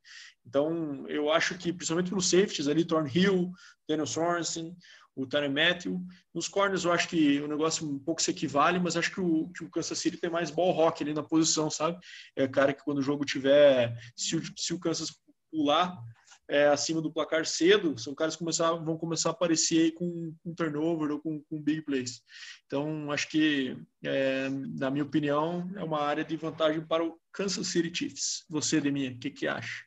Então, 0.45 1.06
eu 1.08 1.32
acho 1.32 1.58
que, 1.58 1.72
principalmente 1.72 2.10
pelos 2.10 2.30
safeties 2.30 2.68
ali, 2.68 2.86
Thornhill, 2.86 3.52
Daniel 3.88 4.08
Sorensen, 4.08 4.76
o 5.16 5.26
Tyler 5.26 5.51
Matthew. 5.51 6.01
Nos 6.34 6.47
corners, 6.47 6.84
eu 6.84 6.91
acho 6.91 7.07
que 7.07 7.39
o 7.41 7.47
negócio 7.47 7.88
um 7.88 7.99
pouco 7.99 8.22
se 8.22 8.32
equivale, 8.32 8.80
mas 8.80 8.95
acho 8.95 9.12
que 9.12 9.22
o, 9.22 9.49
que 9.49 9.64
o 9.64 9.70
Kansas 9.70 9.97
City 9.97 10.18
tem 10.18 10.30
mais 10.30 10.51
ball 10.51 10.72
rock 10.72 11.03
ali 11.03 11.14
na 11.14 11.24
posição, 11.24 11.70
sabe? 11.70 11.99
É 12.36 12.47
cara 12.47 12.74
que 12.74 12.84
quando 12.84 12.99
o 12.99 13.03
jogo 13.03 13.26
tiver, 13.26 13.93
se 14.16 14.36
o, 14.36 14.41
se 14.57 14.74
o 14.74 14.80
Kansas 14.80 15.12
pular 15.51 15.97
é, 16.47 16.68
acima 16.68 17.01
do 17.01 17.12
placar 17.12 17.45
cedo, 17.45 17.97
são 17.97 18.14
caras 18.14 18.36
que 18.36 18.39
começar, 18.39 18.72
vão 18.74 18.97
começar 18.97 19.30
a 19.30 19.32
aparecer 19.32 19.93
com, 19.93 20.34
com 20.43 20.53
turnover 20.53 21.12
ou 21.12 21.20
com, 21.20 21.41
com 21.43 21.62
big 21.62 21.82
plays. 21.82 22.22
Então, 22.66 23.12
acho 23.12 23.30
que, 23.30 23.78
é, 24.03 24.49
na 24.49 24.89
minha 24.89 25.03
opinião, 25.03 25.70
é 25.76 25.84
uma 25.84 26.01
área 26.01 26.26
de 26.26 26.36
vantagem 26.36 26.82
para 26.82 27.05
o 27.05 27.18
Kansas 27.32 27.68
City 27.68 27.93
Chiefs. 27.93 28.45
Você, 28.49 28.82
Deminha, 28.82 29.12
o 29.12 29.18
que, 29.18 29.30
que 29.30 29.47
acha? 29.47 29.86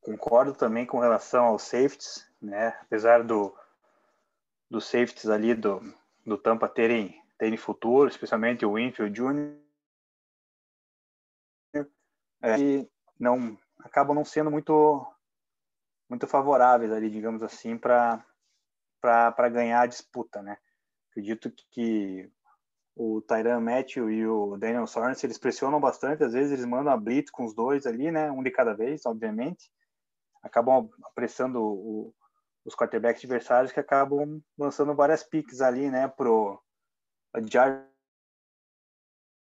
Concordo 0.00 0.52
também 0.52 0.84
com 0.84 0.98
relação 0.98 1.44
aos 1.44 1.62
safeties, 1.62 2.26
né? 2.40 2.76
Apesar 2.80 3.22
do, 3.22 3.54
dos 4.72 4.86
safeties 4.86 5.28
ali 5.28 5.54
do, 5.54 5.82
do 6.24 6.38
Tampa 6.38 6.66
terem, 6.66 7.22
terem 7.38 7.58
futuro, 7.58 8.08
especialmente 8.08 8.64
o 8.64 8.72
Winfield 8.72 9.14
Jr. 9.14 9.54
É, 12.42 12.58
e 12.58 12.90
não 13.20 13.56
acabam 13.80 14.14
não 14.16 14.24
sendo 14.24 14.50
muito 14.50 15.06
muito 16.08 16.26
favoráveis 16.26 16.90
ali, 16.90 17.10
digamos 17.10 17.42
assim, 17.42 17.76
para 17.76 18.24
para 18.98 19.48
ganhar 19.50 19.82
a 19.82 19.86
disputa, 19.86 20.40
né? 20.40 20.56
Acredito 21.10 21.52
que 21.70 22.30
o 22.96 23.20
Tyran 23.20 23.60
Matthew 23.60 24.10
e 24.10 24.26
o 24.26 24.56
Daniel 24.56 24.86
Sorensen, 24.86 25.26
eles 25.26 25.38
pressionam 25.38 25.80
bastante, 25.80 26.24
às 26.24 26.32
vezes 26.32 26.52
eles 26.52 26.64
mandam 26.64 26.92
a 26.92 26.96
blitz 26.96 27.30
com 27.30 27.44
os 27.44 27.54
dois 27.54 27.84
ali, 27.84 28.10
né? 28.10 28.30
Um 28.30 28.42
de 28.42 28.50
cada 28.50 28.72
vez, 28.72 29.04
obviamente. 29.04 29.70
Acabam 30.42 30.88
apressando 31.04 31.62
o, 31.62 32.14
os 32.64 32.74
quarterbacks 32.74 33.24
adversários 33.24 33.72
que 33.72 33.80
acabam 33.80 34.40
lançando 34.56 34.94
várias 34.94 35.22
piques 35.22 35.60
ali, 35.60 35.90
né, 35.90 36.08
pro 36.08 36.62
Jarvis 37.50 37.82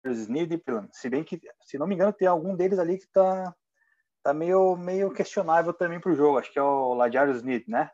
Sneed, 0.05 0.63
se 0.93 1.09
bem 1.09 1.25
que, 1.25 1.41
se 1.63 1.79
não 1.79 1.87
me 1.87 1.95
engano, 1.95 2.13
tem 2.13 2.29
algum 2.29 2.55
deles 2.55 2.79
ali 2.79 2.99
que 2.99 3.07
tá, 3.09 3.55
tá 4.23 4.35
meio, 4.35 4.77
meio 4.77 5.13
questionável 5.13 5.73
também 5.73 6.01
pro 6.01 6.15
jogo, 6.15 6.39
acho 6.39 6.53
que 6.53 6.59
é 6.59 6.63
o 6.63 6.95
Lajarius 6.95 7.39
Sneed, 7.39 7.65
né? 7.69 7.91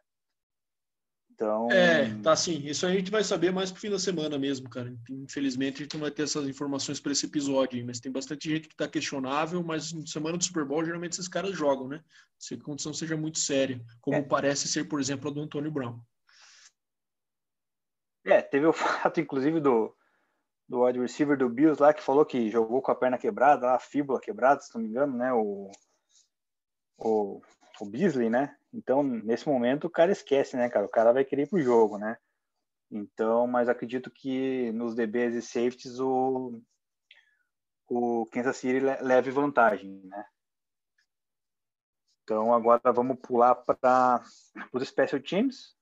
Então... 1.39 1.71
É, 1.71 2.13
tá 2.21 2.35
sim. 2.35 2.67
Isso 2.67 2.85
a 2.85 2.91
gente 2.91 3.13
vai 3.13 3.23
saber 3.23 3.53
mais 3.53 3.71
pro 3.71 3.81
fim 3.81 3.91
da 3.91 3.99
semana 3.99 4.37
mesmo, 4.37 4.69
cara. 4.69 4.93
Infelizmente 5.09 5.77
a 5.77 5.83
gente 5.85 5.95
não 5.95 6.01
vai 6.01 6.11
ter 6.11 6.25
essas 6.25 6.49
informações 6.49 6.99
para 6.99 7.13
esse 7.13 7.27
episódio, 7.27 7.85
mas 7.87 8.01
tem 8.01 8.11
bastante 8.11 8.51
gente 8.51 8.69
que 8.69 8.75
tá 8.75 8.89
questionável, 8.89 9.63
mas 9.63 9.93
na 9.93 10.05
semana 10.05 10.37
do 10.37 10.43
Super 10.43 10.65
Bowl 10.65 10.85
geralmente 10.85 11.13
esses 11.13 11.29
caras 11.29 11.57
jogam, 11.57 11.87
né? 11.87 12.03
Se 12.37 12.55
a 12.55 12.61
condição 12.61 12.93
seja 12.93 13.17
muito 13.17 13.39
séria, 13.39 13.81
como 14.01 14.17
é. 14.17 14.23
parece 14.23 14.67
ser, 14.67 14.89
por 14.89 14.99
exemplo, 14.99 15.31
a 15.31 15.33
do 15.33 15.41
Antônio 15.41 15.71
Brown. 15.71 16.01
É, 18.25 18.43
teve 18.43 18.67
o 18.67 18.73
fato, 18.75 19.21
inclusive, 19.21 19.61
do, 19.61 19.95
do 20.69 20.85
wide 20.85 20.99
receiver 20.99 21.39
do 21.39 21.49
Bills 21.49 21.81
lá, 21.81 21.95
que 21.95 22.03
falou 22.03 22.27
que 22.27 22.51
jogou 22.51 22.83
com 22.83 22.91
a 22.91 22.97
perna 22.97 23.17
quebrada, 23.17 23.77
a 23.77 23.79
fíbula 23.79 24.21
quebrada, 24.21 24.61
se 24.61 24.75
não 24.75 24.83
me 24.83 24.89
engano, 24.89 25.17
né? 25.17 25.33
O, 25.33 25.71
o, 26.99 27.41
o 27.85 27.91
Beasley, 27.91 28.31
né? 28.31 28.57
Então, 28.73 29.03
nesse 29.03 29.49
momento, 29.49 29.87
o 29.87 29.91
cara 29.91 30.13
esquece, 30.13 30.57
né, 30.57 30.69
cara? 30.69 30.87
O 30.87 30.91
cara 30.91 31.13
vai 31.13 31.25
querer 31.25 31.43
ir 31.43 31.49
pro 31.49 31.61
jogo, 31.61 31.99
né? 31.99 32.17
Então, 32.91 33.47
mas 33.47 33.69
acredito 33.69 34.11
que 34.11 34.73
nos 34.73 34.95
DBs 34.95 35.35
e 35.35 35.43
safeties 35.43 36.01
o, 36.01 36.61
o 37.89 38.27
Kansas 38.27 38.57
City 38.57 38.81
leve 38.81 39.31
vantagem, 39.31 40.01
né? 40.05 40.25
Então, 42.23 42.53
agora 42.53 42.93
vamos 42.93 43.19
pular 43.21 43.55
para 43.55 44.23
os 44.73 44.87
special 44.87 45.21
teams. 45.21 45.75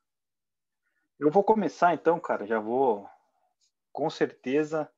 Eu 1.19 1.31
vou 1.31 1.43
começar, 1.43 1.95
então, 1.95 2.21
cara, 2.21 2.47
já 2.47 2.61
vou, 2.61 3.09
com 3.93 4.09
certeza, 4.09 4.89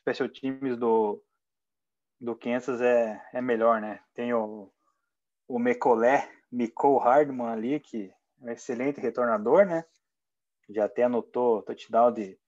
special 0.00 0.28
teams 0.28 0.76
do, 0.76 1.22
do 2.20 2.34
Kansas 2.34 2.80
é, 2.80 3.22
é 3.32 3.40
melhor, 3.40 3.80
né? 3.80 4.02
Tem 4.14 4.32
o, 4.32 4.72
o 5.46 5.58
Mecolé, 5.58 6.28
Nicole 6.56 7.02
Hardman 7.04 7.48
ali, 7.48 7.78
que 7.78 8.12
é 8.40 8.44
um 8.44 8.50
excelente 8.50 9.00
retornador, 9.00 9.66
né? 9.66 9.84
Já 10.68 10.86
até 10.86 11.04
anotou 11.04 11.62
touchdown 11.62 12.12
de, 12.12 12.38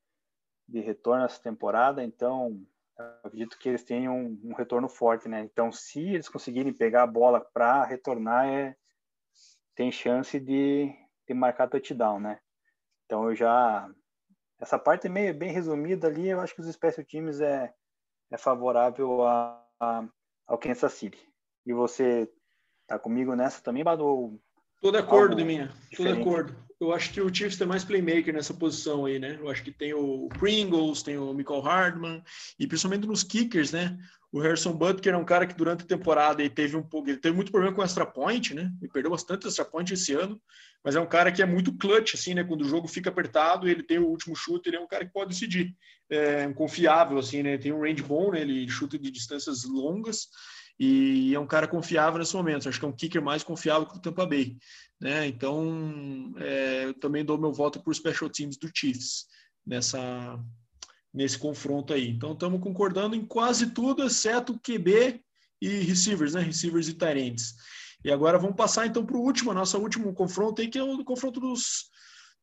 de 0.66 0.80
retorno 0.80 1.24
essa 1.24 1.40
temporada, 1.40 2.02
então 2.02 2.66
acredito 3.24 3.58
que 3.58 3.68
eles 3.68 3.84
tenham 3.84 4.16
um, 4.16 4.40
um, 4.44 4.54
retorno 4.54 4.88
forte, 4.88 5.28
né? 5.28 5.42
Então, 5.42 5.70
se 5.70 6.00
eles 6.00 6.28
conseguirem 6.28 6.72
pegar 6.72 7.04
a 7.04 7.06
bola 7.06 7.40
para 7.40 7.84
retornar, 7.84 8.48
é, 8.48 8.76
tem 9.74 9.92
chance 9.92 10.40
de, 10.40 10.92
de 11.26 11.34
marcar 11.34 11.68
touchdown, 11.68 12.18
né? 12.18 12.40
Então, 13.04 13.28
eu 13.28 13.36
já. 13.36 13.88
Essa 14.58 14.78
parte 14.78 15.06
é 15.06 15.10
meio 15.10 15.32
bem 15.32 15.52
resumida 15.52 16.08
ali, 16.08 16.28
eu 16.28 16.40
acho 16.40 16.54
que 16.54 16.60
os 16.60 16.72
special 16.72 17.06
teams 17.06 17.40
é, 17.40 17.72
é 18.30 18.36
favorável 18.36 19.22
a, 19.24 19.64
a, 19.78 20.08
ao 20.46 20.58
Kansas 20.58 20.94
City. 20.94 21.24
E 21.64 21.72
você 21.72 22.28
Tá 22.88 22.98
comigo 22.98 23.36
nessa 23.36 23.60
também, 23.62 23.84
Badu? 23.84 24.40
Tô 24.80 24.90
de 24.90 24.96
acordo, 24.96 25.36
de 25.36 25.44
minha. 25.44 25.70
Tô 25.94 26.02
de 26.02 26.20
acordo. 26.20 26.56
Eu 26.80 26.92
acho 26.92 27.12
que 27.12 27.20
o 27.20 27.32
Chiefs 27.32 27.58
tem 27.58 27.66
mais 27.66 27.84
playmaker 27.84 28.32
nessa 28.32 28.54
posição 28.54 29.04
aí, 29.04 29.18
né? 29.18 29.36
Eu 29.38 29.50
acho 29.50 29.62
que 29.62 29.72
tem 29.72 29.92
o 29.92 30.28
Pringles, 30.38 31.02
tem 31.02 31.18
o 31.18 31.34
Michael 31.34 31.60
Hardman, 31.60 32.22
e 32.58 32.66
principalmente 32.66 33.06
nos 33.06 33.22
kickers, 33.22 33.72
né? 33.72 33.98
O 34.32 34.40
Harrison 34.40 34.72
Butker 34.72 35.12
é 35.12 35.16
um 35.16 35.24
cara 35.24 35.46
que 35.46 35.54
durante 35.54 35.82
a 35.82 35.86
temporada 35.86 36.40
ele 36.40 36.50
teve 36.50 36.76
um 36.76 36.82
pouco, 36.82 37.10
ele 37.10 37.18
teve 37.18 37.34
muito 37.34 37.50
problema 37.50 37.74
com 37.74 37.82
extra 37.82 38.06
point, 38.06 38.54
né? 38.54 38.72
Ele 38.80 38.90
perdeu 38.90 39.10
bastante 39.10 39.46
extra 39.46 39.64
point 39.64 39.92
esse 39.92 40.14
ano, 40.14 40.40
mas 40.82 40.94
é 40.94 41.00
um 41.00 41.06
cara 41.06 41.32
que 41.32 41.42
é 41.42 41.46
muito 41.46 41.76
clutch, 41.76 42.14
assim, 42.14 42.32
né? 42.32 42.44
Quando 42.44 42.62
o 42.62 42.68
jogo 42.68 42.86
fica 42.86 43.10
apertado, 43.10 43.68
ele 43.68 43.82
tem 43.82 43.98
o 43.98 44.06
último 44.06 44.36
chute, 44.36 44.68
ele 44.68 44.76
é 44.76 44.80
um 44.80 44.88
cara 44.88 45.04
que 45.04 45.12
pode 45.12 45.30
decidir. 45.30 45.74
É 46.08 46.46
um 46.46 46.54
confiável, 46.54 47.18
assim, 47.18 47.42
né? 47.42 47.58
Tem 47.58 47.72
um 47.72 47.80
range 47.80 48.02
bom, 48.02 48.30
né? 48.30 48.40
Ele 48.40 48.66
chuta 48.68 48.98
de 48.98 49.10
distâncias 49.10 49.64
longas 49.64 50.28
e 50.78 51.34
é 51.34 51.40
um 51.40 51.46
cara 51.46 51.66
confiável 51.66 52.18
nesse 52.18 52.34
momento. 52.34 52.68
Acho 52.68 52.78
que 52.78 52.84
é 52.84 52.88
um 52.88 52.92
kicker 52.92 53.20
mais 53.20 53.42
confiável 53.42 53.86
que 53.86 53.96
o 53.96 54.00
Tampa 54.00 54.24
Bay. 54.24 54.56
Né? 55.00 55.26
Então, 55.26 56.32
é, 56.38 56.84
eu 56.84 56.94
também 56.94 57.24
dou 57.24 57.38
meu 57.38 57.52
voto 57.52 57.80
por 57.82 57.94
special 57.94 58.30
teams 58.30 58.56
do 58.56 58.70
Chiefs 58.72 59.26
nessa, 59.66 60.38
nesse 61.12 61.38
confronto 61.38 61.92
aí. 61.92 62.08
Então, 62.08 62.32
estamos 62.32 62.60
concordando 62.60 63.16
em 63.16 63.24
quase 63.24 63.70
tudo, 63.70 64.04
exceto 64.04 64.58
QB 64.60 65.20
e 65.60 65.68
receivers, 65.80 66.34
né? 66.34 66.40
Receivers 66.40 66.88
e 66.88 66.94
Tyrants. 66.94 67.54
E 68.04 68.12
agora 68.12 68.38
vamos 68.38 68.56
passar 68.56 68.86
então 68.86 69.04
para 69.04 69.16
o 69.16 69.20
último, 69.20 69.52
nosso 69.52 69.76
último 69.78 70.12
confronto 70.14 70.62
aí, 70.62 70.68
que 70.68 70.78
é 70.78 70.82
o 70.82 71.04
confronto 71.04 71.40
dos, 71.40 71.90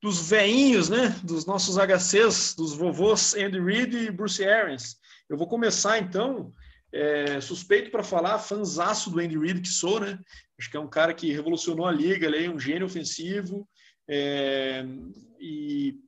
dos 0.01 0.29
veinhos, 0.29 0.89
né? 0.89 1.09
Dos 1.23 1.45
nossos 1.45 1.77
HCs, 1.77 2.55
dos 2.55 2.75
vovôs 2.75 3.33
Andy 3.36 3.59
Reid 3.59 3.95
e 3.95 4.11
Bruce 4.11 4.43
Arians. 4.43 4.97
Eu 5.29 5.38
vou 5.38 5.47
começar 5.47 5.97
então 5.99 6.53
é, 6.96 7.41
suspeito 7.41 7.91
para 7.91 8.04
falar, 8.04 8.39
fanzaço 8.39 9.10
do 9.10 9.20
Andy 9.20 9.38
Reid 9.38 9.60
que 9.60 9.68
sou, 9.68 10.00
né? 10.00 10.18
Acho 10.58 10.72
que 10.72 10.78
é 10.78 10.80
um 10.80 10.88
cara 10.88 11.14
que 11.14 11.30
revolucionou 11.30 11.86
a 11.86 11.91
liga, 11.91 12.26
ele 12.26 12.46
é 12.46 12.50
um 12.50 12.58
gênio 12.58 12.86
ofensivo 12.86 13.68
é, 14.10 14.86
e, 15.38 16.00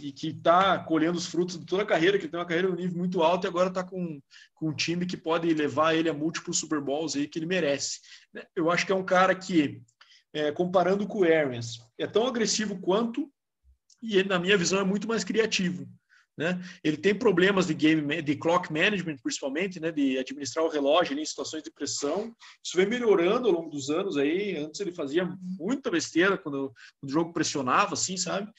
e, 0.00 0.10
que 0.10 0.28
está 0.28 0.78
colhendo 0.78 1.18
os 1.18 1.26
frutos 1.26 1.58
de 1.58 1.66
toda 1.66 1.82
a 1.82 1.86
carreira, 1.86 2.18
que 2.18 2.26
tem 2.26 2.40
uma 2.40 2.46
carreira 2.46 2.70
um 2.70 2.74
nível 2.74 2.96
muito 2.96 3.22
alto 3.22 3.46
e 3.46 3.48
agora 3.48 3.68
está 3.68 3.84
com, 3.84 4.18
com 4.54 4.70
um 4.70 4.74
time 4.74 5.04
que 5.04 5.16
pode 5.16 5.52
levar 5.52 5.94
ele 5.94 6.08
a 6.08 6.14
múltiplos 6.14 6.58
Super 6.58 6.80
Bowls 6.80 7.14
aí 7.16 7.28
que 7.28 7.38
ele 7.38 7.46
merece. 7.46 8.00
Eu 8.56 8.70
acho 8.70 8.86
que 8.86 8.92
é 8.92 8.96
um 8.96 9.04
cara 9.04 9.34
que, 9.34 9.82
é, 10.32 10.50
comparando 10.50 11.06
com 11.06 11.18
o 11.18 11.24
Arians, 11.24 11.78
é 11.98 12.06
tão 12.06 12.26
agressivo 12.26 12.80
quanto 12.80 13.30
e 14.02 14.16
ele, 14.16 14.30
na 14.30 14.38
minha 14.38 14.56
visão, 14.56 14.80
é 14.80 14.84
muito 14.84 15.06
mais 15.06 15.22
criativo. 15.22 15.86
Né? 16.36 16.58
Ele 16.82 16.96
tem 16.96 17.14
problemas 17.14 17.66
de 17.66 17.74
game, 17.74 18.22
de 18.22 18.36
clock 18.36 18.72
management, 18.72 19.18
principalmente, 19.22 19.78
né? 19.78 19.92
de 19.92 20.18
administrar 20.18 20.64
o 20.64 20.70
relógio 20.70 21.18
em 21.18 21.24
situações 21.24 21.62
de 21.62 21.70
pressão. 21.70 22.34
Isso 22.64 22.76
vem 22.76 22.86
melhorando 22.86 23.48
ao 23.48 23.54
longo 23.54 23.70
dos 23.70 23.90
anos 23.90 24.16
aí. 24.16 24.56
Antes 24.56 24.80
ele 24.80 24.92
fazia 24.92 25.28
muita 25.58 25.90
besteira 25.90 26.38
quando, 26.38 26.72
quando 26.98 27.10
o 27.10 27.12
jogo 27.12 27.32
pressionava, 27.32 27.94
assim, 27.94 28.16
sabe? 28.16 28.50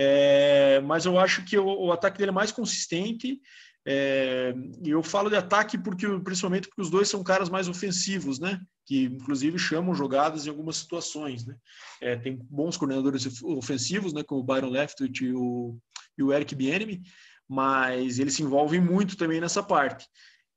É, 0.00 0.80
mas 0.80 1.06
eu 1.06 1.18
acho 1.18 1.44
que 1.44 1.58
o, 1.58 1.66
o, 1.66 1.92
ataque 1.92 2.18
dele 2.18 2.30
é 2.30 2.32
mais 2.32 2.52
consistente. 2.52 3.40
É, 3.84 4.54
e 4.84 4.90
eu 4.90 5.02
falo 5.02 5.28
de 5.28 5.36
ataque 5.36 5.76
porque, 5.76 6.06
principalmente 6.20 6.68
porque 6.68 6.82
os 6.82 6.90
dois 6.90 7.08
são 7.08 7.24
caras 7.24 7.48
mais 7.48 7.68
ofensivos, 7.68 8.38
né? 8.38 8.60
Que 8.86 9.04
inclusive 9.04 9.58
chamam 9.58 9.94
jogadas 9.94 10.46
em 10.46 10.50
algumas 10.50 10.76
situações, 10.76 11.44
né? 11.44 11.56
É, 12.00 12.14
tem 12.16 12.38
bons 12.48 12.76
coordenadores 12.76 13.42
ofensivos, 13.42 14.12
né? 14.12 14.22
Como 14.22 14.40
o 14.40 14.44
Byron 14.44 14.70
Leftwich 14.70 15.24
e 15.24 15.32
o 15.34 15.76
e 16.18 16.22
o 16.22 16.32
Eric 16.32 16.54
Bieniemy, 16.54 17.00
mas 17.48 18.18
ele 18.18 18.30
se 18.30 18.42
envolve 18.42 18.80
muito 18.80 19.16
também 19.16 19.40
nessa 19.40 19.62
parte. 19.62 20.06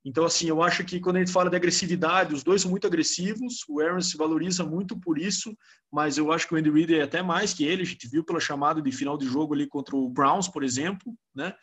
Então, 0.04 0.26
assim, 0.26 0.48
eu 0.48 0.64
acho 0.64 0.84
que 0.84 1.00
quando 1.00 1.18
a 1.18 1.20
gente 1.20 1.32
fala 1.32 1.50
de 1.50 1.56
agressividade, 1.56 2.34
os 2.34 2.44
dois 2.44 2.64
são 2.64 2.72
muito 2.72 2.88
agressivos, 2.88 3.64
o 3.70 3.80
Aaron 3.80 4.02
se 4.02 4.18
valoriza 4.18 4.66
muito 4.66 5.00
por 5.00 5.20
isso, 5.20 5.56
mas 5.92 6.18
eu 6.18 6.32
acho 6.32 6.48
que 6.48 6.56
o 6.56 6.58
Andy 6.58 6.72
Reid 6.72 6.96
é 6.96 7.04
até 7.04 7.22
mais 7.22 7.54
que 7.54 7.64
ele, 7.64 7.84
a 7.84 7.86
gente 7.86 8.08
viu 8.10 8.24
pela 8.24 8.40
chamada 8.40 8.82
de 8.82 8.92
final 8.92 9.16
de 9.16 9.28
jogo 9.28 9.54
ali 9.54 9.68
contra 9.68 9.96
o 9.96 10.10
Browns, 10.10 10.48
por 10.48 10.64
exemplo, 10.64 11.14
né? 11.36 11.54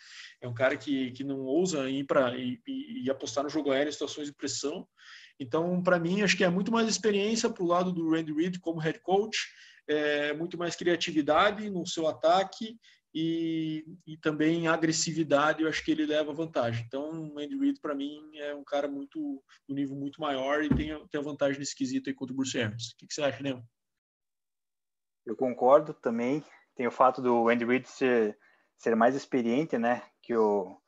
É 0.41 0.47
um 0.47 0.55
cara 0.55 0.77
que, 0.77 1.11
que 1.11 1.25
não 1.25 1.41
ousa 1.41 1.91
ir 1.91 2.05
para 2.05 2.37
e, 2.37 2.61
e, 2.67 3.11
apostar 3.11 3.43
no 3.43 3.51
jogo 3.51 3.73
aéreo 3.73 3.89
em 3.89 3.93
situações 3.93 4.29
de 4.29 4.35
pressão. 4.35 4.87
Então, 5.41 5.83
para 5.83 5.99
mim, 5.99 6.23
acho 6.23 6.37
que 6.37 6.45
é 6.45 6.49
muito 6.49 6.71
mais 6.71 6.89
experiência 6.89 7.51
para 7.51 7.65
o 7.65 7.67
lado 7.67 7.93
do 7.93 8.09
Randy 8.09 8.33
Reid 8.33 8.61
como 8.61 8.79
head 8.79 9.01
coach, 9.01 9.37
é, 9.89 10.33
muito 10.35 10.57
mais 10.57 10.77
criatividade 10.77 11.69
no 11.71 11.85
seu 11.87 12.07
ataque 12.07 12.79
e, 13.15 13.85
e 14.07 14.17
também 14.19 14.69
agressividade, 14.69 15.63
eu 15.63 15.69
acho 15.69 15.85
que 15.85 15.91
ele 15.91 16.07
leva 16.07 16.33
vantagem. 16.33 16.85
Então, 16.87 17.33
o 17.33 17.39
Andy 17.39 17.59
Reid, 17.59 17.81
para 17.81 17.95
mim, 17.95 18.31
é 18.37 18.55
um 18.55 18.65
cara 18.65 18.87
muito 18.87 19.43
um 19.69 19.75
nível 19.75 19.97
muito 19.97 20.21
maior 20.21 20.63
e 20.63 20.69
tem, 20.69 21.07
tem 21.09 21.21
a 21.21 21.25
vantagem 21.25 21.59
nesse 21.59 21.75
quesito 21.75 22.09
aí 22.09 22.15
contra 22.15 22.33
o 22.33 22.37
Bruce 22.37 22.61
Arians. 22.61 22.91
O 22.91 22.97
que, 22.97 23.07
que 23.07 23.15
você 23.15 23.23
acha, 23.23 23.43
Neo? 23.43 23.63
Eu 25.25 25.37
concordo 25.37 25.95
também. 25.95 26.45
Tem 26.75 26.87
o 26.87 26.93
fato 26.93 27.21
do 27.21 27.49
Andy 27.49 27.65
Reid 27.65 27.89
ser, 27.89 28.39
ser 28.77 28.95
mais 28.95 29.15
experiente, 29.15 29.77
né, 29.79 30.03
que 30.23 30.37
o, 30.37 30.81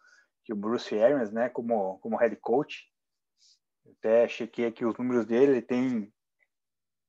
que 0.45 0.53
o 0.53 0.57
Bruce 0.57 0.97
Arians, 0.99 1.33
né, 1.33 1.49
como, 1.49 1.99
como 1.99 2.17
head 2.17 2.37
coach. 2.37 2.89
Até 3.99 4.29
chequei 4.29 4.67
aqui 4.67 4.85
os 4.85 4.97
números 4.97 5.27
dele, 5.27 5.53
ele 5.53 5.63
tem 5.63 6.13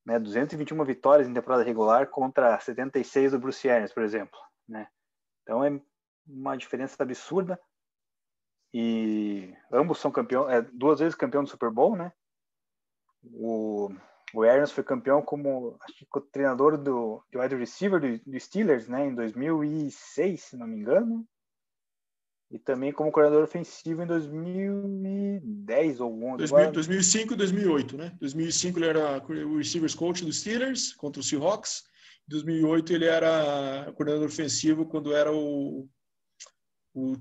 né, 0.05 0.19
221 0.19 0.83
vitórias 0.83 1.27
em 1.27 1.33
temporada 1.33 1.63
regular 1.63 2.07
contra 2.09 2.59
76 2.59 3.33
do 3.33 3.39
Bruce 3.39 3.69
Arians, 3.69 3.93
por 3.93 4.03
exemplo, 4.03 4.39
né? 4.67 4.87
Então 5.43 5.63
é 5.63 5.81
uma 6.27 6.55
diferença 6.55 7.01
absurda. 7.01 7.59
E 8.73 9.53
ambos 9.71 9.99
são 9.99 10.11
campeão, 10.11 10.49
é, 10.49 10.61
duas 10.61 10.99
vezes 10.99 11.15
campeão 11.15 11.43
do 11.43 11.49
Super 11.49 11.69
Bowl, 11.69 11.95
né? 11.95 12.11
O, 13.23 13.89
o 14.33 14.43
Arians 14.43 14.71
foi 14.71 14.83
campeão 14.83 15.21
como 15.21 15.77
acho 15.81 16.05
que, 16.05 16.21
treinador 16.31 16.77
do, 16.77 17.23
do 17.31 17.39
wide 17.39 17.55
receiver 17.55 17.99
do, 17.99 18.31
do, 18.31 18.39
Steelers, 18.39 18.87
né, 18.87 19.07
em 19.07 19.15
2006, 19.15 20.41
se 20.41 20.57
não 20.57 20.67
me 20.67 20.77
engano. 20.77 21.27
E 22.49 22.59
também 22.59 22.91
como 22.91 23.11
coordenador 23.11 23.45
ofensivo 23.45 24.03
em 24.03 24.07
2010 24.07 26.01
ou 26.01 26.11
11. 26.13 26.37
2000, 26.37 26.71
2005 26.71 27.33
e 27.33 27.35
2008, 27.37 27.97
né? 27.97 28.17
2005 28.19 28.79
ele 28.79 28.87
era 28.87 29.23
o 29.23 29.57
receivers 29.57 29.95
coach 29.95 30.25
do 30.25 30.33
Steelers 30.33 30.93
contra 30.93 31.21
o 31.21 31.23
Seahawks. 31.23 31.85
2008 32.27 32.93
ele 32.93 33.05
era 33.05 33.91
coordenador 33.93 34.27
ofensivo 34.27 34.85
quando 34.85 35.13
era 35.13 35.31
o, 35.31 35.87
o, 36.93 37.15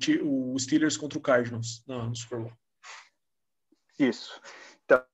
o 0.52 0.58
Steelers 0.58 0.96
contra 0.96 1.18
o 1.18 1.22
Cardinals 1.22 1.82
no 1.86 2.14
Super 2.14 2.40
Bowl. 2.40 2.52
Isso. 3.98 4.40
Então, 4.84 5.04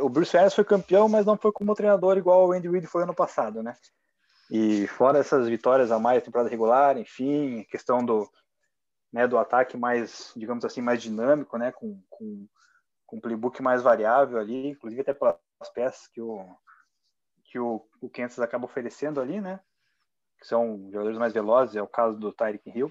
o 0.00 0.08
Bruce 0.08 0.36
Arians 0.36 0.54
foi 0.54 0.64
campeão, 0.64 1.08
mas 1.08 1.26
não 1.26 1.36
foi 1.36 1.52
como 1.52 1.74
treinador 1.74 2.16
igual 2.16 2.48
o 2.48 2.52
Andy 2.52 2.68
Reid 2.68 2.86
foi 2.86 3.02
ano 3.02 3.14
passado, 3.14 3.62
né? 3.62 3.76
E 4.50 4.86
fora 4.88 5.18
essas 5.18 5.46
vitórias 5.46 5.92
a 5.92 5.98
mais, 5.98 6.24
temporada 6.24 6.50
regular, 6.50 6.98
enfim, 6.98 7.64
questão 7.70 8.04
do, 8.04 8.28
né, 9.12 9.28
do 9.28 9.38
ataque 9.38 9.76
mais, 9.76 10.32
digamos 10.36 10.64
assim, 10.64 10.80
mais 10.80 11.00
dinâmico, 11.00 11.56
né, 11.56 11.70
com, 11.70 12.02
com, 12.08 12.48
com 13.06 13.16
um 13.16 13.20
playbook 13.20 13.62
mais 13.62 13.80
variável 13.80 14.38
ali, 14.38 14.70
inclusive 14.70 15.02
até 15.02 15.14
pelas 15.14 15.36
peças 15.72 16.08
que 16.08 16.20
o, 16.20 16.44
que 17.50 17.58
o, 17.58 17.84
o 18.00 18.08
Kansas 18.08 18.38
acaba 18.38 18.64
oferecendo 18.64 19.20
ali, 19.20 19.40
né? 19.40 19.60
Que 20.38 20.46
são 20.46 20.88
jogadores 20.90 21.18
mais 21.18 21.32
velozes, 21.32 21.74
é 21.74 21.82
o 21.82 21.88
caso 21.88 22.16
do 22.16 22.32
Tyreek 22.32 22.70
Hill. 22.70 22.90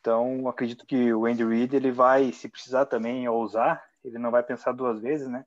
Então, 0.00 0.48
acredito 0.48 0.86
que 0.86 1.12
o 1.12 1.26
Andy 1.26 1.44
Reid 1.44 1.76
ele 1.76 1.92
vai, 1.92 2.32
se 2.32 2.48
precisar 2.48 2.86
também 2.86 3.28
ousar, 3.28 3.84
ele 4.02 4.18
não 4.18 4.30
vai 4.30 4.42
pensar 4.42 4.72
duas 4.72 5.00
vezes, 5.00 5.28
né? 5.28 5.44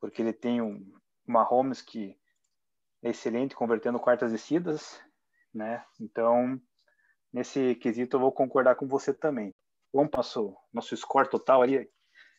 Porque 0.00 0.20
ele 0.20 0.32
tem 0.32 0.60
um 0.60 0.84
Mahomes 1.24 1.80
que 1.80 2.18
é 3.00 3.10
excelente 3.10 3.54
convertendo 3.54 4.00
quartas 4.00 4.32
descidas, 4.32 5.00
né? 5.54 5.84
Então, 6.00 6.60
nesse 7.32 7.76
quesito 7.76 8.16
eu 8.16 8.20
vou 8.20 8.32
concordar 8.32 8.74
com 8.74 8.88
você 8.88 9.14
também. 9.14 9.54
Vamos 9.92 10.10
passar 10.10 10.40
o 10.40 10.56
nosso 10.72 10.96
score 10.96 11.30
total 11.30 11.62
ali, 11.62 11.88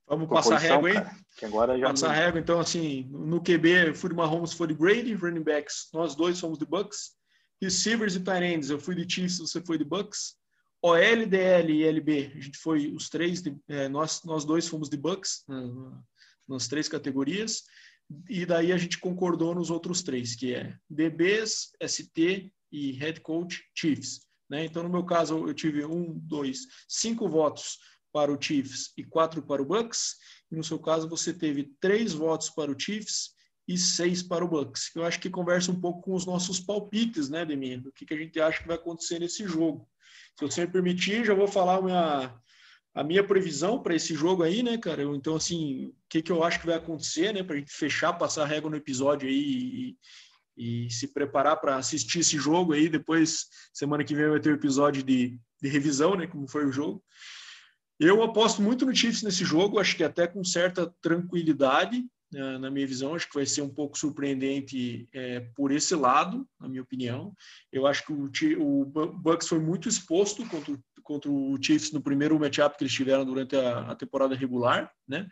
Vamos 0.08 0.30
passar 0.30 0.58
régua 0.58 0.90
aí? 0.90 1.26
que 1.38 1.46
agora 1.46 1.78
já 1.78 1.90
passar 1.90 2.14
régua, 2.14 2.40
então, 2.40 2.60
assim, 2.60 3.10
no 3.10 3.42
QB, 3.42 3.88
eu 3.88 3.96
fui 3.96 4.10
de 4.10 4.16
Mahomes, 4.16 4.54
foi 4.54 4.68
de 4.68 4.74
Brady, 4.74 5.14
running 5.16 5.44
backs, 5.44 5.90
nós 5.94 6.16
dois 6.16 6.38
somos 6.38 6.58
de 6.58 6.66
Bucks. 6.66 7.14
Receivers 7.62 8.16
e 8.16 8.20
tight 8.20 8.70
eu 8.70 8.80
fui 8.80 8.96
de 8.96 9.12
Chiefs, 9.12 9.40
você 9.40 9.62
foi 9.62 9.78
de 9.78 9.84
Bucks. 9.84 10.36
OL, 10.82 11.26
DL 11.28 11.74
e 11.74 11.84
LB, 11.84 12.34
a 12.36 12.40
gente 12.40 12.58
foi 12.60 12.94
os 12.94 13.10
três, 13.10 13.42
de, 13.42 13.58
é, 13.68 13.90
nós, 13.90 14.24
nós 14.24 14.46
dois 14.46 14.68
fomos 14.68 14.88
de 14.88 14.98
Bucks, 14.98 15.44
né, 15.48 15.58
nas 16.48 16.68
três 16.68 16.88
categorias. 16.88 17.64
E 18.30 18.46
daí 18.46 18.72
a 18.72 18.78
gente 18.78 19.00
concordou 19.00 19.56
nos 19.56 19.72
outros 19.72 20.04
três, 20.04 20.36
que 20.36 20.54
é 20.54 20.78
DBs, 20.88 21.72
ST 21.88 22.54
e 22.72 22.92
Head 22.92 23.22
Coach 23.22 23.64
Chiefs. 23.74 24.22
Né? 24.48 24.66
Então, 24.66 24.84
no 24.84 24.90
meu 24.90 25.04
caso, 25.04 25.48
eu 25.48 25.54
tive 25.56 25.84
um, 25.86 26.14
dois, 26.20 26.60
cinco 26.88 27.28
votos 27.28 27.80
para 28.16 28.32
o 28.32 28.42
Chiefs 28.42 28.94
e 28.96 29.04
quatro 29.04 29.42
para 29.42 29.62
o 29.62 29.66
Bucks. 29.66 30.16
E 30.50 30.56
no 30.56 30.64
seu 30.64 30.80
caso, 30.80 31.10
você 31.10 31.34
teve 31.34 31.76
três 31.82 32.14
votos 32.14 32.50
para 32.50 32.72
o 32.72 32.80
Chiefs 32.80 33.32
e 33.68 33.78
seis 33.78 34.24
para 34.24 34.46
o 34.46 34.48
Bucks. 34.48 34.90
Eu 34.96 35.04
acho 35.04 35.20
que 35.20 35.30
conversa 35.30 35.70
um 35.70 35.82
pouco 35.82 36.02
com 36.02 36.14
os 36.14 36.26
nossos 36.26 36.58
palpites, 36.58 37.30
né, 37.30 37.44
Demir? 37.44 37.86
O 37.86 37.92
que, 37.92 38.06
que 38.06 38.14
a 38.14 38.18
gente 38.18 38.40
acha 38.40 38.62
que 38.62 38.68
vai 38.70 38.78
acontecer 38.78 39.20
nesse 39.20 39.46
jogo. 39.46 39.86
Se 40.40 40.46
você 40.46 40.66
me 40.66 40.72
permitir, 40.72 41.26
já 41.26 41.34
vou 41.34 41.46
falar 41.46 41.76
a 41.76 41.82
minha, 41.82 42.40
a 42.94 43.04
minha 43.04 43.22
previsão 43.22 43.84
para 43.84 43.94
esse 43.94 44.16
jogo 44.16 44.44
aí, 44.44 44.64
né, 44.64 44.78
cara? 44.78 45.04
Então, 45.04 45.36
assim, 45.36 45.88
o 45.88 45.96
que, 46.08 46.22
que 46.22 46.32
eu 46.32 46.42
acho 46.42 46.62
que 46.62 46.68
vai 46.68 46.76
acontecer, 46.76 47.34
né, 47.34 47.44
para 47.44 47.58
a 47.58 47.60
gente 47.60 47.74
fechar, 47.74 48.14
passar 48.14 48.44
a 48.44 48.48
régua 48.48 48.70
no 48.70 48.78
episódio 48.78 49.28
aí 49.28 49.98
e, 50.56 50.86
e 50.86 50.90
se 50.90 51.10
preparar 51.10 51.60
para 51.60 51.76
assistir 51.76 52.20
esse 52.20 52.38
jogo 52.38 52.72
aí. 52.72 52.88
Depois, 52.88 53.48
semana 53.74 54.06
que 54.06 54.16
vem, 54.16 54.30
vai 54.30 54.40
ter 54.40 54.52
o 54.52 54.56
episódio 54.56 55.04
de, 55.04 55.38
de 55.62 55.68
revisão, 55.68 56.16
né, 56.16 56.28
como 56.28 56.48
foi 56.48 56.66
o 56.66 56.72
jogo. 56.72 57.04
Eu 58.00 58.22
aposto 58.24 58.62
muito 58.62 58.86
no 58.86 58.96
Chiefs 58.96 59.24
nesse 59.24 59.46
jogo, 59.46 59.80
acho 59.80 59.96
que 59.96 60.04
até 60.04 60.28
com 60.28 60.44
certa 60.44 60.94
tranquilidade, 61.02 62.06
né, 62.32 62.58
na 62.58 62.70
minha 62.70 62.86
visão, 62.86 63.16
acho 63.16 63.30
que 63.30 63.36
vai 63.36 63.46
ser 63.46 63.62
um 63.62 63.70
pouco 63.70 63.98
surpreendente 63.98 65.08
é, 65.14 65.40
por 65.56 65.72
esse 65.72 65.96
lado, 65.96 66.46
na 66.60 66.68
minha 66.68 66.82
opinião. 66.82 67.34
Eu 67.72 67.88
acho 67.88 68.06
que 68.06 68.12
o, 68.12 68.82
o 68.82 68.86
Bucks 68.86 69.48
foi 69.48 69.60
muito 69.60 69.88
exposto 69.88 70.46
contra, 70.50 70.78
contra 71.04 71.32
o 71.32 71.58
Chiefs 71.62 71.94
no 71.94 72.02
primeiro 72.02 72.38
matchup 72.38 72.78
que 72.78 72.84
eles 72.84 72.94
tiveram 72.94 73.24
durante 73.24 73.56
a, 73.56 73.92
a 73.92 73.96
temporada 73.96 74.36
regular, 74.36 74.92
né? 75.08 75.28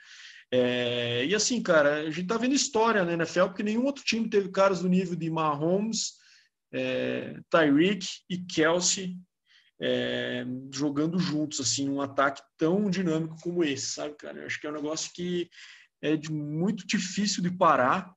É, 0.50 1.26
e 1.26 1.34
assim, 1.34 1.62
cara, 1.64 2.02
a 2.02 2.12
gente 2.12 2.28
tá 2.28 2.38
vendo 2.38 2.54
história 2.54 3.04
na 3.04 3.14
NFL, 3.14 3.48
porque 3.48 3.64
nenhum 3.64 3.86
outro 3.86 4.04
time 4.04 4.30
teve 4.30 4.50
caras 4.50 4.82
do 4.82 4.88
nível 4.88 5.16
de 5.16 5.30
Mahomes, 5.30 6.14
é, 6.72 7.40
Tyreek 7.50 8.08
e 8.30 8.38
Kelsey 8.38 9.18
é, 9.82 10.46
jogando 10.72 11.20
juntos, 11.20 11.60
assim, 11.60 11.90
um 11.90 12.02
ataque 12.02 12.42
tão 12.58 12.90
dinâmico 12.90 13.36
como 13.42 13.64
esse, 13.64 13.88
sabe, 13.88 14.16
cara? 14.16 14.40
Eu 14.40 14.46
acho 14.46 14.60
que 14.60 14.68
é 14.68 14.70
um 14.70 14.76
negócio 14.76 15.12
que 15.14 15.50
é 16.02 16.16
de 16.16 16.32
muito 16.32 16.86
difícil 16.86 17.42
de 17.42 17.52
parar 17.52 18.14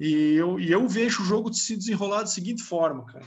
e 0.00 0.34
eu, 0.34 0.60
e 0.60 0.70
eu 0.70 0.86
vejo 0.88 1.22
o 1.22 1.26
jogo 1.26 1.52
se 1.52 1.76
desenrolar 1.76 2.20
da 2.20 2.26
seguinte 2.26 2.62
forma, 2.62 3.04
cara. 3.06 3.26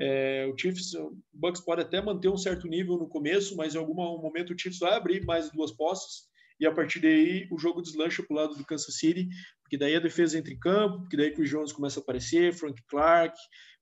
É, 0.00 0.48
o 0.52 0.56
Chiefs, 0.56 0.94
o 0.94 1.16
Bucks 1.32 1.60
pode 1.60 1.82
até 1.82 2.00
manter 2.00 2.28
um 2.28 2.36
certo 2.36 2.68
nível 2.68 2.96
no 2.96 3.08
começo, 3.08 3.56
mas 3.56 3.74
em 3.74 3.78
algum 3.78 3.94
momento 3.94 4.52
o 4.52 4.58
Chiefs 4.58 4.78
vai 4.78 4.94
abrir 4.94 5.24
mais 5.24 5.50
duas 5.50 5.72
posses 5.72 6.28
e 6.60 6.66
a 6.66 6.72
partir 6.72 7.00
daí 7.00 7.48
o 7.50 7.58
jogo 7.58 7.82
deslancha 7.82 8.22
para 8.22 8.34
o 8.34 8.36
lado 8.36 8.54
do 8.54 8.64
Kansas 8.64 8.96
City, 8.96 9.28
porque 9.62 9.76
daí 9.76 9.94
a 9.96 10.00
defesa 10.00 10.38
entra 10.38 10.52
em 10.52 10.58
campo, 10.58 11.00
porque 11.00 11.16
daí 11.16 11.32
Chris 11.32 11.50
Jones 11.50 11.72
começa 11.72 12.00
a 12.00 12.02
aparecer, 12.02 12.52
Frank 12.52 12.80
Clark, 12.88 13.36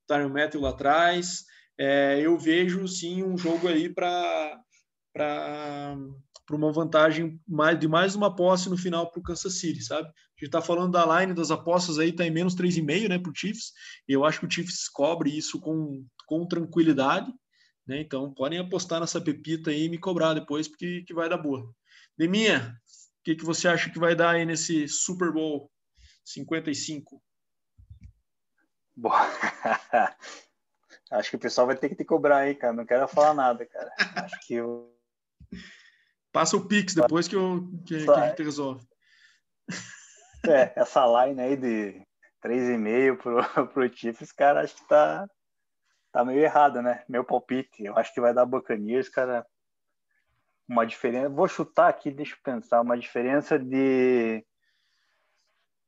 Tyron 0.07 0.31
Matthew 0.31 0.61
lá 0.61 0.71
atrás, 0.71 1.45
é, 1.79 2.21
eu 2.21 2.39
vejo 2.39 2.87
sim 2.89 3.23
um 3.23 3.37
jogo 3.37 3.69
aí 3.69 3.89
para 3.89 4.63
uma 6.51 6.73
vantagem 6.73 7.41
mais, 7.47 7.79
de 7.79 7.87
mais 7.87 8.15
uma 8.15 8.35
posse 8.35 8.69
no 8.69 8.77
final 8.77 9.11
para 9.11 9.21
o 9.21 9.23
Kansas 9.23 9.59
City, 9.59 9.83
sabe? 9.83 10.09
A 10.09 10.39
gente 10.39 10.49
está 10.49 10.63
falando 10.63 10.93
da 10.93 11.21
line 11.21 11.35
das 11.35 11.51
apostas 11.51 11.99
aí, 11.99 12.11
está 12.11 12.25
em 12.27 12.31
menos 12.31 12.55
3,5 12.55 13.09
né, 13.09 13.19
para 13.19 13.31
o 13.31 13.35
Chiefs, 13.35 13.73
eu 14.07 14.25
acho 14.25 14.41
que 14.41 14.47
o 14.47 14.51
Chiefs 14.51 14.89
cobre 14.89 15.37
isso 15.37 15.61
com, 15.61 16.05
com 16.27 16.47
tranquilidade, 16.47 17.33
né? 17.87 18.01
Então 18.01 18.33
podem 18.35 18.59
apostar 18.59 19.01
nessa 19.01 19.21
pepita 19.21 19.71
aí 19.71 19.85
e 19.85 19.89
me 19.89 19.99
cobrar 19.99 20.35
depois, 20.35 20.69
porque 20.69 21.03
que 21.03 21.15
vai 21.15 21.29
dar 21.29 21.39
boa. 21.39 21.73
Deminha, 22.17 22.77
o 23.21 23.25
que, 23.25 23.37
que 23.37 23.45
você 23.45 23.69
acha 23.69 23.91
que 23.91 23.99
vai 23.99 24.15
dar 24.15 24.31
aí 24.31 24.45
nesse 24.45 24.89
Super 24.89 25.33
Bowl 25.33 25.71
55? 26.25 27.23
Bom, 28.97 29.11
Acho 31.11 31.31
que 31.31 31.37
o 31.37 31.41
pessoal 31.41 31.67
vai 31.67 31.77
ter 31.77 31.89
que 31.89 31.95
te 31.95 32.05
cobrar 32.05 32.39
aí, 32.39 32.55
cara. 32.55 32.73
Não 32.73 32.85
quero 32.85 33.07
falar 33.07 33.35
nada, 33.35 33.65
cara. 33.65 33.91
Acho 34.17 34.47
que 34.47 34.55
eu. 34.55 34.93
Passa 36.33 36.57
o 36.57 36.67
Pix 36.67 36.95
depois 36.95 37.27
que, 37.27 37.37
eu, 37.37 37.67
que, 37.87 38.05
que 38.05 38.11
a 38.11 38.29
gente 38.29 38.43
resolve. 38.43 38.87
É, 40.49 40.73
essa 40.77 41.05
line 41.05 41.41
aí 41.41 41.57
de 41.57 42.07
3,5 42.41 43.17
pro, 43.17 43.67
pro 43.67 43.93
Chiefs, 43.93 44.31
cara, 44.31 44.61
acho 44.61 44.77
que 44.77 44.87
tá, 44.87 45.29
tá 46.13 46.25
meio 46.25 46.39
errado, 46.39 46.81
né? 46.81 47.05
Meu 47.09 47.25
palpite. 47.25 47.85
Eu 47.85 47.99
acho 47.99 48.15
que 48.15 48.21
vai 48.21 48.33
dar 48.33 48.47
Buccaneers, 48.47 49.09
cara. 49.09 49.45
uma 50.69 50.87
diferença. 50.87 51.29
Vou 51.29 51.49
chutar 51.49 51.89
aqui, 51.89 52.13
deixa 52.13 52.35
eu 52.35 52.39
pensar, 52.45 52.81
uma 52.81 52.97
diferença 52.97 53.59
de. 53.59 54.45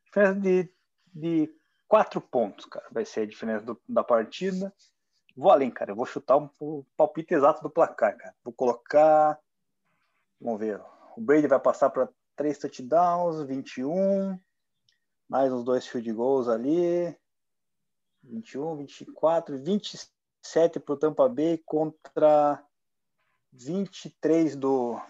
Diferença 0.07 0.35
de, 0.41 0.73
de 1.14 1.55
quatro 1.87 2.21
pontos, 2.21 2.64
cara. 2.64 2.87
Vai 2.91 3.05
ser 3.05 3.21
a 3.21 3.27
diferença 3.27 3.64
do, 3.64 3.81
da 3.89 4.03
partida. 4.03 4.75
Vou 5.39 5.53
além, 5.53 5.70
cara. 5.70 5.93
Eu 5.93 5.95
vou 5.95 6.05
chutar 6.05 6.36
um, 6.36 6.51
um 6.61 6.84
palpite 6.97 7.32
exato 7.32 7.62
do 7.62 7.70
placar, 7.70 8.16
cara. 8.16 8.34
Vou 8.43 8.53
colocar. 8.53 9.39
Vamos 10.41 10.59
ver. 10.59 10.82
O 11.16 11.20
Brady 11.20 11.47
vai 11.47 11.61
passar 11.61 11.91
para 11.91 12.09
três 12.34 12.59
touchdowns, 12.59 13.47
21. 13.47 14.36
Mais 15.28 15.53
uns 15.53 15.62
dois 15.62 15.86
field 15.86 16.12
goals 16.12 16.49
ali. 16.49 17.16
21, 18.24 18.78
24, 18.78 19.57
27 19.62 20.80
para 20.80 20.93
o 20.93 20.97
Tampa 20.97 21.28
Bay 21.28 21.62
contra 21.64 22.61
23 23.53 24.57
do, 24.57 25.01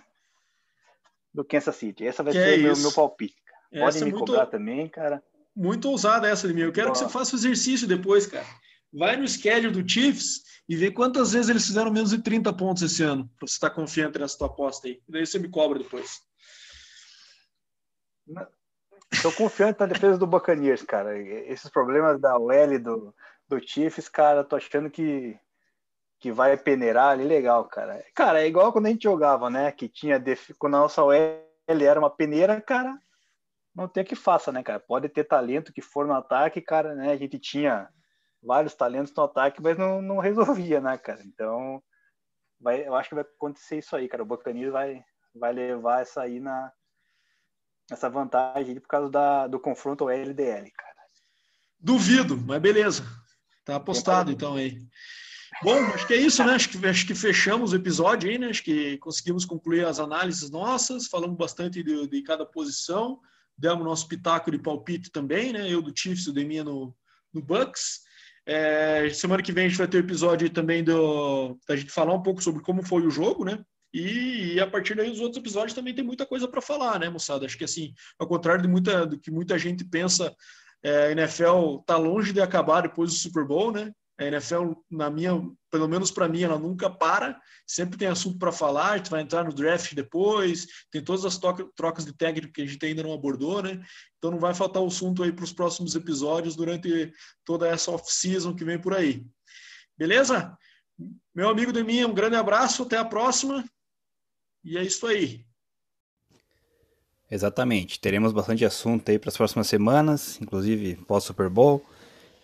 do 1.32 1.42
Kansas 1.42 1.74
City. 1.74 2.06
Essa 2.06 2.22
vai 2.22 2.34
que 2.34 2.38
ser 2.38 2.50
o 2.50 2.52
é 2.52 2.56
meu, 2.58 2.76
meu 2.76 2.92
palpite. 2.92 3.34
Pode 3.72 3.96
é 3.96 4.04
me 4.04 4.10
muito, 4.10 4.26
cobrar 4.26 4.44
também, 4.44 4.90
cara. 4.90 5.24
Muito 5.56 5.88
ousada 5.88 6.28
essa 6.28 6.46
de 6.46 6.52
mim. 6.52 6.60
Eu 6.60 6.72
quero 6.72 6.92
que 6.92 6.98
você 6.98 7.08
faça 7.08 7.34
o 7.34 7.38
exercício 7.38 7.88
depois, 7.88 8.26
cara. 8.26 8.46
Vai 8.92 9.16
no 9.16 9.28
schedule 9.28 9.82
do 9.82 9.88
Chiefs 9.88 10.42
e 10.68 10.76
vê 10.76 10.90
quantas 10.90 11.32
vezes 11.32 11.48
eles 11.48 11.66
fizeram 11.66 11.92
menos 11.92 12.10
de 12.10 12.22
30 12.22 12.52
pontos 12.52 12.82
esse 12.82 13.02
ano, 13.02 13.30
você 13.40 13.54
estar 13.54 13.70
tá 13.70 13.74
confiante 13.74 14.18
nessa 14.18 14.38
tua 14.38 14.46
aposta 14.46 14.88
aí. 14.88 15.02
E 15.08 15.12
daí 15.12 15.26
você 15.26 15.38
me 15.38 15.48
cobra 15.48 15.78
depois. 15.78 16.20
Estou 19.12 19.32
confiante 19.32 19.80
na 19.80 19.86
defesa 19.86 20.18
do 20.18 20.26
Buccaneers, 20.26 20.82
cara. 20.82 21.18
Esses 21.18 21.70
problemas 21.70 22.20
da 22.20 22.36
OL 22.38 22.78
do, 22.78 23.14
do 23.48 23.60
Chiefs, 23.60 24.08
cara, 24.08 24.44
tô 24.44 24.56
achando 24.56 24.90
que 24.90 25.38
que 26.20 26.32
vai 26.32 26.56
peneirar 26.56 27.10
ali, 27.10 27.24
legal, 27.24 27.64
cara. 27.66 28.04
Cara, 28.14 28.42
é 28.42 28.46
igual 28.48 28.72
quando 28.72 28.86
a 28.86 28.88
gente 28.88 29.04
jogava, 29.04 29.48
né? 29.48 29.70
Que 29.70 29.88
tinha, 29.88 30.18
def... 30.18 30.50
quando 30.58 30.76
a 30.76 30.80
nossa 30.80 31.02
OL 31.02 31.14
era 31.68 32.00
uma 32.00 32.10
peneira, 32.10 32.60
cara, 32.60 32.98
não 33.74 33.86
tem 33.86 34.04
que 34.04 34.16
faça, 34.16 34.50
né, 34.50 34.62
cara? 34.62 34.80
Pode 34.80 35.08
ter 35.08 35.24
talento 35.24 35.72
que 35.72 35.80
for 35.80 36.06
no 36.06 36.14
ataque, 36.14 36.60
cara, 36.60 36.94
né? 36.94 37.12
A 37.12 37.16
gente 37.16 37.38
tinha 37.38 37.88
vários 38.42 38.74
talentos 38.74 39.12
no 39.14 39.22
ataque, 39.22 39.62
mas 39.62 39.76
não, 39.76 40.00
não 40.00 40.18
resolvia, 40.18 40.80
né, 40.80 40.96
cara? 40.98 41.22
Então, 41.24 41.82
vai, 42.60 42.86
eu 42.86 42.94
acho 42.94 43.08
que 43.08 43.14
vai 43.14 43.24
acontecer 43.24 43.78
isso 43.78 43.94
aí, 43.96 44.08
cara. 44.08 44.22
O 44.22 44.26
Buccaneers 44.26 44.72
vai, 44.72 45.02
vai 45.34 45.52
levar 45.52 46.02
essa 46.02 46.22
aí 46.22 46.40
na 46.40 46.72
essa 47.90 48.10
vantagem 48.10 48.78
por 48.78 48.88
causa 48.88 49.10
da, 49.10 49.46
do 49.46 49.58
confronto 49.58 50.04
ao 50.04 50.10
LDL, 50.10 50.70
cara. 50.72 50.94
Duvido, 51.80 52.36
mas 52.36 52.60
beleza. 52.60 53.02
Tá 53.64 53.76
apostado 53.76 54.30
então 54.30 54.56
aí. 54.56 54.78
Bom, 55.62 55.78
acho 55.94 56.06
que 56.06 56.14
é 56.14 56.18
isso, 56.18 56.44
né? 56.44 56.54
Acho 56.54 56.68
que, 56.68 56.86
acho 56.86 57.06
que 57.06 57.14
fechamos 57.14 57.72
o 57.72 57.76
episódio 57.76 58.28
aí, 58.28 58.38
né? 58.38 58.48
Acho 58.48 58.62
que 58.62 58.98
conseguimos 58.98 59.44
concluir 59.44 59.86
as 59.86 59.98
análises 59.98 60.50
nossas, 60.50 61.06
falamos 61.06 61.36
bastante 61.36 61.82
de, 61.82 62.06
de 62.06 62.22
cada 62.22 62.44
posição, 62.44 63.20
demos 63.56 63.84
nosso 63.84 64.06
pitaco 64.06 64.50
de 64.50 64.58
palpite 64.58 65.10
também, 65.10 65.52
né? 65.52 65.70
Eu 65.72 65.80
do 65.80 65.92
Chiefs, 65.96 66.26
o 66.26 66.32
Deminha 66.32 66.62
no, 66.62 66.94
no 67.32 67.42
Bucks. 67.42 68.02
É, 68.50 69.10
semana 69.10 69.42
que 69.42 69.52
vem 69.52 69.66
a 69.66 69.68
gente 69.68 69.76
vai 69.76 69.86
ter 69.86 69.98
o 69.98 70.00
episódio 70.00 70.48
também 70.48 70.82
do, 70.82 71.58
da 71.68 71.76
gente 71.76 71.92
falar 71.92 72.14
um 72.14 72.22
pouco 72.22 72.42
sobre 72.42 72.62
como 72.62 72.82
foi 72.82 73.06
o 73.06 73.10
jogo, 73.10 73.44
né? 73.44 73.62
E, 73.92 74.54
e, 74.54 74.60
a 74.60 74.66
partir 74.66 74.94
daí 74.94 75.10
os 75.10 75.20
outros 75.20 75.36
episódios 75.36 75.74
também 75.74 75.94
tem 75.94 76.02
muita 76.02 76.24
coisa 76.24 76.48
para 76.48 76.62
falar, 76.62 76.98
né, 76.98 77.10
moçada? 77.10 77.44
Acho 77.44 77.58
que 77.58 77.64
assim, 77.64 77.92
ao 78.18 78.26
contrário 78.26 78.62
de 78.62 78.68
muita 78.68 79.06
do 79.06 79.20
que 79.20 79.30
muita 79.30 79.58
gente 79.58 79.84
pensa, 79.84 80.34
é, 80.82 81.08
a 81.08 81.12
NFL 81.12 81.82
tá 81.84 81.98
longe 81.98 82.32
de 82.32 82.40
acabar 82.40 82.80
depois 82.80 83.10
do 83.10 83.16
Super 83.16 83.44
Bowl, 83.44 83.70
né? 83.70 83.92
A 84.18 84.24
NFL, 84.24 84.72
na 84.90 85.08
minha, 85.08 85.40
pelo 85.70 85.86
menos 85.86 86.10
para 86.10 86.28
mim, 86.28 86.42
ela 86.42 86.58
nunca 86.58 86.90
para, 86.90 87.40
sempre 87.64 87.96
tem 87.96 88.08
assunto 88.08 88.36
para 88.36 88.50
falar. 88.50 88.92
A 88.92 88.96
gente 88.96 89.10
vai 89.10 89.22
entrar 89.22 89.44
no 89.44 89.54
draft 89.54 89.94
depois, 89.94 90.66
tem 90.90 91.02
todas 91.02 91.24
as 91.24 91.38
trocas 91.38 92.04
de 92.04 92.12
técnico 92.12 92.52
que 92.52 92.62
a 92.62 92.66
gente 92.66 92.84
ainda 92.84 93.04
não 93.04 93.12
abordou, 93.12 93.62
né? 93.62 93.80
Então 94.16 94.32
não 94.32 94.40
vai 94.40 94.52
faltar 94.54 94.82
o 94.82 94.88
assunto 94.88 95.22
aí 95.22 95.32
para 95.32 95.44
os 95.44 95.52
próximos 95.52 95.94
episódios 95.94 96.56
durante 96.56 97.12
toda 97.44 97.68
essa 97.68 97.92
off-season 97.92 98.56
que 98.56 98.64
vem 98.64 98.80
por 98.80 98.92
aí. 98.92 99.24
Beleza? 99.96 100.58
Meu 101.32 101.48
amigo 101.48 101.72
Deminha, 101.72 102.08
um 102.08 102.14
grande 102.14 102.34
abraço, 102.34 102.82
até 102.82 102.96
a 102.96 103.04
próxima. 103.04 103.64
E 104.64 104.76
é 104.76 104.82
isso 104.82 105.06
aí. 105.06 105.46
Exatamente. 107.30 108.00
Teremos 108.00 108.32
bastante 108.32 108.64
assunto 108.64 109.08
aí 109.08 109.18
para 109.18 109.28
as 109.28 109.36
próximas 109.36 109.68
semanas, 109.68 110.40
inclusive 110.40 110.96
pós-Super 111.06 111.48
Bowl. 111.48 111.86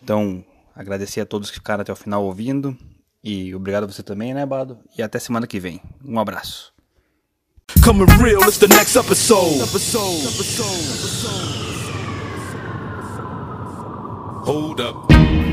Então, 0.01 0.45
Agradecer 0.75 1.21
a 1.21 1.25
todos 1.25 1.49
que 1.49 1.55
ficaram 1.57 1.81
até 1.81 1.91
o 1.91 1.95
final 1.95 2.23
ouvindo. 2.23 2.77
E 3.23 3.55
obrigado 3.55 3.85
a 3.85 3.87
você 3.87 4.03
também, 4.03 4.33
né, 4.33 4.45
Bado? 4.45 4.77
E 4.97 5.01
até 5.01 5.17
semana 5.17 5.47
que 5.47 5.59
vem. 5.59 5.81
Um 6.03 6.19
abraço. 6.19 6.73
Hold 14.45 14.79
up. 14.79 15.44